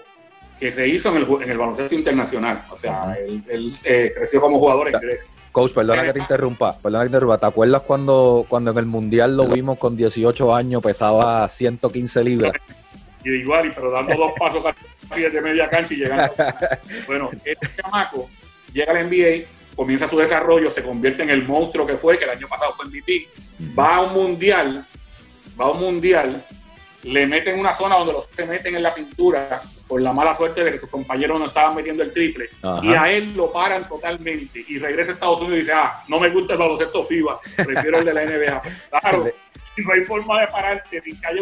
que 0.59 0.71
se 0.71 0.87
hizo 0.87 1.09
en 1.15 1.17
el, 1.17 1.43
en 1.43 1.51
el 1.51 1.57
baloncesto 1.57 1.95
internacional. 1.95 2.63
O 2.69 2.75
sea, 2.75 3.15
él, 3.15 3.71
eh, 3.83 4.11
creció 4.13 4.41
como 4.41 4.59
jugador 4.59 4.87
en 4.87 4.99
Grecia. 4.99 5.29
Coach, 5.51 5.71
perdona 5.73 6.03
que 6.03 6.13
te 6.13 6.19
interrumpa, 6.19 6.77
perdona 6.77 7.03
que 7.03 7.09
te 7.09 7.15
interrumpa. 7.15 7.37
¿Te 7.37 7.45
acuerdas 7.45 7.81
cuando, 7.83 8.45
cuando 8.49 8.71
en 8.71 8.77
el 8.77 8.85
Mundial 8.85 9.37
lo 9.37 9.45
vimos 9.47 9.77
con 9.77 9.95
18 9.95 10.53
años, 10.53 10.81
pesaba 10.81 11.47
115 11.47 12.23
libras? 12.23 12.51
Y 13.27 13.41
igual, 13.41 13.71
pero 13.75 13.91
dando 13.91 14.15
dos 14.15 14.31
pasos 14.37 14.63
casi 15.09 15.21
desde 15.21 15.41
media 15.41 15.69
cancha 15.69 15.93
y 15.93 15.97
llegando. 15.97 16.33
bueno, 17.07 17.29
este 17.43 17.67
chamaco 17.75 18.29
llega 18.71 18.93
al 18.93 19.09
NBA, 19.09 19.47
comienza 19.75 20.07
su 20.07 20.17
desarrollo, 20.17 20.71
se 20.71 20.83
convierte 20.83 21.23
en 21.23 21.29
el 21.29 21.45
monstruo 21.45 21.85
que 21.85 21.97
fue, 21.97 22.17
que 22.17 22.23
el 22.23 22.31
año 22.31 22.47
pasado 22.47 22.73
fue 22.73 22.85
MVP, 22.85 23.27
va 23.77 23.97
a 23.97 24.01
un 24.03 24.13
mundial, 24.13 24.85
va 25.59 25.65
a 25.65 25.69
un 25.71 25.79
mundial, 25.79 26.43
le 27.03 27.27
meten 27.27 27.59
una 27.59 27.73
zona 27.73 27.97
donde 27.97 28.13
los 28.13 28.29
se 28.35 28.45
meten 28.45 28.75
en 28.75 28.83
la 28.83 28.93
pintura 28.93 29.61
por 29.87 30.01
la 30.01 30.11
mala 30.11 30.33
suerte 30.33 30.63
de 30.63 30.71
que 30.71 30.79
sus 30.79 30.89
compañeros 30.89 31.39
no 31.39 31.45
estaban 31.47 31.75
metiendo 31.75 32.03
el 32.03 32.11
triple. 32.11 32.49
Y 32.81 32.93
a 32.93 33.09
él 33.11 33.33
lo 33.35 33.51
paran 33.51 33.87
totalmente. 33.87 34.63
Y 34.67 34.79
regresa 34.79 35.11
a 35.11 35.13
Estados 35.13 35.39
Unidos 35.39 35.57
y 35.57 35.59
dice, 35.59 35.73
ah, 35.73 36.03
no 36.07 36.19
me 36.19 36.29
gusta 36.29 36.53
el 36.53 36.59
baloncesto 36.59 37.05
FIBA, 37.05 37.39
prefiero 37.55 37.99
el 37.99 38.05
de 38.05 38.13
la 38.13 38.25
NBA. 38.25 38.61
Claro, 39.01 39.31
si 39.61 39.83
no 39.83 39.93
hay 39.93 40.03
forma 40.03 40.41
de 40.41 40.47
pararte, 40.47 41.01
sin 41.01 41.19
que 41.19 41.27
haya 41.27 41.41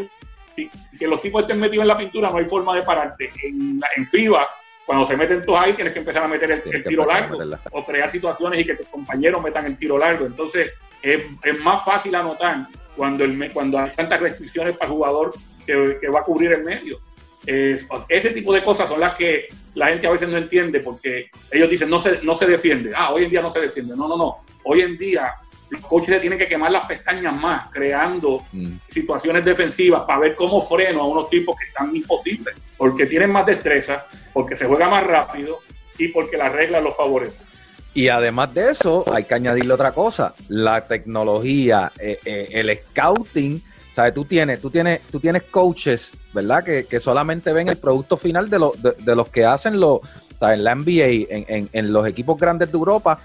que 0.55 1.07
los 1.07 1.21
tipos 1.21 1.41
estén 1.41 1.59
metidos 1.59 1.83
en 1.83 1.87
la 1.87 1.97
pintura, 1.97 2.29
no 2.29 2.37
hay 2.37 2.45
forma 2.45 2.75
de 2.75 2.83
pararte. 2.83 3.31
En, 3.43 3.81
en 3.95 4.05
FIBA, 4.05 4.47
cuando 4.85 5.05
se 5.05 5.17
meten 5.17 5.45
todos 5.45 5.59
ahí, 5.59 5.73
tienes 5.73 5.93
que 5.93 5.99
empezar 5.99 6.23
a 6.23 6.27
meter 6.27 6.51
el, 6.51 6.83
tiro 6.83 7.05
largo 7.05 7.37
o 7.71 7.85
crear 7.85 8.09
situaciones 8.09 8.59
y 8.59 8.65
que 8.65 8.75
tus 8.75 8.87
compañeros 8.87 9.41
metan 9.41 9.65
el 9.65 9.75
tiro 9.75 9.97
largo. 9.97 10.25
Entonces, 10.25 10.71
es, 11.01 11.21
es 11.43 11.59
más 11.59 11.83
fácil 11.83 12.15
anotar 12.15 12.67
cuando, 12.95 13.23
el, 13.23 13.51
cuando 13.51 13.79
hay 13.79 13.91
tantas 13.91 14.19
restricciones 14.19 14.77
para 14.77 14.89
el 14.89 14.97
jugador 14.97 15.33
que, 15.65 15.97
que 15.99 16.09
va 16.09 16.19
a 16.19 16.23
cubrir 16.23 16.51
el 16.53 16.63
medio 16.63 16.99
ese 17.47 18.31
tipo 18.31 18.53
de 18.53 18.63
cosas 18.63 18.89
son 18.89 18.99
las 18.99 19.13
que 19.13 19.47
la 19.75 19.87
gente 19.87 20.07
a 20.07 20.11
veces 20.11 20.29
no 20.29 20.37
entiende 20.37 20.79
porque 20.79 21.29
ellos 21.51 21.69
dicen 21.69 21.89
no 21.89 22.01
se, 22.01 22.21
no 22.23 22.35
se 22.35 22.45
defiende. 22.45 22.91
Ah, 22.95 23.13
hoy 23.13 23.25
en 23.25 23.29
día 23.29 23.41
no 23.41 23.51
se 23.51 23.61
defiende. 23.61 23.95
No, 23.95 24.07
no, 24.07 24.17
no. 24.17 24.37
Hoy 24.63 24.81
en 24.81 24.97
día 24.97 25.33
los 25.75 25.85
coaches 25.85 26.15
se 26.15 26.19
tienen 26.19 26.39
que 26.39 26.47
quemar 26.47 26.71
las 26.71 26.85
pestañas 26.85 27.35
más 27.35 27.69
creando 27.71 28.43
mm. 28.51 28.77
situaciones 28.89 29.45
defensivas 29.45 30.01
para 30.01 30.19
ver 30.19 30.35
cómo 30.35 30.61
freno 30.61 31.01
a 31.01 31.07
unos 31.07 31.29
tipos 31.29 31.55
que 31.57 31.67
están 31.67 31.95
imposibles 31.95 32.55
porque 32.77 33.05
tienen 33.05 33.31
más 33.31 33.45
destreza, 33.45 34.05
porque 34.33 34.55
se 34.55 34.65
juega 34.65 34.89
más 34.89 35.05
rápido 35.05 35.59
y 35.97 36.09
porque 36.09 36.37
las 36.37 36.51
reglas 36.51 36.83
los 36.83 36.95
favorecen. 36.95 37.45
Y 37.93 38.09
además 38.09 38.53
de 38.53 38.71
eso, 38.71 39.05
hay 39.09 39.23
que 39.23 39.33
añadirle 39.33 39.73
otra 39.73 39.93
cosa, 39.93 40.35
la 40.49 40.85
tecnología, 40.85 41.93
eh, 41.97 42.19
eh, 42.25 42.49
el 42.51 42.77
scouting 42.77 43.63
¿Sabes? 43.95 44.13
Tú 44.13 44.25
tienes, 44.25 44.59
tú 44.59 44.69
tienes, 44.69 44.99
tú 45.09 45.21
tienes 45.21 45.43
coaches, 45.43 46.11
¿verdad? 46.33 46.65
Que, 46.65 46.99
solamente 46.99 47.53
ven 47.53 47.69
el 47.69 47.77
producto 47.77 48.17
final 48.17 48.49
de, 48.49 48.59
de, 48.99 49.15
los 49.15 49.29
que 49.29 49.45
hacen 49.45 49.79
los, 49.79 50.01
en 50.41 50.65
la 50.65 50.75
NBA, 50.75 51.27
en, 51.29 51.93
los 51.93 52.05
equipos 52.05 52.37
grandes 52.37 52.69
de 52.69 52.77
Europa, 52.77 53.19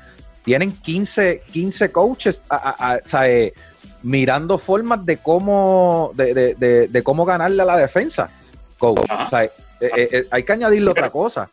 tienen 0.50 0.72
15, 0.72 1.42
15 1.52 1.92
coaches 1.92 2.42
¿sabes? 3.04 3.52
mirando 4.02 4.58
formas 4.58 5.06
de 5.06 5.18
cómo, 5.18 6.10
de, 6.16 7.02
cómo 7.04 7.24
ganarle 7.24 7.62
a 7.62 7.64
la 7.64 7.76
defensa. 7.76 8.28
Coach. 8.76 8.98
Eh, 9.32 9.50
eh, 9.80 10.08
eh, 10.10 10.26
hay 10.28 10.42
que 10.42 10.52
añadirle 10.52 10.90
otra 10.90 11.08
cosa. 11.08 11.48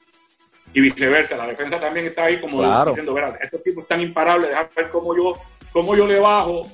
Y 0.74 0.82
viceversa, 0.82 1.38
la 1.38 1.46
defensa 1.46 1.80
también 1.80 2.08
está 2.08 2.24
ahí 2.24 2.42
como 2.42 2.64
diciendo, 2.88 3.14
verá, 3.14 3.38
estos 3.40 3.62
tipos 3.62 3.84
están 3.84 4.02
imparables, 4.02 4.50
déjame 4.50 4.70
ver 4.76 4.90
cómo 4.90 5.16
yo, 5.16 5.38
cómo 5.72 5.96
yo 5.96 6.08
le 6.08 6.18
bajo 6.18 6.68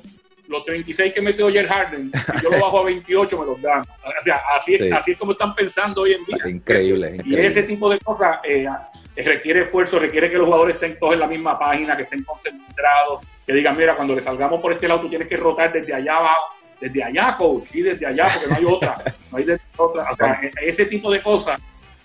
los 0.48 0.64
36 0.64 1.14
que 1.14 1.22
metió 1.22 1.52
Jer 1.52 1.68
Harden, 1.68 2.10
si 2.14 2.44
yo 2.44 2.52
lo 2.52 2.60
bajo 2.62 2.80
a 2.80 2.86
28 2.86 3.38
me 3.38 3.46
los 3.46 3.62
dan. 3.62 3.82
O 3.82 4.24
sea, 4.24 4.42
así, 4.56 4.78
así 4.92 5.12
es 5.12 5.18
como 5.18 5.34
están 5.34 5.54
pensando 5.54 6.04
hoy 6.04 6.14
en 6.14 6.24
día. 6.24 6.38
Increíble. 6.50 7.18
Y 7.26 7.36
ese 7.36 7.64
tipo 7.64 7.90
de 7.90 8.00
cosas 8.00 8.38
eh, 8.46 8.66
requiere 9.16 9.62
esfuerzo, 9.62 10.00
requiere 10.00 10.30
que 10.30 10.38
los 10.38 10.46
jugadores 10.46 10.76
estén 10.76 10.98
todos 10.98 11.14
en 11.14 11.20
la 11.20 11.28
misma 11.28 11.58
página, 11.60 11.96
que 11.96 12.04
estén 12.04 12.24
concentrados, 12.24 13.26
que 13.46 13.54
digan, 13.54 13.78
mira, 13.78 13.96
cuando 13.96 14.16
le 14.16 14.22
salgamos 14.22 14.60
por 14.62 14.72
este 14.72 14.88
lado, 14.88 15.02
tú 15.02 15.10
tienes 15.10 15.28
que 15.28 15.38
rotar 15.38 15.72
desde 15.72 15.94
allá 15.94 16.18
abajo, 16.18 16.44
desde 16.80 17.04
allá, 17.04 17.38
coach, 17.38 17.68
y 17.74 17.82
desde 17.82 18.06
allá, 18.06 18.30
porque 18.34 18.50
no 18.50 18.56
hay 18.56 18.66
otra. 18.66 18.98
No 19.32 19.38
hay 19.38 19.46
otra. 19.78 20.12
O 20.12 20.16
sea, 20.16 20.40
e, 20.42 20.52
ese 20.62 20.86
tipo 20.86 21.12
de 21.12 21.22
cosas 21.22 21.60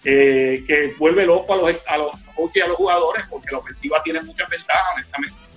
eh, 0.04 0.62
que 0.66 0.94
vuelve 0.98 1.24
loco 1.26 1.54
a 1.54 1.56
los, 1.56 1.82
a 1.86 1.98
los 1.98 2.12
coaches 2.34 2.56
y 2.56 2.60
a 2.60 2.68
los 2.68 2.76
jugadores, 2.76 3.24
porque 3.28 3.50
la 3.50 3.58
ofensiva 3.58 4.00
tiene 4.02 4.20
muchas 4.20 4.48
ventajas, 4.48 4.84
honestamente 4.94 5.48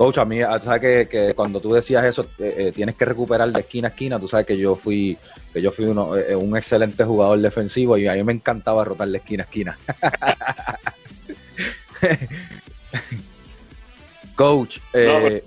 Coach, 0.00 0.16
a 0.16 0.24
mí, 0.24 0.40
sabes 0.40 0.80
que, 0.80 1.08
que 1.10 1.34
cuando 1.34 1.60
tú 1.60 1.74
decías 1.74 2.02
eso, 2.06 2.22
eh, 2.38 2.54
eh, 2.56 2.72
tienes 2.74 2.94
que 2.94 3.04
recuperar 3.04 3.52
de 3.52 3.60
esquina 3.60 3.88
a 3.88 3.90
esquina. 3.90 4.18
Tú 4.18 4.28
sabes 4.28 4.46
que 4.46 4.56
yo 4.56 4.74
fui, 4.74 5.18
que 5.52 5.60
yo 5.60 5.70
fui 5.72 5.84
uno, 5.84 6.16
eh, 6.16 6.34
un 6.34 6.56
excelente 6.56 7.04
jugador 7.04 7.38
defensivo 7.38 7.98
y 7.98 8.08
a 8.08 8.14
mí 8.14 8.24
me 8.24 8.32
encantaba 8.32 8.82
rotar 8.82 9.08
de 9.08 9.18
esquina 9.18 9.42
a 9.42 9.44
esquina. 9.44 9.78
Coach, 14.36 14.78
ese 14.94 15.44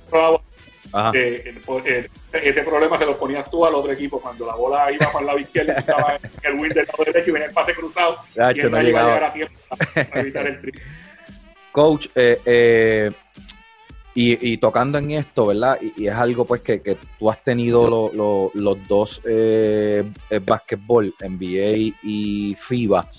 problema 2.63 2.99
se 2.99 3.07
lo 3.07 3.17
ponías 3.17 3.49
tú 3.49 3.65
al 3.65 3.73
otro 3.73 3.91
equipo 3.91 4.21
cuando 4.21 4.45
la 4.45 4.53
bola 4.53 4.91
iba 4.91 5.07
para 5.07 5.21
el 5.21 5.25
lado 5.25 5.39
izquierdo, 5.39 5.71
estaba 5.71 6.19
el 6.43 6.59
win 6.59 6.69
del 6.69 6.85
lado 6.85 7.03
derecho 7.03 7.31
y 7.31 7.33
venía 7.33 7.47
el 7.47 7.53
pase 7.55 7.73
cruzado. 7.73 8.19
y 8.35 8.37
no 8.37 8.51
iba 8.67 8.77
a 8.77 8.83
llegar 8.83 9.23
a 9.23 9.33
tiempo 9.33 9.55
para 9.67 10.21
evitar 10.21 10.45
el 10.45 10.59
triple. 10.59 10.83
Coach, 11.73 12.05
eh, 12.13 12.39
eh, 12.45 13.11
y, 14.15 14.57
tocando 14.57 14.97
en 14.99 15.11
esto, 15.11 15.47
¿verdad? 15.47 15.79
Y, 15.97 16.07
es 16.07 16.13
algo 16.13 16.45
pues 16.45 16.61
que, 16.61 16.97
tú 17.17 17.29
has 17.29 17.43
tenido 17.43 18.51
los 18.53 18.87
dos 18.87 19.21
eh 19.25 20.03
básquetbol, 20.45 21.13
NBA 21.19 21.95
y 22.03 22.55
FIBA, 22.59 23.09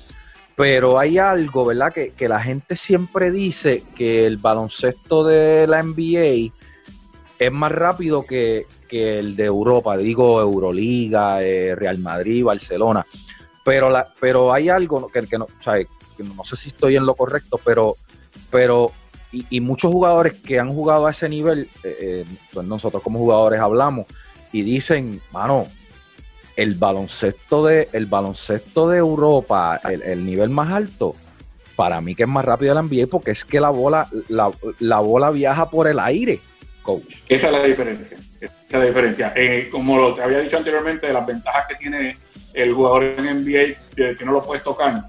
pero 0.57 0.99
hay 0.99 1.19
algo, 1.19 1.65
¿verdad? 1.65 1.93
Que, 1.93 2.13
que, 2.13 2.29
la 2.29 2.41
gente 2.41 2.77
siempre 2.77 3.31
dice 3.31 3.83
que 3.97 4.27
el 4.27 4.37
baloncesto 4.37 5.25
de 5.25 5.67
la 5.67 5.83
NBA 5.83 6.53
es 7.39 7.53
más 7.53 7.73
rápido 7.73 8.25
que, 8.25 8.67
que 8.89 9.19
el 9.19 9.37
de 9.37 9.45
Europa, 9.45 9.97
digo 9.97 10.41
Euroliga, 10.41 11.43
eh, 11.43 11.75
Real 11.75 11.99
Madrid, 11.99 12.45
Barcelona. 12.45 13.05
Pero, 13.65 13.91
la, 13.91 14.13
pero 14.21 14.53
hay 14.53 14.69
algo 14.69 15.09
que, 15.09 15.27
que 15.27 15.39
no, 15.39 15.47
o 15.47 15.63
sea, 15.63 15.75
no 16.19 16.45
sé 16.45 16.57
si 16.57 16.69
estoy 16.69 16.97
en 16.97 17.07
lo 17.07 17.15
correcto, 17.15 17.59
pero, 17.65 17.97
pero 18.51 18.93
y, 19.51 19.61
muchos 19.61 19.91
jugadores 19.91 20.35
que 20.35 20.61
han 20.61 20.73
jugado 20.73 21.07
a 21.07 21.11
ese 21.11 21.29
nivel, 21.29 21.69
eh, 21.83 21.97
eh, 22.01 22.25
pues 22.53 22.67
nosotros 22.67 23.03
como 23.03 23.19
jugadores 23.19 23.61
hablamos 23.61 24.07
y 24.53 24.63
dicen, 24.63 25.21
mano, 25.33 25.67
el 26.57 26.75
baloncesto 26.75 27.67
de, 27.67 27.89
el 27.93 28.07
baloncesto 28.07 28.89
de 28.89 28.99
Europa, 28.99 29.81
el, 29.85 30.25
nivel 30.25 30.51
más 30.51 30.73
alto, 30.73 31.17
para 31.75 32.01
mí 32.01 32.15
que 32.15 32.23
es 32.23 32.29
más 32.29 32.45
rápido 32.45 32.79
el 32.79 32.87
NBA 32.87 33.09
porque 33.09 33.33
es 33.33 33.45
que 33.45 33.61
la 33.61 33.71
bola, 33.71 34.09
la, 34.29 35.01
bola 35.01 35.31
viaja 35.31 35.69
por 35.69 35.89
el 35.89 35.99
aire, 35.99 36.41
coach. 36.83 37.17
Esa 37.29 37.49
es 37.49 37.53
la 37.53 37.63
diferencia. 37.65 38.17
Esa 38.41 38.53
es 38.69 38.75
la 38.75 38.85
diferencia. 38.85 39.33
Eh, 39.35 39.69
como 39.73 39.99
lo 39.99 40.15
te 40.15 40.23
había 40.23 40.39
dicho 40.39 40.57
anteriormente, 40.57 41.09
de 41.09 41.13
las 41.13 41.27
ventajas 41.27 41.67
que 41.69 41.75
tiene 41.75 42.17
el 42.53 42.73
jugador 42.73 43.03
en 43.05 43.43
NBA, 43.43 44.15
que 44.17 44.25
no 44.25 44.31
lo 44.31 44.45
puedes 44.45 44.63
tocar, 44.63 45.09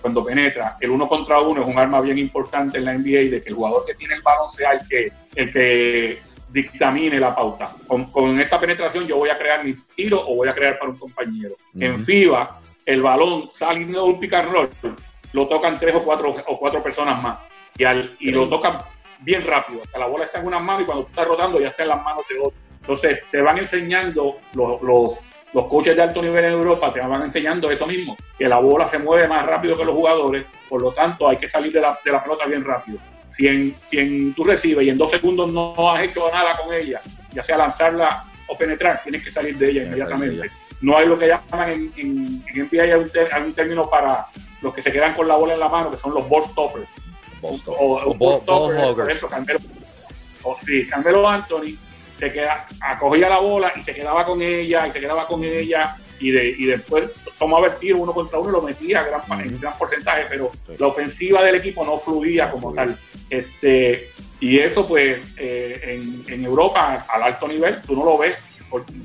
cuando 0.00 0.24
penetra, 0.24 0.76
el 0.80 0.90
uno 0.90 1.08
contra 1.08 1.40
uno 1.40 1.62
es 1.62 1.68
un 1.68 1.78
arma 1.78 2.00
bien 2.00 2.18
importante 2.18 2.78
en 2.78 2.84
la 2.84 2.94
NBA 2.94 3.30
de 3.30 3.40
que 3.40 3.48
el 3.48 3.54
jugador 3.54 3.84
que 3.86 3.94
tiene 3.94 4.14
el 4.14 4.22
balón 4.22 4.48
sea 4.48 4.72
el 4.72 4.88
que, 4.88 5.12
el 5.34 5.50
que 5.50 6.22
dictamine 6.48 7.18
la 7.18 7.34
pauta. 7.34 7.74
Con, 7.86 8.40
esta 8.40 8.60
penetración 8.60 9.06
yo 9.06 9.16
voy 9.16 9.30
a 9.30 9.38
crear 9.38 9.64
mi 9.64 9.74
tiro 9.94 10.20
o 10.26 10.36
voy 10.36 10.48
a 10.48 10.52
crear 10.52 10.78
para 10.78 10.90
un 10.90 10.98
compañero. 10.98 11.54
En 11.78 11.98
FIBA, 11.98 12.60
el 12.86 13.02
balón 13.02 13.48
saliendo 13.50 14.04
de 14.04 14.12
un 14.12 14.20
pick 14.20 14.32
and 14.34 14.50
roll, 14.50 14.70
lo 15.32 15.48
tocan 15.48 15.78
tres 15.78 15.94
o 15.94 16.02
cuatro, 16.02 16.34
o 16.46 16.58
cuatro 16.58 16.82
personas 16.82 17.20
más. 17.22 17.38
Y, 17.76 17.84
al, 17.84 18.16
y 18.20 18.30
lo 18.30 18.48
tocan 18.48 18.78
bien 19.20 19.44
rápido. 19.44 19.82
Hasta 19.82 19.98
la 19.98 20.06
bola 20.06 20.24
está 20.24 20.40
en 20.40 20.46
unas 20.46 20.62
manos 20.62 20.82
y 20.82 20.84
cuando 20.84 21.04
tú 21.04 21.10
estás 21.10 21.26
rotando 21.26 21.60
ya 21.60 21.68
está 21.68 21.82
en 21.82 21.88
las 21.88 22.02
manos 22.02 22.24
de 22.28 22.38
otro. 22.38 22.58
Entonces 22.80 23.20
te 23.30 23.42
van 23.42 23.58
enseñando 23.58 24.36
los, 24.52 24.80
los 24.82 25.18
los 25.54 25.66
coaches 25.66 25.94
de 25.94 26.02
alto 26.02 26.20
nivel 26.20 26.44
en 26.44 26.52
Europa 26.52 26.92
te 26.92 27.00
van 27.00 27.22
enseñando 27.22 27.70
eso 27.70 27.86
mismo, 27.86 28.16
que 28.36 28.48
la 28.48 28.58
bola 28.58 28.88
se 28.88 28.98
mueve 28.98 29.28
más 29.28 29.46
rápido 29.46 29.76
que 29.76 29.84
los 29.84 29.94
jugadores, 29.94 30.44
por 30.68 30.82
lo 30.82 30.92
tanto 30.92 31.28
hay 31.28 31.36
que 31.36 31.48
salir 31.48 31.72
de 31.72 31.80
la, 31.80 31.96
de 32.04 32.10
la 32.10 32.22
pelota 32.22 32.44
bien 32.44 32.64
rápido. 32.64 32.98
Si 33.28 33.46
en, 33.46 33.76
si 33.80 34.32
tú 34.32 34.42
recibes 34.42 34.84
y 34.84 34.90
en 34.90 34.98
dos 34.98 35.12
segundos 35.12 35.52
no 35.52 35.92
has 35.92 36.02
hecho 36.02 36.28
nada 36.32 36.56
con 36.56 36.74
ella, 36.74 37.00
ya 37.30 37.42
sea 37.44 37.56
lanzarla 37.56 38.24
o 38.48 38.58
penetrar, 38.58 39.00
tienes 39.04 39.22
que 39.22 39.30
salir 39.30 39.56
de 39.56 39.70
ella 39.70 39.84
inmediatamente. 39.84 40.50
No 40.80 40.98
hay 40.98 41.06
lo 41.06 41.16
que 41.16 41.28
llaman 41.28 41.70
en, 41.70 41.92
en, 41.96 42.44
en 42.52 42.66
NBA, 42.66 42.82
hay 42.82 42.92
un, 42.94 43.10
hay 43.32 43.42
un, 43.44 43.54
término 43.54 43.88
para 43.88 44.26
los 44.60 44.74
que 44.74 44.82
se 44.82 44.90
quedan 44.90 45.14
con 45.14 45.28
la 45.28 45.36
bola 45.36 45.54
en 45.54 45.60
la 45.60 45.68
mano, 45.68 45.88
que 45.88 45.96
son 45.96 46.12
los 46.12 46.28
ball 46.28 46.42
stoppers. 46.42 46.88
o, 47.40 48.14
ball, 48.14 48.40
stoppers, 48.42 48.94
por 48.94 49.08
ejemplo, 49.08 49.28
Carmelo, 49.28 49.60
o, 50.42 50.56
sí, 50.60 50.84
Carmelo 50.88 51.28
Anthony 51.28 51.78
se 52.14 52.32
queda, 52.32 52.66
acogía 52.80 53.28
la 53.28 53.38
bola 53.38 53.72
y 53.76 53.82
se 53.82 53.94
quedaba 53.94 54.24
con 54.24 54.40
ella 54.40 54.86
y 54.86 54.92
se 54.92 55.00
quedaba 55.00 55.26
con 55.26 55.42
ella 55.42 55.96
y, 56.20 56.30
de, 56.30 56.54
y 56.56 56.66
después 56.66 57.10
tomaba 57.38 57.66
el 57.66 57.76
tiro 57.76 57.98
uno 57.98 58.12
contra 58.12 58.38
uno 58.38 58.50
y 58.50 58.52
lo 58.52 58.62
metía 58.62 59.02
gran, 59.02 59.40
en 59.40 59.60
gran 59.60 59.76
porcentaje, 59.76 60.26
pero 60.28 60.50
la 60.78 60.86
ofensiva 60.86 61.42
del 61.42 61.56
equipo 61.56 61.84
no 61.84 61.98
fluía 61.98 62.50
como 62.50 62.72
tal. 62.72 62.98
Este, 63.28 64.10
y 64.40 64.58
eso 64.58 64.86
pues 64.86 65.18
eh, 65.36 66.00
en, 66.28 66.44
Europa 66.44 67.06
al 67.08 67.22
alto 67.22 67.48
nivel 67.48 67.80
tú 67.82 67.96
no 67.96 68.04
lo 68.04 68.18
ves. 68.18 68.36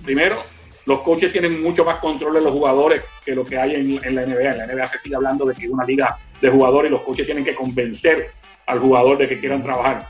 primero, 0.03 0.43
los 0.85 1.01
coaches 1.01 1.31
tienen 1.31 1.61
mucho 1.61 1.83
más 1.83 1.95
control 1.95 2.35
de 2.35 2.41
los 2.41 2.51
jugadores 2.51 3.01
que 3.23 3.35
lo 3.35 3.45
que 3.45 3.57
hay 3.57 3.75
en, 3.75 4.05
en 4.05 4.15
la 4.15 4.25
NBA. 4.25 4.51
En 4.51 4.57
la 4.57 4.67
NBA 4.67 4.87
se 4.87 4.97
sigue 4.97 5.15
hablando 5.15 5.45
de 5.45 5.55
que 5.55 5.65
es 5.65 5.71
una 5.71 5.85
liga 5.85 6.17
de 6.39 6.49
jugadores 6.49 6.89
y 6.89 6.93
los 6.93 7.01
coaches 7.01 7.25
tienen 7.25 7.43
que 7.43 7.55
convencer 7.55 8.31
al 8.65 8.79
jugador 8.79 9.17
de 9.17 9.27
que 9.27 9.39
quieran 9.39 9.61
trabajar. 9.61 10.07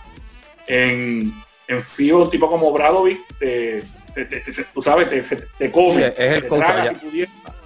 En, 0.67 1.33
en 1.69 1.83
FIBA 1.83 2.17
un 2.17 2.29
tipo 2.31 2.49
como 2.49 2.73
Bradovic 2.73 3.21
te, 3.37 3.83
tú 4.73 4.81
sabes, 4.81 5.07
te, 5.07 5.21
te 5.55 5.71
come. 5.71 6.07
es 6.07 6.17
el 6.17 6.47
coach 6.47 6.65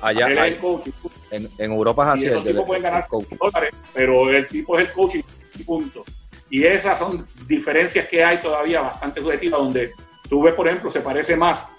allá. 0.01 0.28
es 0.28 0.51
el 0.51 0.58
coach. 0.58 0.88
En, 1.32 1.49
Europa 1.58 2.04
es 2.04 2.10
así. 2.10 2.28
Y 2.28 2.43
tipos 2.43 2.66
pueden 2.66 2.84
ganar 2.84 3.04
dólares, 3.10 3.72
pero 3.93 4.30
el 4.30 4.45
tipo 4.47 4.78
es 4.78 4.88
el 4.88 4.91
coach 4.91 5.16
y 5.16 5.64
punto. 5.64 6.04
Y 6.49 6.66
esas 6.66 6.99
son 6.99 7.26
diferencias 7.47 8.08
que 8.10 8.24
hay 8.24 8.41
todavía 8.41 8.82
bastante 8.82 9.22
subjetivas, 9.22 9.62
donde 9.62 9.93
tú 10.30 10.43
ves, 10.43 10.54
por 10.54 10.68
ejemplo, 10.68 10.91
se 10.91 10.99
parece 10.99 11.38
más 11.38 11.70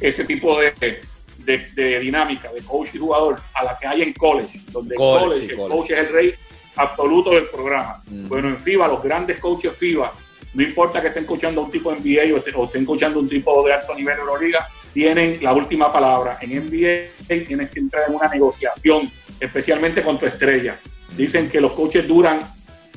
ese 0.00 0.24
tipo 0.24 0.58
de, 0.58 1.02
de, 1.38 2.00
dinámica 2.00 2.50
de 2.50 2.62
coach 2.62 2.94
y 2.94 2.98
jugador 2.98 3.38
a 3.54 3.62
la 3.62 3.76
que 3.76 3.86
hay 3.86 4.02
en 4.02 4.14
college, 4.14 4.58
donde 4.72 4.94
college, 4.94 5.52
el 5.52 5.56
coach 5.58 5.90
es 5.90 5.98
el 5.98 6.08
rey 6.08 6.34
absoluto 6.76 7.30
del 7.30 7.48
programa. 7.50 8.02
Mm. 8.06 8.28
Bueno, 8.28 8.48
en 8.48 8.58
FIBA, 8.58 8.88
los 8.88 9.02
grandes 9.02 9.38
coaches 9.38 9.76
FIBA 9.76 10.14
no 10.58 10.64
importa 10.64 11.00
que 11.00 11.06
estén 11.06 11.22
escuchando 11.22 11.62
un 11.62 11.70
tipo 11.70 11.92
NBA 11.92 12.34
o, 12.34 12.64
estén 12.66 12.82
escuchando 12.82 13.20
un 13.20 13.28
tipo 13.28 13.64
de 13.64 13.74
alto 13.74 13.94
nivel 13.94 14.16
de 14.16 14.22
Euroliga, 14.22 14.68
tienen 14.92 15.38
la 15.40 15.52
última 15.52 15.92
palabra. 15.92 16.36
En 16.40 16.50
NBA 16.50 17.44
tienes 17.44 17.70
que 17.70 17.78
entrar 17.78 18.08
en 18.08 18.16
una 18.16 18.26
negociación, 18.26 19.08
especialmente 19.38 20.02
con 20.02 20.18
tu 20.18 20.26
estrella. 20.26 20.76
Dicen 21.16 21.48
que 21.48 21.60
los 21.60 21.74
coaches 21.74 22.08
duran 22.08 22.40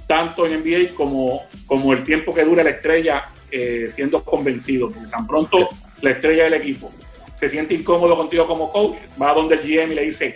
tanto 0.07 0.47
en 0.47 0.59
NBA 0.59 0.95
como, 0.95 1.43
como 1.67 1.93
el 1.93 2.03
tiempo 2.03 2.33
que 2.33 2.43
dura 2.43 2.63
la 2.63 2.71
estrella 2.71 3.25
eh, 3.51 3.89
siendo 3.91 4.23
convencido, 4.23 4.89
porque 4.89 5.07
tan 5.09 5.27
pronto 5.27 5.69
la 6.01 6.09
estrella 6.09 6.45
del 6.45 6.55
equipo 6.55 6.91
se 7.35 7.47
siente 7.47 7.75
incómodo 7.75 8.17
contigo 8.17 8.47
como 8.47 8.71
coach, 8.71 8.97
va 9.21 9.29
a 9.29 9.33
donde 9.35 9.53
el 9.53 9.61
GM 9.61 9.91
y 9.91 9.95
le 9.95 10.05
dice, 10.05 10.33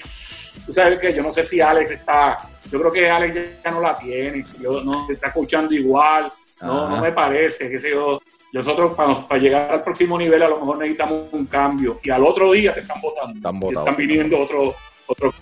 tú 0.64 0.72
sabes 0.72 1.00
que 1.00 1.12
yo 1.12 1.24
no 1.24 1.32
sé 1.32 1.42
si 1.42 1.60
Alex 1.60 1.90
está, 1.90 2.50
yo 2.72 2.80
creo 2.80 2.92
que 2.92 3.10
Alex 3.10 3.36
ya 3.64 3.72
no 3.72 3.82
la 3.82 3.98
tiene, 3.98 4.46
yo 4.62 4.84
no 4.84 5.08
está 5.10 5.28
escuchando 5.28 5.74
igual, 5.74 6.32
no, 6.62 6.90
no 6.90 7.02
me 7.02 7.12
parece, 7.12 7.70
que 7.70 7.80
sé 7.80 7.92
yo. 7.92 8.22
Nosotros 8.54 8.96
para, 8.96 9.38
llegar 9.38 9.70
al 9.72 9.84
próximo 9.84 10.18
nivel 10.18 10.42
a 10.42 10.48
lo 10.48 10.60
mejor 10.60 10.78
necesitamos 10.78 11.28
un 11.34 11.46
cambio 11.46 12.00
y 12.02 12.10
al 12.10 12.24
otro 12.24 12.52
día 12.54 12.74
te 12.74 12.82
están 12.82 13.02
votando. 13.02 13.36
Están, 13.36 13.78
están 13.78 13.98
viniendo 13.98 14.40
otros. 14.40 14.76
Otro, 15.08 15.34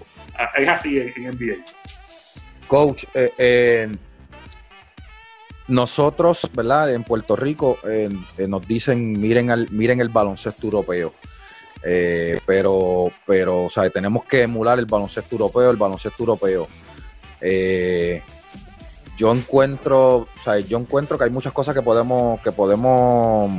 es 0.58 0.68
así 0.68 1.00
en, 1.00 1.14
NBA. 1.32 1.64
Coach, 2.68 3.06
eh, 3.14 3.32
eh, 3.38 3.92
nosotros, 5.68 6.50
¿verdad? 6.54 6.92
En 6.94 7.04
Puerto 7.04 7.36
Rico 7.36 7.78
eh, 7.88 8.10
nos 8.48 8.68
dicen 8.68 9.20
miren, 9.20 9.52
al, 9.52 9.70
miren 9.70 10.02
el 10.02 10.10
baloncesto 10.10 10.66
europeo. 10.66 11.14
pero, 12.46 13.12
pero, 13.28 13.66
o 13.66 13.70
sea, 13.70 13.88
tenemos 13.90 14.26
que 14.26 14.42
emular 14.42 14.80
el 14.80 14.86
baloncesto 14.86 15.36
europeo, 15.36 15.70
el 15.70 15.78
baloncesto 15.78 16.24
europeo. 16.24 16.68
Eh, 19.14 19.18
yo 19.18 19.34
encuentro, 19.34 20.16
o 20.18 20.28
sea, 20.44 20.60
yo 20.60 20.78
encuentro 20.78 21.18
que 21.18 21.26
hay 21.26 21.30
muchas 21.30 21.54
cosas 21.54 21.76
que 21.76 21.82
podemos, 21.82 22.40
que 22.42 22.52
podemos, 22.52 23.52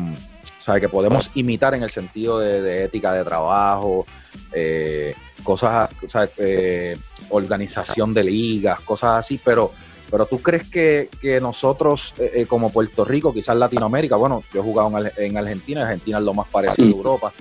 o 0.66 0.74
que 0.74 0.88
podemos 0.88 1.30
imitar 1.34 1.74
en 1.74 1.82
el 1.82 1.90
sentido 1.90 2.38
de, 2.38 2.84
ética 2.84 3.12
de 3.12 3.24
trabajo, 3.24 4.06
eh, 4.52 5.14
cosas, 5.42 5.90
o 6.04 6.08
sea, 6.08 6.28
eh, 6.38 6.96
organización 7.30 8.14
de 8.14 8.24
ligas, 8.24 8.80
cosas 8.80 9.18
así, 9.18 9.40
pero, 9.42 9.72
pero 10.10 10.26
tú 10.26 10.40
crees 10.40 10.68
que, 10.68 11.08
nosotros 11.40 12.14
eh, 12.18 12.46
como 12.48 12.70
Puerto 12.70 13.04
Rico, 13.04 13.32
quizás 13.32 13.56
Latinoamérica, 13.56 14.16
bueno, 14.16 14.42
yo 14.52 14.60
he 14.60 14.64
jugado 14.64 14.92
en, 15.16 15.36
Argentina, 15.36 15.82
Argentina 15.82 16.18
es 16.18 16.24
lo 16.24 16.34
más 16.34 16.48
parecido 16.48 16.88
a 16.88 16.98
Europa, 16.98 17.32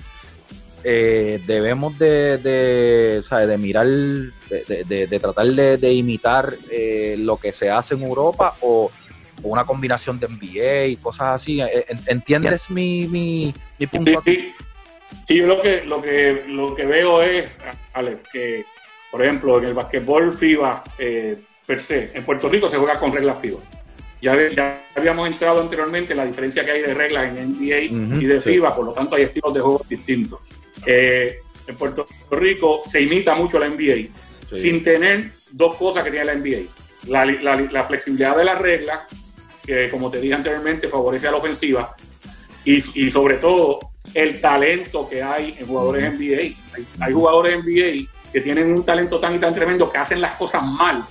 debemos 0.84 1.98
de, 1.98 2.38
de, 2.38 3.58
mirar, 3.58 3.86
de, 3.86 5.18
tratar 5.20 5.46
de, 5.46 5.92
imitar 5.92 6.54
lo 7.18 7.36
que 7.36 7.52
se 7.52 7.70
hace 7.70 7.94
en 7.94 8.02
Europa 8.02 8.56
o, 8.60 8.90
una 9.42 9.66
combinación 9.66 10.18
de 10.18 10.28
NBA 10.28 10.86
y 10.86 10.96
cosas 10.96 11.42
así. 11.42 11.60
¿Entiendes 12.06 12.70
mi, 12.70 13.06
mi, 13.06 13.52
punto? 13.86 14.22
Sí, 14.24 14.52
sí, 15.26 15.36
yo 15.36 15.46
lo 15.46 15.60
que, 15.60 15.82
lo, 15.84 16.00
que, 16.00 16.44
lo 16.48 16.74
que 16.74 16.86
veo 16.86 17.22
es, 17.22 17.58
Alex, 17.92 18.22
que 18.32 18.64
por 19.10 19.22
ejemplo 19.22 19.58
en 19.58 19.66
el 19.66 19.74
basquetbol 19.74 20.32
FIBA 20.32 20.82
eh, 20.98 21.40
per 21.64 21.80
se, 21.80 22.10
en 22.14 22.24
Puerto 22.24 22.48
Rico 22.48 22.68
se 22.68 22.78
juega 22.78 22.98
con 22.98 23.12
reglas 23.12 23.40
FIBA. 23.40 23.60
Ya, 24.20 24.48
ya, 24.48 24.82
habíamos 24.96 25.28
entrado 25.28 25.60
anteriormente 25.60 26.14
en 26.14 26.16
la 26.16 26.24
diferencia 26.24 26.64
que 26.64 26.72
hay 26.72 26.82
de 26.82 26.94
reglas 26.94 27.28
en 27.28 27.52
NBA 27.52 28.20
y 28.20 28.24
de 28.24 28.40
FIBA, 28.40 28.74
por 28.74 28.86
lo 28.86 28.92
tanto 28.92 29.14
hay 29.14 29.22
estilos 29.22 29.54
de 29.54 29.60
juego 29.60 29.84
distintos. 29.88 30.54
Eh, 30.86 31.38
en 31.66 31.76
Puerto 31.76 32.06
Rico 32.30 32.82
se 32.86 33.00
imita 33.00 33.34
mucho 33.34 33.58
la 33.58 33.68
NBA, 33.68 34.08
sin 34.52 34.82
tener 34.82 35.30
dos 35.50 35.76
cosas 35.76 36.04
que 36.04 36.10
tiene 36.10 36.26
la 36.26 36.34
NBA. 36.34 36.68
La, 37.06 37.24
la, 37.26 37.84
flexibilidad 37.84 38.36
de 38.36 38.44
las 38.44 38.58
reglas, 38.58 39.00
que 39.64 39.88
como 39.90 40.10
te 40.10 40.20
dije 40.20 40.34
anteriormente, 40.34 40.88
favorece 40.88 41.28
a 41.28 41.30
la 41.30 41.36
ofensiva, 41.36 41.94
y, 42.64 43.06
y 43.06 43.10
sobre 43.10 43.36
todo 43.36 43.94
el 44.12 44.40
talento 44.40 45.08
que 45.08 45.22
hay 45.22 45.56
en 45.58 45.66
jugadores 45.66 46.12
NBA. 46.12 46.56
Hay, 47.00 47.12
jugadores 47.12 47.58
NBA 47.58 48.10
que 48.32 48.40
tienen 48.40 48.72
un 48.72 48.84
talento 48.84 49.18
tan 49.18 49.34
y 49.34 49.38
tan 49.38 49.54
tremendo 49.54 49.88
que 49.88 49.98
hacen 49.98 50.20
las 50.20 50.32
cosas 50.32 50.62
mal 50.64 51.04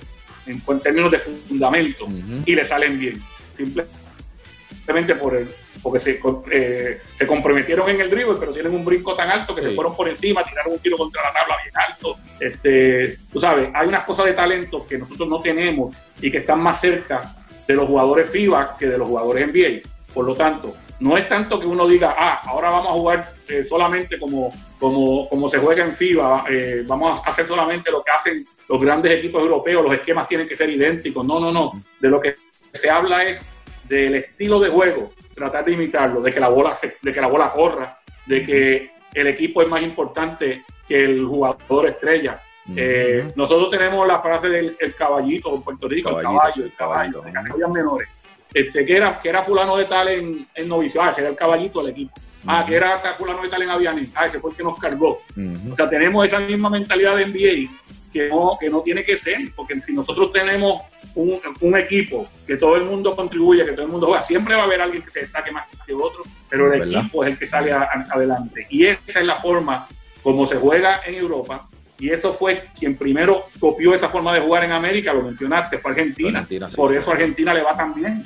en, 0.46 0.60
términos 0.80 1.10
de 1.10 1.18
fundamento 1.18 2.06
y 2.44 2.54
le 2.54 2.64
salen 2.64 2.98
bien. 2.98 3.22
Simplemente 3.52 5.14
por 5.16 5.36
el, 5.36 5.48
porque 5.84 6.00
se, 6.00 6.18
eh, 6.50 7.02
se 7.14 7.26
comprometieron 7.26 7.90
en 7.90 8.00
el 8.00 8.08
dribble, 8.08 8.36
pero 8.40 8.54
tienen 8.54 8.74
un 8.74 8.86
brinco 8.86 9.14
tan 9.14 9.30
alto 9.30 9.54
que 9.54 9.60
se 9.60 9.72
fueron 9.72 9.94
por 9.94 10.08
encima, 10.08 10.42
tiraron 10.42 10.72
un 10.72 10.78
tiro 10.78 10.96
contra 10.96 11.22
la 11.22 11.30
tabla 11.30 11.58
bien 11.62 11.74
alto. 11.76 12.16
Este, 12.40 13.18
tú 13.30 13.38
sabes, 13.38 13.68
hay 13.74 13.86
unas 13.86 14.04
cosas 14.04 14.24
de 14.24 14.32
talento 14.32 14.86
que 14.88 14.96
nosotros 14.96 15.28
no 15.28 15.40
tenemos 15.40 15.94
y 16.22 16.30
que 16.30 16.38
están 16.38 16.60
más 16.60 16.80
cerca 16.80 17.34
de 17.68 17.74
los 17.74 17.86
jugadores 17.86 18.30
FIBA 18.30 18.78
que 18.78 18.86
de 18.86 18.96
los 18.96 19.06
jugadores 19.06 19.46
NBA. 19.46 19.86
Por 20.14 20.24
lo 20.24 20.34
tanto, 20.34 20.74
no 21.00 21.18
es 21.18 21.28
tanto 21.28 21.60
que 21.60 21.66
uno 21.66 21.86
diga, 21.86 22.16
ah, 22.18 22.40
ahora 22.46 22.70
vamos 22.70 22.88
a 22.88 22.92
jugar 22.92 23.34
eh, 23.46 23.62
solamente 23.66 24.18
como, 24.18 24.54
como, 24.80 25.28
como 25.28 25.50
se 25.50 25.58
juega 25.58 25.84
en 25.84 25.92
FIBA, 25.92 26.46
eh, 26.48 26.82
vamos 26.86 27.20
a 27.22 27.28
hacer 27.28 27.46
solamente 27.46 27.90
lo 27.90 28.02
que 28.02 28.10
hacen 28.10 28.46
los 28.70 28.80
grandes 28.80 29.12
equipos 29.12 29.42
europeos, 29.42 29.84
los 29.84 29.92
esquemas 29.92 30.26
tienen 30.26 30.48
que 30.48 30.56
ser 30.56 30.70
idénticos. 30.70 31.26
No, 31.26 31.38
no, 31.38 31.52
no. 31.52 31.72
De 32.00 32.08
lo 32.08 32.22
que 32.22 32.36
se 32.72 32.88
habla 32.88 33.22
es 33.24 33.44
del 33.88 34.16
estilo 34.16 34.58
de 34.58 34.70
juego, 34.70 35.12
tratar 35.34 35.64
de 35.64 35.72
imitarlo, 35.72 36.20
de 36.20 36.32
que 36.32 36.40
la 36.40 36.48
bola, 36.48 36.76
de 37.02 37.12
que 37.12 37.20
la 37.20 37.26
bola 37.26 37.50
corra, 37.50 38.00
de 38.26 38.44
que 38.44 38.90
el 39.12 39.26
equipo 39.26 39.62
es 39.62 39.68
más 39.68 39.82
importante 39.82 40.64
que 40.86 41.04
el 41.04 41.24
jugador 41.24 41.86
estrella. 41.86 42.40
Eh, 42.74 43.28
nosotros 43.36 43.68
tenemos 43.70 44.06
la 44.08 44.18
frase 44.20 44.48
del 44.48 44.94
caballito 44.96 45.54
en 45.54 45.62
Puerto 45.62 45.88
Rico, 45.88 46.18
el 46.18 46.22
caballo, 46.22 46.64
el 46.64 46.74
caballo, 46.74 47.20
de 47.20 47.32
categorías 47.32 47.70
menores. 47.70 48.08
Este, 48.52 48.84
que, 48.84 48.96
era, 48.96 49.18
que 49.18 49.28
era 49.28 49.42
fulano 49.42 49.76
de 49.76 49.84
tal 49.84 50.08
en, 50.08 50.46
en 50.54 50.68
novicio, 50.68 51.02
ah, 51.02 51.10
ese 51.10 51.22
era 51.22 51.30
el 51.30 51.36
caballito 51.36 51.80
del 51.80 51.90
equipo. 51.90 52.12
Ah, 52.46 52.64
que 52.66 52.76
era 52.76 53.00
fulano 53.16 53.42
de 53.42 53.48
tal 53.48 53.62
en 53.62 53.70
Avianí, 53.70 54.10
ah, 54.14 54.26
ese 54.26 54.38
fue 54.38 54.50
el 54.50 54.56
que 54.56 54.62
nos 54.62 54.78
cargó. 54.78 55.22
O 55.70 55.76
sea, 55.76 55.88
tenemos 55.88 56.26
esa 56.26 56.40
misma 56.40 56.70
mentalidad 56.70 57.16
de 57.16 57.26
NBA 57.26 57.70
que 58.14 58.28
no, 58.28 58.56
que 58.58 58.70
no 58.70 58.80
tiene 58.80 59.02
que 59.02 59.16
ser, 59.16 59.38
porque 59.56 59.80
si 59.80 59.92
nosotros 59.92 60.32
tenemos 60.32 60.82
un, 61.16 61.40
un, 61.60 61.76
equipo 61.76 62.28
que 62.46 62.56
todo 62.56 62.76
el 62.76 62.84
mundo 62.84 63.16
contribuye, 63.16 63.64
que 63.64 63.72
todo 63.72 63.86
el 63.86 63.90
mundo 63.90 64.06
juega, 64.06 64.22
siempre 64.22 64.54
va 64.54 64.62
a 64.62 64.64
haber 64.64 64.80
alguien 64.80 65.02
que 65.02 65.10
se 65.10 65.22
destaque 65.22 65.50
más 65.50 65.66
que 65.84 65.92
otro, 65.92 66.22
pero 66.48 66.72
el 66.72 66.82
equipo 66.82 67.24
es 67.24 67.32
el 67.32 67.38
que 67.38 67.46
sale 67.48 67.72
adelante. 67.72 68.68
Y 68.70 68.84
esa 68.84 69.18
es 69.20 69.26
la 69.26 69.34
forma 69.34 69.88
como 70.22 70.46
se 70.46 70.56
juega 70.56 71.00
en 71.04 71.16
Europa, 71.16 71.68
y 71.98 72.10
eso 72.10 72.32
fue 72.32 72.68
quien 72.78 72.96
primero 72.96 73.46
copió 73.58 73.94
esa 73.94 74.08
forma 74.08 74.32
de 74.32 74.40
jugar 74.40 74.62
en 74.62 74.72
América, 74.72 75.12
lo 75.12 75.22
mencionaste, 75.22 75.78
fue 75.78 75.90
Argentina. 75.90 76.46
Por 76.74 76.94
eso 76.94 77.10
Argentina 77.10 77.52
le 77.52 77.62
va 77.62 77.76
tan 77.76 77.94
bien. 77.94 78.24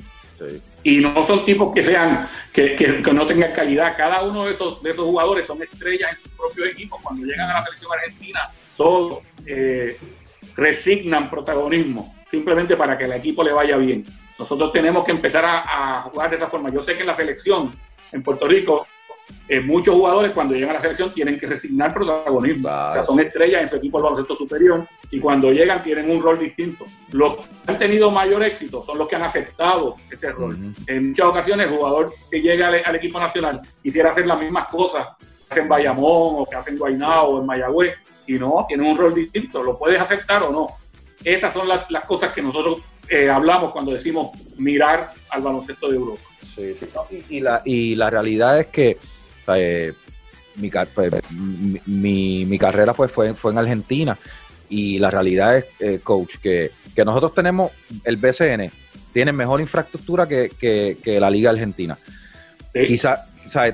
Y 0.82 0.98
no 0.98 1.26
son 1.26 1.44
tipos 1.44 1.74
que 1.74 1.82
sean, 1.82 2.28
que, 2.52 2.76
que, 2.76 3.12
no 3.12 3.26
tengan 3.26 3.52
calidad. 3.52 3.96
Cada 3.96 4.22
uno 4.22 4.46
de 4.46 4.52
esos, 4.52 4.82
de 4.82 4.90
esos 4.90 5.04
jugadores 5.04 5.46
son 5.46 5.60
estrellas 5.62 6.12
en 6.12 6.18
sus 6.22 6.30
propios 6.32 6.68
equipos. 6.68 7.00
Cuando 7.02 7.26
llegan 7.26 7.50
a 7.50 7.54
la 7.54 7.64
selección 7.64 7.90
argentina, 7.92 8.50
todos 8.78 9.18
eh, 9.44 9.98
resignan 10.56 11.28
protagonismo 11.28 12.14
simplemente 12.24 12.76
para 12.76 12.96
que 12.96 13.04
el 13.04 13.12
equipo 13.12 13.44
le 13.44 13.52
vaya 13.52 13.76
bien. 13.76 14.04
Nosotros 14.38 14.72
tenemos 14.72 15.04
que 15.04 15.10
empezar 15.10 15.44
a, 15.44 15.98
a 15.98 16.02
jugar 16.02 16.30
de 16.30 16.36
esa 16.36 16.46
forma. 16.46 16.70
Yo 16.70 16.82
sé 16.82 16.94
que 16.94 17.00
en 17.00 17.08
la 17.08 17.14
selección 17.14 17.70
en 18.12 18.22
Puerto 18.22 18.48
Rico 18.48 18.86
eh, 19.48 19.60
muchos 19.60 19.94
jugadores 19.94 20.32
cuando 20.32 20.54
llegan 20.54 20.70
a 20.70 20.74
la 20.74 20.80
selección 20.80 21.12
tienen 21.12 21.38
que 21.38 21.46
resignar 21.46 21.94
protagonismo. 21.94 22.68
O 22.68 22.90
sea, 22.90 23.02
son 23.02 23.18
estrellas 23.20 23.62
en 23.62 23.68
su 23.68 23.76
equipo 23.76 23.98
del 23.98 24.04
baloncesto 24.04 24.34
superior 24.34 24.86
y 25.10 25.20
cuando 25.20 25.50
llegan 25.52 25.82
tienen 25.82 26.10
un 26.10 26.22
rol 26.22 26.38
distinto. 26.38 26.84
Los 27.12 27.36
que 27.36 27.42
han 27.66 27.78
tenido 27.78 28.10
mayor 28.10 28.42
éxito 28.42 28.82
son 28.84 28.98
los 28.98 29.08
que 29.08 29.16
han 29.16 29.22
aceptado 29.22 29.96
ese 30.10 30.30
rol. 30.32 30.74
En 30.86 31.08
muchas 31.08 31.26
ocasiones 31.26 31.66
el 31.66 31.72
jugador 31.72 32.12
que 32.30 32.40
llega 32.40 32.68
al, 32.68 32.96
equipo 32.96 33.18
nacional 33.18 33.62
quisiera 33.82 34.10
hacer 34.10 34.26
las 34.26 34.38
mismas 34.38 34.68
cosas 34.68 35.08
que 35.18 35.46
hacen 35.50 35.68
Bayamón 35.68 36.42
o 36.42 36.46
que 36.46 36.56
hacen 36.56 36.76
Guaynao 36.76 37.28
o 37.28 37.40
en 37.40 37.46
Mayagüez 37.46 37.94
y 38.28 38.38
no, 38.38 38.64
tienen 38.68 38.86
un 38.86 38.96
rol 38.96 39.14
distinto. 39.14 39.62
¿Lo 39.62 39.78
puedes 39.78 40.00
aceptar 40.00 40.42
o 40.42 40.52
no? 40.52 40.68
Esas 41.24 41.52
son 41.52 41.66
las, 41.66 41.86
cosas 42.06 42.32
que 42.32 42.42
nosotros 42.42 42.82
eh, 43.08 43.28
hablamos 43.28 43.72
cuando 43.72 43.90
decimos 43.90 44.30
mirar 44.58 45.12
al 45.30 45.42
baloncesto 45.42 45.88
de 45.88 45.96
Europa. 45.96 46.22
Sí, 46.54 46.76
sí. 46.78 47.24
Y, 47.30 47.40
la, 47.40 47.62
y 47.64 47.94
la 47.94 48.10
realidad 48.10 48.60
es 48.60 48.66
que 48.66 48.98
eh, 49.54 49.94
pues, 50.94 51.32
mi, 51.86 52.44
mi, 52.44 52.58
carrera 52.58 52.92
pues, 52.92 53.10
fue, 53.10 53.32
fue 53.32 53.52
en 53.52 53.58
Argentina 53.58 54.18
y 54.68 54.98
la 54.98 55.10
realidad 55.10 55.56
es, 55.56 55.64
eh, 55.80 56.00
coach, 56.04 56.36
que, 56.36 56.70
nosotros 57.02 57.32
tenemos, 57.32 57.72
el 58.04 58.18
BCN 58.18 58.70
tiene 59.12 59.32
mejor 59.32 59.60
infraestructura 59.62 60.28
que, 60.28 61.18
la 61.18 61.30
Liga 61.30 61.50
Argentina. 61.50 61.96
Quizá, 62.74 63.26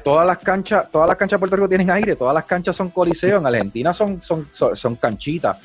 todas 0.03 0.27
las 0.27 0.39
canchas, 0.39 0.91
todas 0.91 1.09
las 1.09 1.17
canchas 1.17 1.37
de 1.37 1.41
Puerto 1.41 1.57
Rico 1.57 1.69
tienen 1.69 1.91
aire, 1.91 2.17
todas 2.17 2.35
las 2.35 2.45
canchas 2.45 2.77
son 2.77 2.91
coliseos, 2.91 3.41
en 3.41 3.47
Argentina 3.47 3.93
son, 3.93 4.21
son, 4.21 4.49
son, 4.53 4.97
canchitas, 4.97 5.59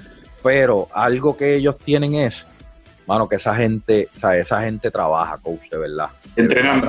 pero 0.43 0.87
algo 0.93 1.35
que 1.35 1.55
ellos 1.55 1.77
tienen 1.77 2.15
es, 2.15 2.45
mano, 3.07 3.27
que 3.27 3.37
esa 3.37 3.55
gente, 3.55 4.09
esa 4.15 4.61
gente 4.61 4.91
trabaja, 4.91 5.37
coach, 5.37 5.69
de 5.69 5.77
verdad. 5.77 6.09
Entrenan, 6.35 6.83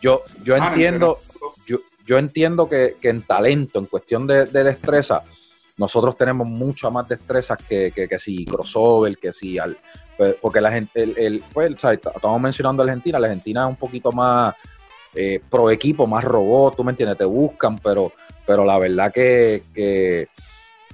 Yo, 0.00 0.22
yo 0.42 0.54
ah, 0.54 0.68
entiendo, 0.68 1.20
yo 2.10 2.18
entiendo 2.18 2.68
que, 2.68 2.96
en 3.02 3.22
talento, 3.22 3.78
en 3.78 3.86
cuestión 3.86 4.26
de, 4.26 4.44
destreza, 4.46 5.22
nosotros 5.76 6.18
tenemos 6.18 6.44
mucha 6.44 6.90
más 6.90 7.06
destreza 7.08 7.56
que, 7.56 7.92
que, 7.92 8.18
si 8.18 8.44
crossover, 8.44 9.16
que 9.16 9.32
si 9.32 9.58
al, 9.58 9.78
pues, 10.16 10.34
porque 10.40 10.60
la 10.60 10.72
gente, 10.72 11.04
el, 11.04 11.44
pues, 11.52 11.72
estamos 11.72 12.40
mencionando 12.40 12.82
a 12.82 12.86
Argentina, 12.86 13.20
la 13.20 13.28
Argentina 13.28 13.62
es 13.62 13.68
un 13.68 13.76
poquito 13.76 14.10
más 14.10 14.56
eh, 15.14 15.40
pro 15.50 15.70
equipo, 15.70 16.06
más 16.06 16.24
robot, 16.24 16.76
tú 16.76 16.84
me 16.84 16.92
entiendes, 16.92 17.18
te 17.18 17.24
buscan, 17.24 17.78
pero, 17.78 18.12
pero 18.46 18.64
la 18.64 18.78
verdad 18.78 19.12
que, 19.12 19.62
que, 19.74 20.28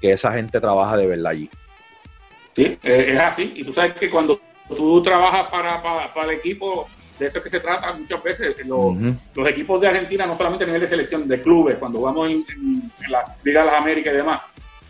esa 0.01 0.33
gente 0.33 0.61
trabaja 0.61 0.97
de 0.97 1.07
verdad 1.07 1.33
allí. 1.33 1.51
Sí, 2.55 2.79
es 2.83 3.21
así, 3.21 3.53
y 3.57 3.65
tú 3.65 3.73
sabes 3.73 3.95
que 3.95 4.09
cuando 4.09 4.41
tú 4.69 5.03
trabajas 5.03 5.49
para, 5.49 5.83
para 5.83 6.31
el 6.31 6.39
equipo, 6.39 6.89
de 7.19 7.27
eso 7.27 7.39
es 7.39 7.45
que 7.45 7.51
se 7.51 7.61
trata 7.61 7.93
muchas 7.95 8.23
veces. 8.23 8.67
Los, 8.67 8.95
los, 9.35 9.49
equipos 9.49 9.81
de 9.81 9.89
Argentina, 9.89 10.27
no 10.27 10.37
solamente 10.37 10.65
a 10.65 10.67
nivel 10.67 10.83
de 10.83 10.89
selección, 10.89 11.27
de 11.27 11.41
clubes, 11.41 11.77
cuando 11.77 12.01
vamos 12.01 12.31
en, 12.31 12.45
la 13.09 13.37
Liga 13.43 13.61
de 13.61 13.67
las 13.67 13.77
Américas 13.77 14.13
y 14.13 14.17
demás, 14.19 14.41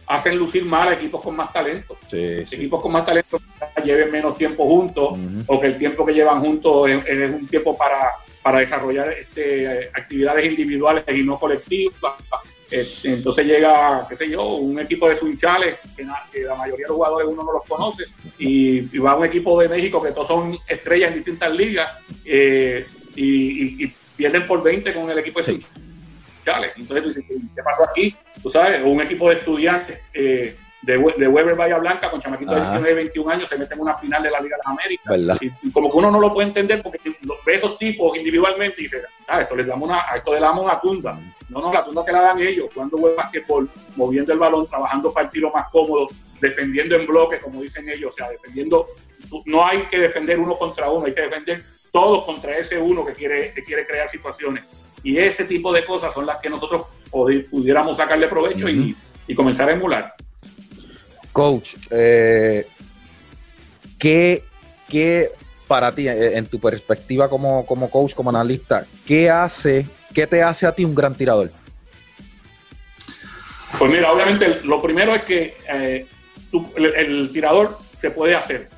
hacen 0.06 0.36
lucir 0.36 0.64
mal 0.64 0.88
a 0.88 0.94
equipos 0.94 1.22
con 1.22 1.36
más 1.36 1.52
talento. 1.52 1.96
Equipos 2.10 2.80
con 2.80 2.92
más 2.92 3.04
talento 3.04 3.38
lleven 3.84 4.10
menos 4.10 4.36
tiempo 4.36 4.64
juntos 4.66 5.18
o 5.46 5.60
que 5.60 5.66
el 5.68 5.76
tiempo 5.76 6.04
que 6.04 6.14
llevan 6.14 6.40
juntos 6.40 6.88
es, 6.88 7.30
un 7.30 7.46
tiempo 7.46 7.76
para, 7.76 8.10
para 8.46 8.60
desarrollar 8.60 9.10
este, 9.10 9.90
actividades 9.92 10.46
individuales 10.46 11.02
y 11.08 11.24
no 11.24 11.36
colectivas. 11.36 12.14
Este, 12.70 13.14
entonces 13.14 13.44
llega, 13.44 14.06
qué 14.08 14.16
sé 14.16 14.30
yo, 14.30 14.54
un 14.58 14.78
equipo 14.78 15.08
de 15.08 15.16
swinchales, 15.16 15.78
que, 15.96 16.04
la 16.04 16.54
mayoría 16.54 16.84
de 16.84 16.88
los 16.90 16.96
jugadores 16.96 17.26
uno 17.26 17.42
no 17.42 17.52
los 17.54 17.64
conoce, 17.64 18.04
y, 18.38 18.98
va 18.98 19.16
un 19.16 19.24
equipo 19.24 19.60
de 19.60 19.68
México 19.68 20.00
que 20.00 20.12
todos 20.12 20.28
son 20.28 20.56
estrellas 20.68 21.08
en 21.08 21.16
distintas 21.16 21.52
ligas, 21.56 21.90
eh, 22.24 22.86
y, 23.16 23.92
pierden 24.16 24.46
por 24.46 24.62
20 24.62 24.94
con 24.94 25.10
el 25.10 25.18
equipo 25.18 25.40
de 25.40 25.46
swinchales. 25.46 26.70
Entonces 26.76 27.02
tú 27.02 27.08
dices, 27.08 27.24
¿qué 27.52 27.62
pasó 27.64 27.82
aquí? 27.82 28.14
Tú 28.40 28.48
sabes, 28.48 28.80
un 28.84 29.00
equipo 29.00 29.28
de 29.28 29.38
estudiantes 29.38 29.98
eh, 30.14 30.56
de, 30.86 31.28
Weber 31.28 31.56
Bahía 31.56 31.78
Blanca 31.78 32.10
con 32.10 32.20
chamaquitos 32.20 32.54
de 32.54 32.60
19 32.60 32.94
21 32.94 33.30
años 33.30 33.48
se 33.48 33.58
meten 33.58 33.76
en 33.76 33.82
una 33.82 33.94
final 33.94 34.22
de 34.22 34.30
la 34.30 34.40
Liga 34.40 34.56
de 34.56 34.62
las 34.64 34.66
Américas. 34.66 35.42
Y, 35.62 35.70
como 35.72 35.90
que 35.90 35.96
uno 35.96 36.10
no 36.12 36.20
lo 36.20 36.32
puede 36.32 36.46
entender 36.46 36.80
porque 36.80 37.00
ve 37.44 37.54
esos 37.54 37.76
tipos 37.76 38.16
individualmente 38.16 38.80
y 38.80 38.84
dice, 38.84 39.02
ah, 39.26 39.40
esto 39.40 39.56
les 39.56 39.66
damos 39.66 39.88
una, 39.88 40.04
a 40.08 40.16
esto 40.16 40.32
le 40.32 40.40
damos 40.40 40.64
una 40.64 40.80
tunda. 40.80 41.18
No, 41.48 41.60
no, 41.60 41.72
la 41.72 41.84
tunda 41.84 42.04
te 42.04 42.12
la 42.12 42.20
dan 42.20 42.38
ellos, 42.38 42.68
jugando 42.72 42.98
buen 42.98 43.16
basquetbol, 43.16 43.68
moviendo 43.96 44.32
el 44.32 44.38
balón, 44.38 44.66
trabajando 44.66 45.12
para 45.12 45.26
el 45.26 45.32
tiro 45.32 45.50
más 45.50 45.66
cómodo, 45.70 46.06
defendiendo 46.40 46.94
en 46.94 47.06
bloque, 47.06 47.40
como 47.40 47.62
dicen 47.62 47.88
ellos, 47.88 48.10
o 48.10 48.16
sea, 48.16 48.30
defendiendo, 48.30 48.86
no 49.44 49.66
hay 49.66 49.86
que 49.86 49.98
defender 49.98 50.38
uno 50.38 50.54
contra 50.54 50.88
uno, 50.90 51.06
hay 51.06 51.14
que 51.14 51.22
defender 51.22 51.64
todos 51.90 52.24
contra 52.24 52.56
ese 52.56 52.78
uno 52.78 53.04
que 53.04 53.12
quiere, 53.12 53.50
que 53.52 53.62
quiere 53.62 53.84
crear 53.86 54.08
situaciones. 54.08 54.64
Y 55.02 55.18
ese 55.18 55.44
tipo 55.44 55.72
de 55.72 55.84
cosas 55.84 56.14
son 56.14 56.26
las 56.26 56.38
que 56.38 56.48
nosotros 56.48 56.86
pudiéramos 57.10 57.96
sacarle 57.96 58.28
provecho 58.28 58.68
y, 58.68 58.96
y 59.26 59.34
comenzar 59.34 59.68
a 59.68 59.72
emular. 59.72 60.14
Coach, 61.36 61.74
eh, 61.90 62.66
¿qué, 63.98 64.42
para 65.68 65.94
ti, 65.94 66.08
eh, 66.08 66.34
en 66.34 66.46
tu 66.46 66.58
perspectiva 66.58 67.28
como, 67.28 67.66
coach, 67.90 68.14
como 68.14 68.30
analista, 68.30 68.86
qué 69.06 69.28
hace, 69.28 69.86
qué 70.14 70.26
te 70.26 70.42
hace 70.42 70.66
a 70.66 70.72
ti 70.72 70.82
un 70.82 70.94
gran 70.94 71.14
tirador? 71.14 71.50
Pues 73.78 73.90
mira, 73.90 74.10
obviamente 74.10 74.62
lo 74.64 74.80
primero 74.80 75.14
es 75.14 75.24
que 75.24 75.58
eh, 75.68 76.06
el, 76.74 77.30
tirador 77.30 77.80
se 77.94 78.12
puede 78.12 78.34
hacer. 78.34 78.70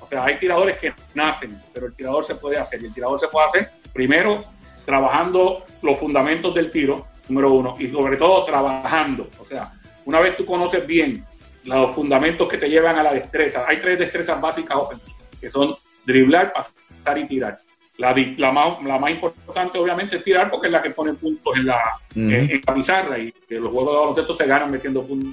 O 0.00 0.06
sea, 0.06 0.24
hay 0.26 0.38
tiradores 0.38 0.76
que 0.76 0.92
nacen, 1.12 1.60
pero 1.74 1.86
el 1.86 1.94
tirador 1.94 2.22
se 2.22 2.36
puede 2.36 2.56
hacer. 2.56 2.80
Y 2.82 2.86
el 2.86 2.94
tirador 2.94 3.18
se 3.18 3.26
puede 3.26 3.46
hacer 3.46 3.70
primero 3.92 4.44
trabajando 4.84 5.64
los 5.82 5.98
fundamentos 5.98 6.54
del 6.54 6.70
tiro, 6.70 7.04
número 7.26 7.52
uno, 7.52 7.74
y 7.80 7.88
sobre 7.88 8.16
todo 8.16 8.44
trabajando. 8.44 9.28
O 9.40 9.44
sea, 9.44 9.72
una 10.04 10.20
vez 10.20 10.36
tú 10.36 10.46
conoces 10.46 10.86
bien 10.86 11.24
los 11.66 11.92
fundamentos 11.92 12.48
que 12.48 12.56
te 12.56 12.68
llevan 12.68 12.98
a 12.98 13.02
la 13.02 13.12
destreza. 13.12 13.64
Hay 13.66 13.78
tres 13.78 13.98
destrezas 13.98 14.40
básicas 14.40 14.76
ofensivas, 14.76 15.18
que 15.40 15.50
son 15.50 15.76
driblar, 16.04 16.52
pasar 16.52 17.18
y 17.18 17.26
tirar. 17.26 17.58
La, 17.98 18.14
la, 18.36 18.52
más, 18.52 18.82
la 18.82 18.98
más 18.98 19.10
importante, 19.10 19.78
obviamente, 19.78 20.16
es 20.16 20.22
tirar 20.22 20.50
porque 20.50 20.66
es 20.66 20.72
la 20.72 20.82
que 20.82 20.90
pone 20.90 21.14
puntos 21.14 21.56
en 21.56 21.66
la, 21.66 21.80
en, 22.14 22.60
la 22.66 22.74
pizarra 22.74 23.18
y 23.18 23.32
los 23.48 23.72
juegos 23.72 23.92
de 23.92 23.98
baloncesto 23.98 24.36
se 24.36 24.46
ganan 24.46 24.70
metiendo 24.70 25.06
puntos, 25.06 25.32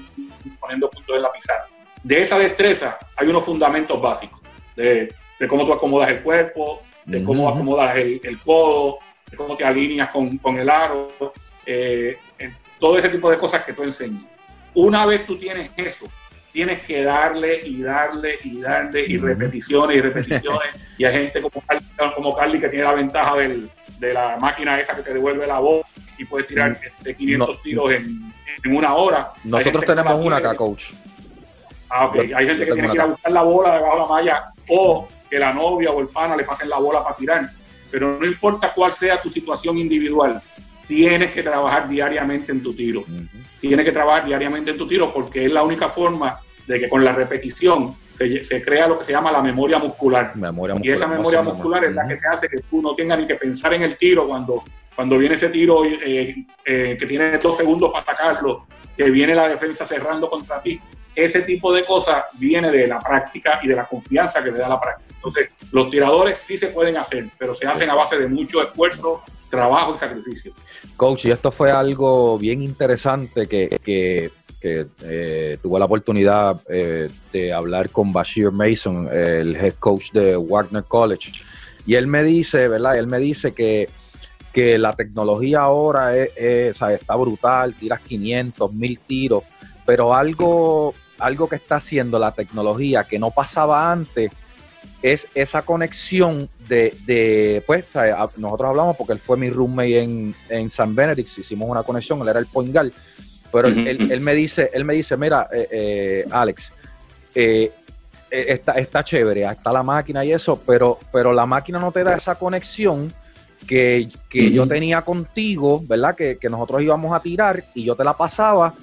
poniendo 0.60 0.90
puntos 0.90 1.16
en 1.16 1.22
la 1.22 1.32
pizarra. 1.32 1.68
De 2.02 2.22
esa 2.22 2.40
destreza 2.40 2.98
hay 3.18 3.28
unos 3.28 3.44
fundamentos 3.44 4.02
básicos 4.02 4.40
de, 4.76 5.14
de 5.40 5.48
cómo 5.48 5.66
tú 5.66 5.74
acomodas 5.74 6.10
el 6.10 6.22
cuerpo, 6.22 6.82
de 7.06 7.24
cómo 7.24 7.50
acomodas 7.50 7.98
el, 7.98 8.22
el, 8.24 8.40
codo, 8.40 9.00
de 9.30 9.36
cómo 9.36 9.58
te 9.58 9.66
alineas 9.66 10.10
con, 10.10 10.38
con 10.38 10.58
el 10.58 10.70
aro, 10.70 11.12
eh, 11.66 12.18
todo 12.80 12.98
ese 12.98 13.10
tipo 13.10 13.30
de 13.30 13.38
cosas 13.38 13.66
que 13.66 13.74
tú 13.74 13.84
enseñas. 13.84 14.24
Una 14.74 15.06
vez 15.06 15.26
tú 15.26 15.38
tienes 15.38 15.72
eso, 15.78 16.06
tienes 16.54 16.82
que 16.82 17.04
darle 17.04 17.62
y 17.66 17.82
darle 17.82 18.38
y 18.44 18.62
darle 18.62 19.06
y 19.06 19.18
repeticiones 19.18 19.98
y 19.98 20.02
repeticiones. 20.02 20.70
y 20.98 21.04
hay 21.04 21.14
gente 21.14 21.42
como 21.42 21.62
Carly, 21.66 21.86
como 22.16 22.36
Carly 22.36 22.60
que 22.60 22.70
tiene 22.70 22.86
la 22.86 22.94
ventaja 22.94 23.36
del, 23.38 23.70
de 24.00 24.14
la 24.14 24.38
máquina 24.38 24.80
esa 24.80 24.96
que 24.96 25.02
te 25.02 25.14
devuelve 25.14 25.48
la 25.48 25.60
voz 25.60 25.84
y 26.18 26.26
puedes 26.26 26.48
tirar 26.48 26.72
mm. 26.72 26.78
este, 26.86 27.16
500 27.16 27.62
tiros 27.64 27.92
en, 27.92 28.32
una 28.66 28.94
hora. 28.94 29.34
Nosotros 29.44 29.84
tenemos 29.84 30.14
una 30.22 30.38
acá, 30.38 30.56
coach. 30.56 30.94
Ah, 31.90 32.06
ok. 32.06 32.16
Hay 32.34 32.48
gente 32.48 32.66
que 32.66 32.72
tiene 32.72 32.88
que 32.88 32.94
ir 32.94 33.02
a 33.02 33.06
buscar 33.06 33.32
la 33.32 33.42
bola 33.42 33.76
debajo 33.76 33.96
de 33.96 34.02
la 34.02 34.08
malla 34.08 34.54
o 34.70 35.08
que 35.30 35.38
la 35.38 35.52
novia 35.52 35.92
o 35.92 36.00
el 36.00 36.08
pana 36.08 36.38
le 36.38 36.46
pasen 36.46 36.70
la 36.70 36.78
bola 36.78 37.04
para 37.04 37.16
tirar. 37.18 37.50
Pero 37.92 38.18
no 38.18 38.26
importa 38.26 38.72
cuál 38.74 38.94
sea 38.94 39.22
tu 39.22 39.30
situación 39.30 39.78
individual, 39.78 40.42
tienes 40.86 41.32
que 41.32 41.44
trabajar 41.44 41.88
diariamente 41.88 42.52
en 42.52 42.62
tu 42.62 42.74
tiro. 42.74 43.04
Tienes 43.60 43.86
que 43.86 43.92
trabajar 43.92 44.26
diariamente 44.26 44.72
en 44.72 44.78
tu 44.78 44.88
tiro 44.88 45.12
porque 45.12 45.46
es 45.46 45.52
la 45.52 45.64
única 45.64 45.90
forma 45.90 46.40
de 46.68 46.80
que 46.80 46.90
con 46.90 47.04
la 47.04 47.12
repetición 47.12 47.96
se, 48.12 48.62
crea 48.64 48.88
lo 48.88 48.98
que 48.98 49.04
se 49.04 49.12
llama 49.12 49.32
la 49.32 49.42
memoria 49.42 49.80
muscular. 49.80 50.34
y 50.82 50.90
esa 50.90 51.08
memoria 51.08 51.42
muscular 51.42 51.84
es 51.84 51.94
la 51.94 52.08
que 52.08 52.16
te 52.16 52.28
hace 52.28 52.48
que 52.48 52.60
tú 52.70 52.82
no 52.82 52.94
tengas 52.94 53.20
ni 53.20 53.28
que 53.28 53.36
pensar 53.36 53.74
en 53.74 53.84
el 53.84 53.98
tiro 53.98 54.28
cuando, 54.28 54.64
cuando 54.96 55.18
viene 55.18 55.36
ese 55.36 55.50
tiro 55.50 55.84
eh, 55.86 56.46
eh, 56.66 56.98
que 56.98 57.06
tiene 57.06 57.38
dos 57.38 57.58
segundos 57.58 57.92
para 57.92 58.04
atacarlo, 58.04 58.66
que 58.96 59.10
viene 59.10 59.36
la 59.36 59.50
defensa 59.50 59.86
cerrando 59.86 60.30
contra 60.30 60.62
ti. 60.62 60.80
Ese 61.16 61.44
tipo 61.44 61.72
de 61.72 61.86
cosas 61.86 62.24
viene 62.34 62.72
de 62.72 62.88
la 62.88 63.00
práctica 63.00 63.60
y 63.62 63.68
de 63.68 63.76
la 63.76 63.86
confianza 63.86 64.44
que 64.44 64.52
te 64.52 64.58
da 64.58 64.68
la 64.68 64.80
práctica. 64.80 65.14
Entonces, 65.14 65.50
los 65.72 65.90
tiradores 65.92 66.40
sí 66.40 66.58
se 66.58 66.68
pueden 66.68 66.98
hacer, 66.98 67.28
pero 67.38 67.54
se 67.54 67.68
hacen 67.68 67.90
a 67.90 67.94
base 67.94 68.18
de 68.18 68.28
mucho 68.28 68.64
esfuerzo, 68.64 69.22
trabajo 69.58 69.94
y 69.96 69.98
sacrificio. 69.98 70.54
Coach, 70.98 71.26
y 71.26 71.32
esto 71.32 71.52
fue 71.52 71.72
algo 71.72 72.38
bien 72.38 72.62
interesante 72.62 73.48
que, 73.48 73.80
que 73.84 74.32
que 74.64 74.88
eh, 75.02 75.58
tuvo 75.62 75.78
la 75.78 75.84
oportunidad 75.84 76.62
eh, 76.70 77.10
de 77.34 77.52
hablar 77.52 77.90
con 77.90 78.14
Bashir 78.14 78.50
Mason, 78.50 79.10
el 79.12 79.58
head 79.58 79.74
coach 79.74 80.14
de 80.14 80.38
Wagner 80.38 80.86
College. 80.86 81.34
Y 81.86 81.96
él 81.96 82.08
me 82.08 82.24
dice, 82.24 82.70
¿verdad? 82.70 82.98
Él 82.98 83.08
me 83.08 83.20
dice 83.20 83.54
que, 83.54 83.90
que 84.54 84.78
la 84.78 84.94
tecnología 84.94 85.60
ahora 85.64 86.16
es, 86.16 86.82
está 86.82 87.16
brutal, 87.18 87.76
tiras 87.76 88.00
500, 88.00 88.72
1000 88.72 89.00
tiros, 89.00 89.44
pero 89.86 90.14
algo, 90.14 90.94
algo 91.20 91.50
que 91.50 91.58
está 91.58 91.76
haciendo 91.76 92.18
la 92.18 92.32
tecnología 92.32 93.04
que 93.04 93.20
no 93.20 93.32
pasaba 93.32 93.92
antes 93.92 94.32
es 95.04 95.28
esa 95.36 95.64
conexión 95.64 96.50
de, 96.70 96.96
de 97.06 97.62
pues, 97.68 97.86
nosotros 98.38 98.70
hablamos 98.70 98.96
porque 98.96 99.12
él 99.12 99.20
fue 99.20 99.36
mi 99.36 99.50
roommate 99.50 100.02
en, 100.02 100.34
en 100.48 100.70
San 100.70 100.96
Benedict, 100.96 101.38
hicimos 101.38 101.70
una 101.70 101.84
conexión, 101.84 102.22
él 102.22 102.30
era 102.30 102.40
el 102.40 102.46
point 102.46 102.72
guard, 102.72 102.92
pero 103.52 103.68
él, 103.68 104.22
me 104.22 104.34
dice, 104.34 104.72
él 104.74 104.86
me 104.86 104.94
dice, 104.94 105.18
mira, 105.18 105.50
eh, 105.54 105.68
eh, 105.70 106.26
Alex, 106.32 106.72
eh, 107.36 107.72
está, 108.32 108.72
está 108.74 109.04
chévere, 109.04 109.44
está 109.44 109.74
la 109.74 109.84
máquina 109.84 110.24
y 110.24 110.32
eso, 110.32 110.60
pero, 110.66 110.98
pero 111.12 111.34
la 111.34 111.46
máquina 111.46 111.80
no 111.80 111.92
te 111.92 112.04
da 112.04 112.16
esa 112.16 112.36
conexión 112.36 113.14
que, 113.68 114.10
yo 114.32 114.66
tenía 114.68 115.02
contigo, 115.02 115.84
¿verdad? 115.86 116.16
Que, 116.16 116.40
nosotros 116.50 116.82
íbamos 116.82 117.14
a 117.14 117.22
tirar 117.22 117.66
y 117.76 117.84
yo 117.84 117.96
te 117.96 118.06
la 118.06 118.14
pasaba 118.14 118.74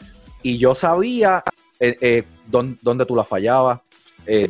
y 0.42 0.58
yo 0.58 0.74
sabía 0.74 1.42
dónde, 2.46 3.06
tú 3.06 3.16
la 3.16 3.24
fallabas, 3.24 3.80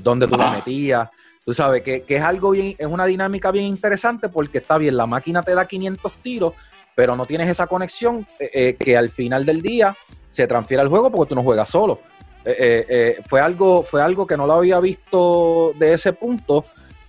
dónde 0.02 0.26
tú 0.26 0.36
la 0.36 0.50
ah. 0.50 0.54
metías. 0.56 1.08
Tú 1.44 1.54
sabes 1.54 1.82
que, 1.82 2.02
que, 2.02 2.16
es 2.16 2.22
algo 2.22 2.50
bien, 2.50 2.74
es 2.78 2.86
una 2.86 3.06
dinámica 3.06 3.50
bien 3.50 3.64
interesante 3.64 4.28
porque 4.28 4.58
está 4.58 4.76
bien, 4.76 4.96
la 4.96 5.06
máquina 5.06 5.42
te 5.42 5.54
da 5.54 5.66
500 5.66 6.12
tiros, 6.22 6.52
pero 6.94 7.16
no 7.16 7.24
tienes 7.24 7.48
esa 7.48 7.66
conexión 7.66 8.26
eh, 8.38 8.50
eh, 8.52 8.76
que 8.78 8.96
al 8.96 9.08
final 9.08 9.46
del 9.46 9.62
día 9.62 9.96
se 10.30 10.46
transfiere 10.46 10.82
al 10.82 10.88
juego 10.88 11.10
porque 11.10 11.30
tú 11.30 11.34
no 11.34 11.42
juegas 11.42 11.68
solo. 11.68 12.00
Eh, 12.44 13.20
fue, 13.26 13.40
algo, 13.40 13.82
fue 13.82 14.02
algo 14.02 14.26
que 14.26 14.36
no 14.36 14.46
lo 14.46 14.54
había 14.54 14.80
visto 14.80 15.72
de 15.78 15.94
ese 15.94 16.12
punto 16.12 16.64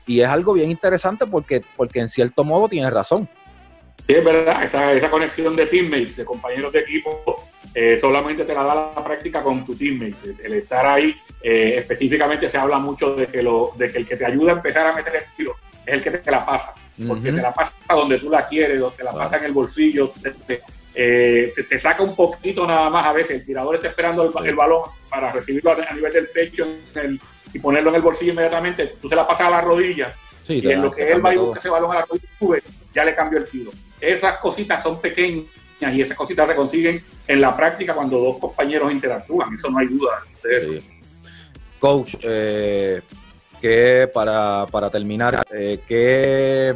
y 0.06 0.22
es 0.22 0.28
algo 0.28 0.54
bien 0.54 0.72
interesante 0.72 1.26
porque, 1.26 1.62
porque 1.76 2.00
en 2.00 2.10
cierto 2.10 2.44
modo 2.44 2.70
tienes 2.70 2.92
razón. 2.92 3.30
Sí, 4.08 4.16
es 4.16 4.24
verdad, 4.24 4.64
esa, 4.64 4.94
esa 4.94 5.10
conexión 5.10 5.56
de 5.56 5.66
teammates, 5.66 6.18
de 6.18 6.26
compañeros 6.26 6.74
de 6.74 6.80
equipo, 6.80 7.48
solamente 8.00 8.44
te 8.44 8.54
la 8.54 8.64
da 8.64 8.92
la 8.96 9.04
práctica 9.04 9.42
con 9.42 9.66
tu 9.66 9.76
teammate. 9.76 10.36
El, 10.44 10.54
estar 10.54 10.86
ahí, 10.86 11.16
específicamente 11.42 12.50
se 12.50 12.58
habla 12.58 12.80
mucho 12.80 13.16
de 13.16 13.28
que, 13.28 13.42
lo, 13.42 13.74
de 13.78 13.89
que 13.89 14.00
el 14.00 14.06
que 14.06 14.18
te 14.18 14.26
ayuda 14.26 14.52
a 14.52 14.56
empezar 14.56 14.86
a 14.86 14.94
meter 14.94 15.16
el 15.16 15.24
tiro 15.38 15.56
es 15.86 15.94
el 15.94 16.02
que 16.02 16.12
te 16.12 16.32
la 16.32 16.46
pasa 16.46 16.76
porque 17.08 17.32
te 17.32 17.42
la 17.42 17.54
pasa 17.54 17.74
donde 17.89 18.20
tú 18.20 18.30
la 18.30 18.46
quieres, 18.46 18.80
donde 18.80 18.98
te 18.98 19.04
la 19.04 19.14
pasa 19.14 19.38
en 19.38 19.46
el 19.46 19.52
bolsillo, 19.52 20.14
eh, 20.94 21.50
se 21.52 21.64
te 21.64 21.80
saca 21.80 22.04
un 22.04 22.16
poquito 22.16 22.68
nada 22.68 22.89
más 22.89 23.06
a 23.06 23.14
veces, 23.14 23.38
el 23.42 23.46
tirador 23.46 23.76
está 23.76 23.88
esperando 23.88 24.24
el, 24.24 24.56
balón 24.56 24.84
para 25.10 25.32
recibirlo 25.32 25.72
a, 25.72 25.94
nivel 25.94 26.12
del 26.12 26.28
pecho 26.28 26.68
y 27.54 27.60
ponerlo 27.60 27.89
en 27.89 27.96
el 27.96 28.02
bolsillo 28.02 28.34
inmediatamente, 28.34 28.96
tú 29.02 29.10
se 29.10 29.16
la 29.16 29.28
pasas 29.28 29.48
a 29.48 29.52
la 29.52 29.62
rodilla 29.62 30.14
y 30.48 30.70
en 30.70 30.82
lo 30.82 30.92
que 30.92 31.12
él 31.12 31.26
va 31.26 31.34
y 31.34 31.38
busca 31.38 31.60
ese 31.60 31.70
balón 31.70 31.92
a 31.92 32.00
la 32.00 32.06
rodilla, 32.06 32.64
ya 32.94 33.06
le 33.06 33.14
cambió 33.14 33.39
el 33.39 33.46
tiro. 33.46 33.72
Esas 34.00 34.38
cositas 34.38 34.82
son 34.82 35.00
pequeñas 35.00 35.46
y 35.94 36.02
esas 36.02 36.18
cositas 36.18 36.48
se 36.48 36.56
consiguen 36.56 37.04
en 37.28 37.42
la 37.42 37.56
práctica 37.56 37.94
cuando 37.94 38.20
dos 38.20 38.38
compañeros 38.39 38.92
interactúan, 38.92 39.54
eso 39.54 39.70
no 39.70 39.80
hay 39.80 39.88
duda 39.88 40.24
de 40.44 40.58
eso. 40.58 40.86
Coach, 41.80 42.16
eh, 42.24 43.02
que 43.60 44.10
para, 44.14 44.66
para 44.70 44.89
terminar, 44.89 45.44
eh, 45.52 45.80
¿qué, 45.88 46.76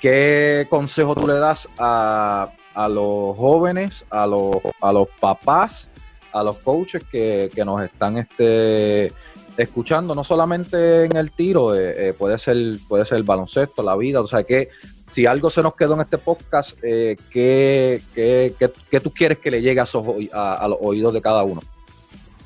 ¿qué 0.00 0.66
consejo 0.68 1.14
tú 1.14 1.26
le 1.26 1.34
das 1.34 1.68
a, 1.78 2.50
los 2.88 3.36
jóvenes, 3.36 4.04
a 4.10 4.26
los, 4.26 4.56
a 4.80 4.92
los 4.92 5.08
papás, 5.20 5.90
a 6.32 6.42
los 6.42 6.58
coaches 6.58 7.02
que, 7.10 7.50
nos 7.64 7.82
están 7.82 8.16
este, 8.16 9.12
escuchando, 9.56 10.14
no 10.14 10.24
solamente 10.24 11.04
en 11.04 11.16
el 11.16 11.32
tiro, 11.32 11.74
eh, 11.74 12.08
eh, 12.08 12.12
puede, 12.12 12.38
ser, 12.38 12.56
puede 12.88 13.04
ser 13.04 13.18
el 13.18 13.24
baloncesto, 13.24 13.82
la 13.82 13.96
vida, 13.96 14.20
o 14.20 14.26
sea, 14.26 14.44
que 14.44 14.68
si 15.10 15.26
algo 15.26 15.50
se 15.50 15.62
nos 15.62 15.74
quedó 15.74 15.94
en 15.94 16.00
este 16.00 16.18
podcast, 16.18 16.78
eh, 16.82 17.16
¿qué, 17.30 18.02
qué, 18.14 19.00
tú 19.00 19.10
quieres 19.12 19.38
que 19.38 19.50
le 19.50 19.60
llegue 19.60 19.80
a, 19.80 20.54
a, 20.54 20.68
los 20.68 20.78
oídos 20.80 21.12
de 21.12 21.20
cada 21.20 21.42
uno? 21.42 21.60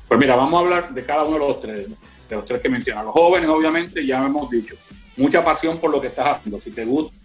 Pues 0.07 0.19
mira, 0.19 0.35
vamos 0.35 0.59
a 0.59 0.63
hablar 0.63 0.93
de 0.93 1.05
cada 1.05 1.23
uno 1.23 1.39
de 1.39 1.47
los 1.47 1.61
tres 1.61 1.87
de 2.29 2.35
los 2.35 2.45
tres 2.45 2.61
que 2.61 2.69
menciona. 2.69 3.03
Los 3.03 3.13
jóvenes, 3.13 3.49
obviamente, 3.49 4.05
ya 4.05 4.25
hemos 4.25 4.49
dicho, 4.49 4.75
mucha 5.17 5.43
pasión 5.43 5.77
por 5.77 5.91
lo 5.91 6.01
que 6.01 6.07
estás 6.07 6.37
haciendo. 6.37 6.59
Si 6.59 6.71
te 6.71 6.85
gusta 6.85 7.15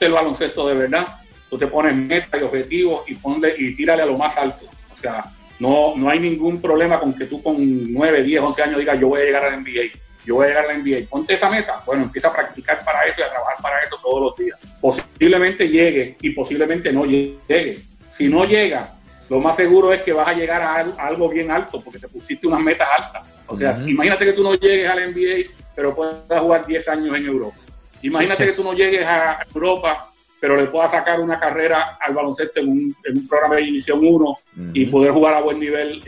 el 0.00 0.12
baloncesto 0.12 0.66
de 0.66 0.74
verdad, 0.74 1.06
tú 1.48 1.58
te 1.58 1.66
pones 1.66 1.94
metas 1.94 2.40
y 2.40 2.44
objetivos 2.44 3.02
y, 3.08 3.14
ponle, 3.14 3.54
y 3.56 3.74
tírale 3.74 4.02
a 4.02 4.06
lo 4.06 4.18
más 4.18 4.36
alto. 4.36 4.66
O 4.92 4.96
sea, 4.96 5.24
no, 5.58 5.94
no 5.96 6.08
hay 6.08 6.20
ningún 6.20 6.60
problema 6.60 7.00
con 7.00 7.14
que 7.14 7.26
tú 7.26 7.42
con 7.42 7.56
9, 7.92 8.22
10, 8.22 8.42
11 8.42 8.62
años 8.62 8.78
digas 8.78 8.98
yo 8.98 9.08
voy 9.08 9.22
a 9.22 9.24
llegar 9.24 9.44
a 9.44 9.50
la 9.50 9.56
NBA. 9.56 9.92
Yo 10.24 10.36
voy 10.36 10.46
a 10.46 10.48
llegar 10.48 10.64
a 10.64 10.68
la 10.68 10.78
NBA. 10.78 11.08
Ponte 11.08 11.34
esa 11.34 11.50
meta. 11.50 11.82
Bueno, 11.84 12.04
empieza 12.04 12.28
a 12.28 12.32
practicar 12.32 12.82
para 12.84 13.04
eso 13.04 13.20
y 13.20 13.22
a 13.22 13.30
trabajar 13.30 13.56
para 13.62 13.80
eso 13.80 13.98
todos 14.02 14.22
los 14.22 14.36
días. 14.36 14.58
Posiblemente 14.80 15.68
llegue 15.68 16.16
y 16.20 16.30
posiblemente 16.30 16.92
no 16.92 17.04
llegue. 17.04 17.80
Si 18.10 18.28
no 18.28 18.44
llega, 18.44 18.94
lo 19.28 19.40
más 19.40 19.56
seguro 19.56 19.92
es 19.92 20.02
que 20.02 20.12
vas 20.12 20.28
a 20.28 20.32
llegar 20.32 20.62
a 20.62 20.76
algo 20.98 21.28
bien 21.28 21.50
alto 21.50 21.82
porque 21.82 21.98
te 21.98 22.08
pusiste 22.08 22.46
unas 22.46 22.60
metas 22.60 22.88
altas. 22.98 23.26
O 23.46 23.56
sea, 23.56 23.76
imagínate 23.86 24.24
que 24.24 24.32
tú 24.32 24.42
no 24.42 24.54
llegues 24.54 24.88
al 24.88 25.12
NBA, 25.12 25.50
pero 25.74 25.94
puedas 25.94 26.40
jugar 26.40 26.64
10 26.64 26.88
años 26.88 27.16
en 27.16 27.26
Europa. 27.26 27.56
Imagínate 28.02 28.46
que 28.46 28.52
tú 28.52 28.64
no 28.64 28.72
llegues 28.72 29.06
a 29.06 29.40
Europa, 29.54 30.13
pero 30.44 30.58
le 30.58 30.66
puedas 30.66 30.90
sacar 30.90 31.20
una 31.20 31.40
carrera 31.40 31.96
al 31.98 32.12
baloncesto 32.12 32.60
en 32.60 32.68
un, 32.68 33.26
programa 33.26 33.56
de 33.56 33.62
División 33.62 33.98
1 34.02 34.38
y 34.74 34.84
poder 34.84 35.10
jugar 35.12 35.32
a 35.32 35.40
buen 35.40 35.58
nivel 35.58 36.02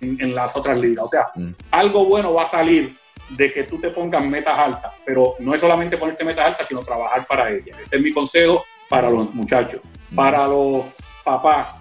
en, 0.00 0.34
las 0.34 0.56
otras 0.56 0.78
ligas. 0.78 1.04
O 1.04 1.08
sea, 1.08 1.30
algo 1.70 2.06
bueno 2.06 2.32
va 2.32 2.44
a 2.44 2.46
salir 2.46 2.96
de 3.28 3.52
que 3.52 3.64
tú 3.64 3.78
te 3.78 3.90
pongas 3.90 4.24
metas 4.24 4.58
altas, 4.58 4.92
pero 5.04 5.34
no 5.40 5.54
es 5.54 5.60
solamente 5.60 5.98
ponerte 5.98 6.24
metas 6.24 6.46
altas, 6.46 6.66
sino 6.68 6.80
trabajar 6.80 7.26
para 7.26 7.50
ellas. 7.50 7.78
Ese 7.82 7.96
es 7.96 8.02
mi 8.02 8.14
consejo 8.14 8.64
para 8.88 9.10
los 9.10 9.34
muchachos. 9.34 9.82
Para 10.16 10.46
los 10.46 10.86
papás, 11.22 11.74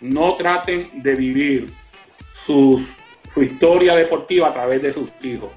no 0.00 0.34
traten 0.34 1.02
de 1.02 1.14
vivir 1.14 1.72
sus, 2.44 2.98
su 3.32 3.42
historia 3.42 3.96
deportiva 3.96 4.48
a 4.48 4.52
través 4.52 4.82
de 4.82 4.92
sus 4.92 5.14
hijos. 5.24 5.48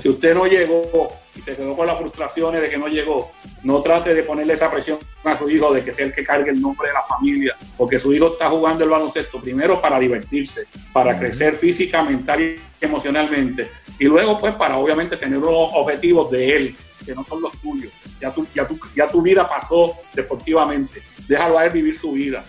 Si 0.00 0.08
usted 0.08 0.36
no 0.36 0.46
llegó 0.46 1.12
y 1.34 1.40
se 1.40 1.56
quedó 1.56 1.76
con 1.76 1.86
las 1.86 1.98
frustraciones 1.98 2.60
de 2.60 2.68
que 2.68 2.78
no 2.78 2.88
llegó, 2.88 3.32
no 3.62 3.80
trate 3.80 4.14
de 4.14 4.22
ponerle 4.22 4.54
esa 4.54 4.70
presión 4.70 4.98
a 5.24 5.36
su 5.36 5.48
hijo 5.48 5.72
de 5.72 5.82
que 5.82 5.94
sea 5.94 6.06
el 6.06 6.12
que 6.12 6.24
cargue 6.24 6.50
el 6.50 6.60
nombre 6.60 6.88
de 6.88 6.94
la 6.94 7.02
familia, 7.02 7.56
porque 7.76 7.98
su 7.98 8.12
hijo 8.12 8.32
está 8.32 8.50
jugando 8.50 8.84
el 8.84 8.90
baloncesto 8.90 9.40
primero 9.40 9.80
para 9.80 9.98
divertirse, 9.98 10.66
para 10.92 11.18
crecer 11.18 11.54
física, 11.54 12.02
mental 12.02 12.42
y 12.42 12.60
emocionalmente, 12.80 13.70
y 13.98 14.04
luego 14.04 14.38
pues 14.38 14.54
para 14.54 14.76
obviamente 14.76 15.16
tener 15.16 15.38
unos 15.38 15.70
objetivos 15.74 16.30
de 16.30 16.56
él, 16.56 16.76
que 17.04 17.14
no 17.14 17.24
son 17.24 17.42
los 17.42 17.52
tuyos. 17.60 17.92
Ya 18.20 18.32
tu, 18.32 18.46
ya 18.54 18.68
ya 18.94 19.08
tu 19.08 19.22
vida 19.22 19.48
pasó 19.48 19.94
deportivamente, 20.12 21.02
déjalo 21.26 21.58
a 21.58 21.64
él 21.64 21.72
vivir 21.72 21.96
su 21.96 22.12
vida. 22.12 22.44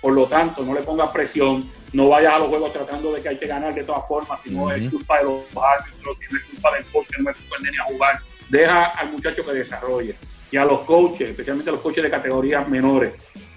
Por 0.00 0.12
lo 0.12 0.26
tanto, 0.26 0.62
no 0.62 0.74
le 0.74 0.82
pongas 0.82 1.10
presión, 1.10 1.68
no 1.92 2.08
vayas 2.08 2.34
a 2.34 2.38
los 2.38 2.48
juegos 2.48 2.72
tratando 2.72 3.12
de 3.12 3.22
que 3.22 3.28
hay 3.28 3.36
que 3.36 3.46
ganar 3.46 3.74
de 3.74 3.84
todas 3.84 4.06
formas, 4.06 4.40
si 4.40 4.50
no 4.50 4.70
es 4.70 4.90
culpa 4.90 5.18
de 5.18 5.24
los 5.24 5.44
árbitros, 5.56 6.18
si 6.18 6.32
no 6.32 6.38
es 6.38 6.44
culpa 6.44 6.74
del 6.74 6.84
coach 6.86 7.06
que 7.08 7.16
no 7.18 7.24
me 7.24 7.32
puso 7.32 7.56
el 7.56 7.62
nene 7.62 7.78
a 7.78 7.84
jugar. 7.84 8.20
Deja 8.48 8.84
al 8.84 9.10
muchacho 9.10 9.44
que 9.44 9.52
desarrolle. 9.52 10.16
Y 10.50 10.56
a 10.56 10.64
los 10.64 10.80
coaches, 10.80 11.30
especialmente 11.30 11.70
a 11.70 11.74
los 11.74 11.82
coaches 11.82 12.04
de 12.04 12.10
categorías 12.10 12.68
menores, 12.68 13.14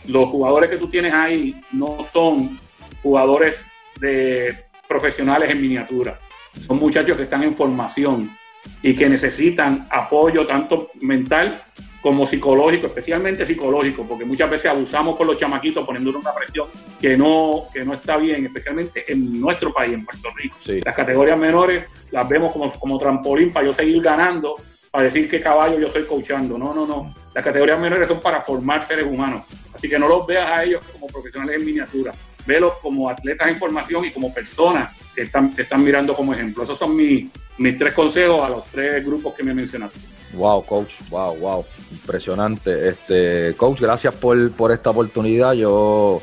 los 0.08 0.30
jugadores 0.30 0.70
que 0.70 0.78
tú 0.78 0.90
tienes 0.90 1.14
ahí 1.14 1.60
no 1.72 2.04
son 2.04 2.60
jugadores 3.02 3.66
de 4.00 4.66
profesionales 4.88 5.50
en 5.50 5.62
miniatura. 5.62 6.20
Son 6.66 6.78
muchachos 6.78 7.16
que 7.16 7.24
están 7.24 7.44
en 7.44 7.56
formación 7.56 8.36
y 8.82 8.96
que 8.96 9.08
necesitan 9.08 9.88
apoyo 9.92 10.46
tanto 10.46 10.90
mental 10.96 11.64
como 12.02 12.26
psicológico, 12.26 12.88
especialmente 12.88 13.46
psicológico, 13.46 14.08
porque 14.08 14.26
muchas 14.26 14.50
veces 14.50 14.72
abusamos 14.72 15.16
con 15.16 15.28
los 15.28 15.38
chamaquitos 15.38 15.86
poniéndoles 15.86 16.22
una 16.22 16.34
presión 16.34 16.68
que 17.00 17.18
no, 17.18 17.66
que 17.74 17.84
no 17.84 17.94
está 17.94 18.18
bien, 18.18 18.46
especialmente 18.46 19.12
en 19.12 19.40
nuestro 19.40 19.74
país, 19.74 19.94
en 19.94 20.06
Puerto 20.06 20.30
Rico. 20.36 20.58
Las 20.84 20.96
categorías 20.96 21.38
menores 21.38 21.86
las 22.12 22.28
vemos 22.28 22.52
como, 22.52 22.72
como 22.72 22.98
trampolín 22.98 23.52
para 23.52 23.66
yo 23.66 23.74
seguir 23.74 24.02
ganando, 24.02 24.56
para 24.92 25.06
decir 25.06 25.28
qué 25.28 25.40
caballo 25.40 25.80
yo 25.80 25.88
estoy 25.88 26.06
coachando. 26.06 26.58
No, 26.58 26.74
no, 26.74 26.86
no. 26.86 27.14
Las 27.34 27.44
categorías 27.44 27.80
menores 27.80 28.08
son 28.08 28.20
para 28.22 28.42
formar 28.42 28.84
seres 28.84 29.06
humanos. 29.06 29.44
Así 29.74 29.88
que 29.90 30.00
no 30.00 30.08
los 30.08 30.26
veas 30.26 30.50
a 30.50 30.64
ellos 30.64 30.82
como 30.92 31.08
profesionales 31.08 31.58
en 31.58 31.66
miniatura. 31.66 32.14
Velos 32.46 32.74
como 32.82 33.10
atletas 33.10 33.50
en 33.50 33.58
formación 33.58 34.06
y 34.06 34.12
como 34.12 34.34
personas 34.34 34.96
que 35.14 35.24
están, 35.24 35.54
que 35.54 35.64
están 35.64 35.84
mirando 35.84 36.14
como 36.14 36.34
ejemplo. 36.34 36.64
Esos 36.64 36.80
son 36.80 36.96
mis, 36.96 37.28
mis 37.58 37.78
tres 37.78 37.94
consejos 37.94 38.42
a 38.42 38.50
los 38.50 38.66
tres 38.66 39.06
grupos 39.06 39.34
que 39.36 39.44
me 39.44 39.54
mencionaste. 39.54 40.00
Wow, 40.34 40.64
coach, 40.64 40.94
wow, 41.10 41.36
wow, 41.36 41.66
impresionante. 41.92 42.90
Este, 42.90 43.56
coach, 43.58 43.82
gracias 43.82 44.14
por, 44.14 44.52
por 44.52 44.72
esta 44.72 44.92
oportunidad. 44.92 45.54
Yo, 45.54 46.22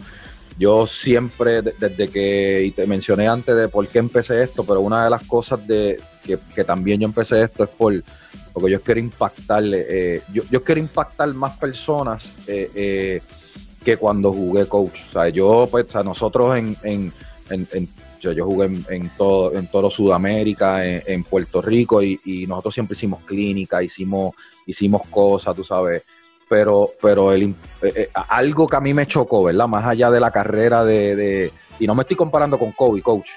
yo 0.59 0.87
siempre, 0.87 1.61
desde 1.63 2.09
que, 2.09 2.63
y 2.65 2.71
te 2.71 2.87
mencioné 2.87 3.27
antes 3.29 3.57
de 3.57 3.69
por 3.69 3.87
qué 3.89 3.99
empecé 3.99 4.43
esto, 4.43 4.65
pero 4.65 4.81
una 4.81 5.05
de 5.05 5.11
las 5.11 5.23
cosas 5.25 5.67
de 5.67 6.01
que, 6.25 6.39
que 6.55 6.65
también 6.65 7.01
yo 7.01 7.07
empecé 7.07 7.43
esto 7.43 7.65
es 7.65 7.71
por, 7.71 8.03
porque 8.53 8.71
yo 8.71 8.81
quiero 8.81 9.01
impactarle, 9.01 9.87
eh, 9.89 10.23
yo, 10.33 10.45
yo, 10.51 10.63
quiero 10.63 10.81
impactar 10.81 11.33
más 11.35 11.57
personas 11.59 12.33
eh, 12.47 12.71
eh, 12.75 13.23
que 13.85 13.97
cuando 13.97 14.33
jugué 14.33 14.67
coach. 14.67 15.01
O 15.09 15.13
sea, 15.13 15.29
yo, 15.29 15.69
pues, 15.71 15.95
a 15.97 16.05
nosotros 16.05 16.57
en, 16.57 16.77
en, 16.85 17.13
en 17.51 17.89
yo, 18.21 18.45
jugué 18.45 18.67
en, 18.89 19.11
todo, 19.17 19.55
en 19.55 19.67
todo 19.69 19.91
Sudamérica, 19.91 20.85
en, 20.85 21.25
Puerto 21.25 21.63
Rico, 21.63 22.03
y, 22.03 22.47
nosotros 22.49 22.75
siempre 22.75 22.95
hicimos 22.95 23.25
clínica, 23.25 23.83
hicimos, 23.83 24.35
hicimos 24.67 25.03
cosas, 25.09 25.55
tú 25.55 25.65
sabes. 25.65 26.05
Pero, 26.49 26.91
pero 27.03 27.33
el, 27.33 27.55
eh, 27.83 27.93
eh, 27.97 28.11
algo 28.29 28.69
que 28.69 28.77
a 28.77 28.81
mí 28.81 28.95
me 28.95 29.07
chocó, 29.07 29.45
¿verdad? 29.45 29.67
Más 29.67 29.85
allá 29.85 30.11
de 30.11 30.21
la 30.21 30.31
carrera 30.31 30.85
de, 30.85 31.53
y 31.81 31.87
no 31.87 31.95
me 31.95 32.03
estoy 32.03 32.17
comparando 32.17 32.59
con 32.59 32.73
Kobe, 32.73 33.03
coach. 33.03 33.31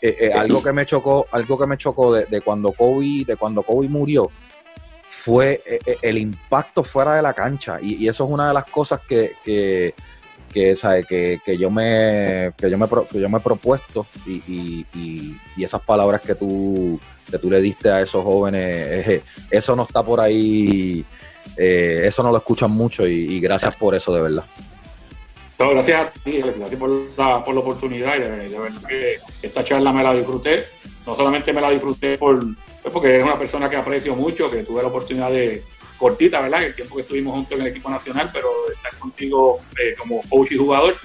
Eh, 0.00 0.32
algo 0.34 0.62
que 0.62 0.72
me 0.72 0.86
chocó, 0.86 1.26
algo 1.30 1.58
que 1.58 1.66
me 1.66 1.76
chocó 1.76 2.12
de, 2.12 2.40
cuando 2.40 2.72
Kobe, 2.72 3.24
de 3.26 3.36
cuando 3.36 3.62
Kobe 3.62 3.88
murió, 3.88 4.30
fue 5.08 5.62
el 6.02 6.18
impacto 6.18 6.82
fuera 6.84 7.14
de 7.14 7.22
la 7.22 7.32
cancha. 7.32 7.78
Y, 7.80 8.08
eso 8.08 8.24
es 8.24 8.30
una 8.30 8.48
de 8.48 8.54
las 8.54 8.66
cosas 8.66 9.00
que 9.00 9.32
que, 9.44 9.94
¿sabe? 10.76 11.04
Que, 11.04 11.40
que, 11.44 11.58
yo 11.58 11.70
me, 11.70 12.52
que, 12.56 12.70
yo 12.70 12.78
me, 12.78 12.86
que 13.10 13.20
yo 13.20 13.28
me 13.28 13.38
he 13.38 13.40
propuesto 13.40 14.06
y, 14.26 14.42
y, 14.46 14.86
y, 15.56 15.64
esas 15.64 15.82
palabras 15.82 16.20
que 16.20 16.34
tú, 16.34 17.00
que 17.30 17.38
tú 17.38 17.50
le 17.50 17.60
diste 17.60 17.90
a 17.90 18.00
esos 18.00 18.24
jóvenes, 18.24 19.08
eh, 19.08 19.22
eso 19.50 19.76
no 19.76 19.82
está 19.82 20.02
por 20.02 20.20
ahí, 20.20 21.04
eh, 21.56 22.02
eso 22.04 22.22
no 22.22 22.30
lo 22.30 22.38
escuchan 22.38 22.70
mucho 22.70 23.06
y, 23.06 23.40
gracias 23.40 23.76
por 23.76 23.94
eso, 23.94 24.12
de 24.14 24.22
verdad. 24.22 24.44
gracias 25.58 26.06
a 26.06 26.10
ti, 26.10 26.40
gracias 26.40 26.78
por 26.80 26.90
la, 27.16 27.44
por 27.44 27.54
la 27.54 27.60
oportunidad 27.60 28.16
y 28.16 28.20
de, 28.20 28.58
verdad 28.58 28.82
que 28.88 29.18
esta 29.42 29.64
charla 29.64 29.92
me 29.92 30.02
la 30.02 30.14
disfruté. 30.14 30.66
No 31.06 31.16
solamente 31.16 31.52
me 31.52 31.60
la 31.60 31.70
disfruté 31.70 32.16
por, 32.16 32.38
pues 32.82 32.92
porque 32.92 33.14
eres 33.14 33.24
una 33.24 33.38
persona 33.38 33.68
que 33.68 33.76
aprecio 33.76 34.14
mucho, 34.14 34.48
que 34.48 34.62
tuve 34.62 34.82
la 34.82 34.88
oportunidad 34.88 35.30
de, 35.30 35.64
cortita, 36.02 36.40
¿verdad? 36.40 36.64
El 36.64 36.74
tiempo 36.74 36.96
que 36.96 37.02
estuvimos 37.02 37.32
juntos 37.32 37.52
en 37.52 37.60
el 37.60 37.68
equipo 37.68 37.88
nacional, 37.88 38.28
pero 38.32 38.48
estar 38.74 38.92
contigo 38.98 39.60
eh, 39.80 39.94
como 39.96 40.20
coach 40.28 40.50
y 40.50 40.56
jugador, 40.56 40.96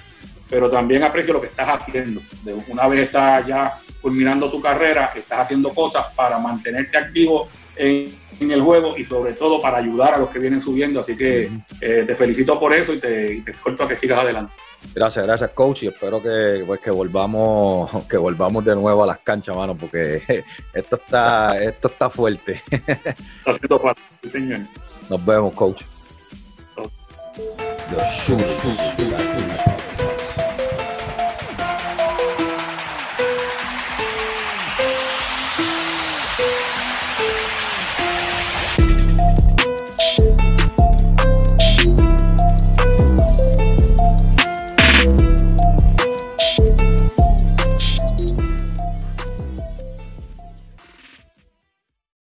pero 0.50 0.72
también 0.72 1.04
aprecio 1.04 1.34
lo 1.34 1.42
que 1.42 1.48
estás 1.48 1.70
haciendo. 1.70 2.20
una 2.68 2.88
vez 2.88 3.02
estás 3.02 3.46
ya 3.46 3.80
culminando 4.02 4.50
tu 4.50 4.60
carrera, 4.60 5.12
estás 5.16 5.42
haciendo 5.42 5.70
cosas 5.70 6.08
para 6.16 6.40
mantenerte 6.40 6.98
activo 6.98 7.48
en, 7.76 8.12
el 8.40 8.62
juego 8.62 8.98
y 8.98 9.06
sobre 9.06 9.34
todo 9.34 9.62
para 9.62 9.78
ayudar 9.78 10.16
a 10.16 10.18
los 10.18 10.30
que 10.32 10.40
vienen 10.40 10.60
subiendo. 10.60 11.00
Así 11.00 11.16
que 11.16 11.52
eh, 11.80 12.04
te 12.06 12.16
felicito 12.16 12.60
por 12.60 12.74
eso 12.74 12.94
y 12.94 13.00
te, 13.00 13.36
y 13.36 13.44
te 13.44 13.52
exhorto 13.52 13.84
a 13.84 13.88
que 13.88 13.96
sigas 13.96 14.18
adelante. 14.18 14.54
Gracias, 14.94 15.26
gracias, 15.26 15.52
coach. 15.52 15.84
Y 15.84 15.88
espero 15.88 16.22
que, 16.22 16.64
pues, 16.66 16.80
que 16.80 16.92
volvamos, 16.92 17.90
que 18.10 18.18
volvamos 18.18 18.66
de 18.66 18.76
nuevo 18.76 19.04
a 19.04 19.08
las 19.08 19.20
canchas, 19.20 19.56
mano, 19.56 19.78
porque 19.78 20.22
esto 20.74 20.96
está, 20.96 21.60
esto 21.62 21.88
está 21.88 22.10
fuerte. 22.10 22.62
Está 22.72 23.52
haciendo 23.52 23.80
falta, 23.80 24.02
señor. 24.24 24.62
Nos 25.10 25.24
vemos, 25.24 25.54
coach. 25.54 25.86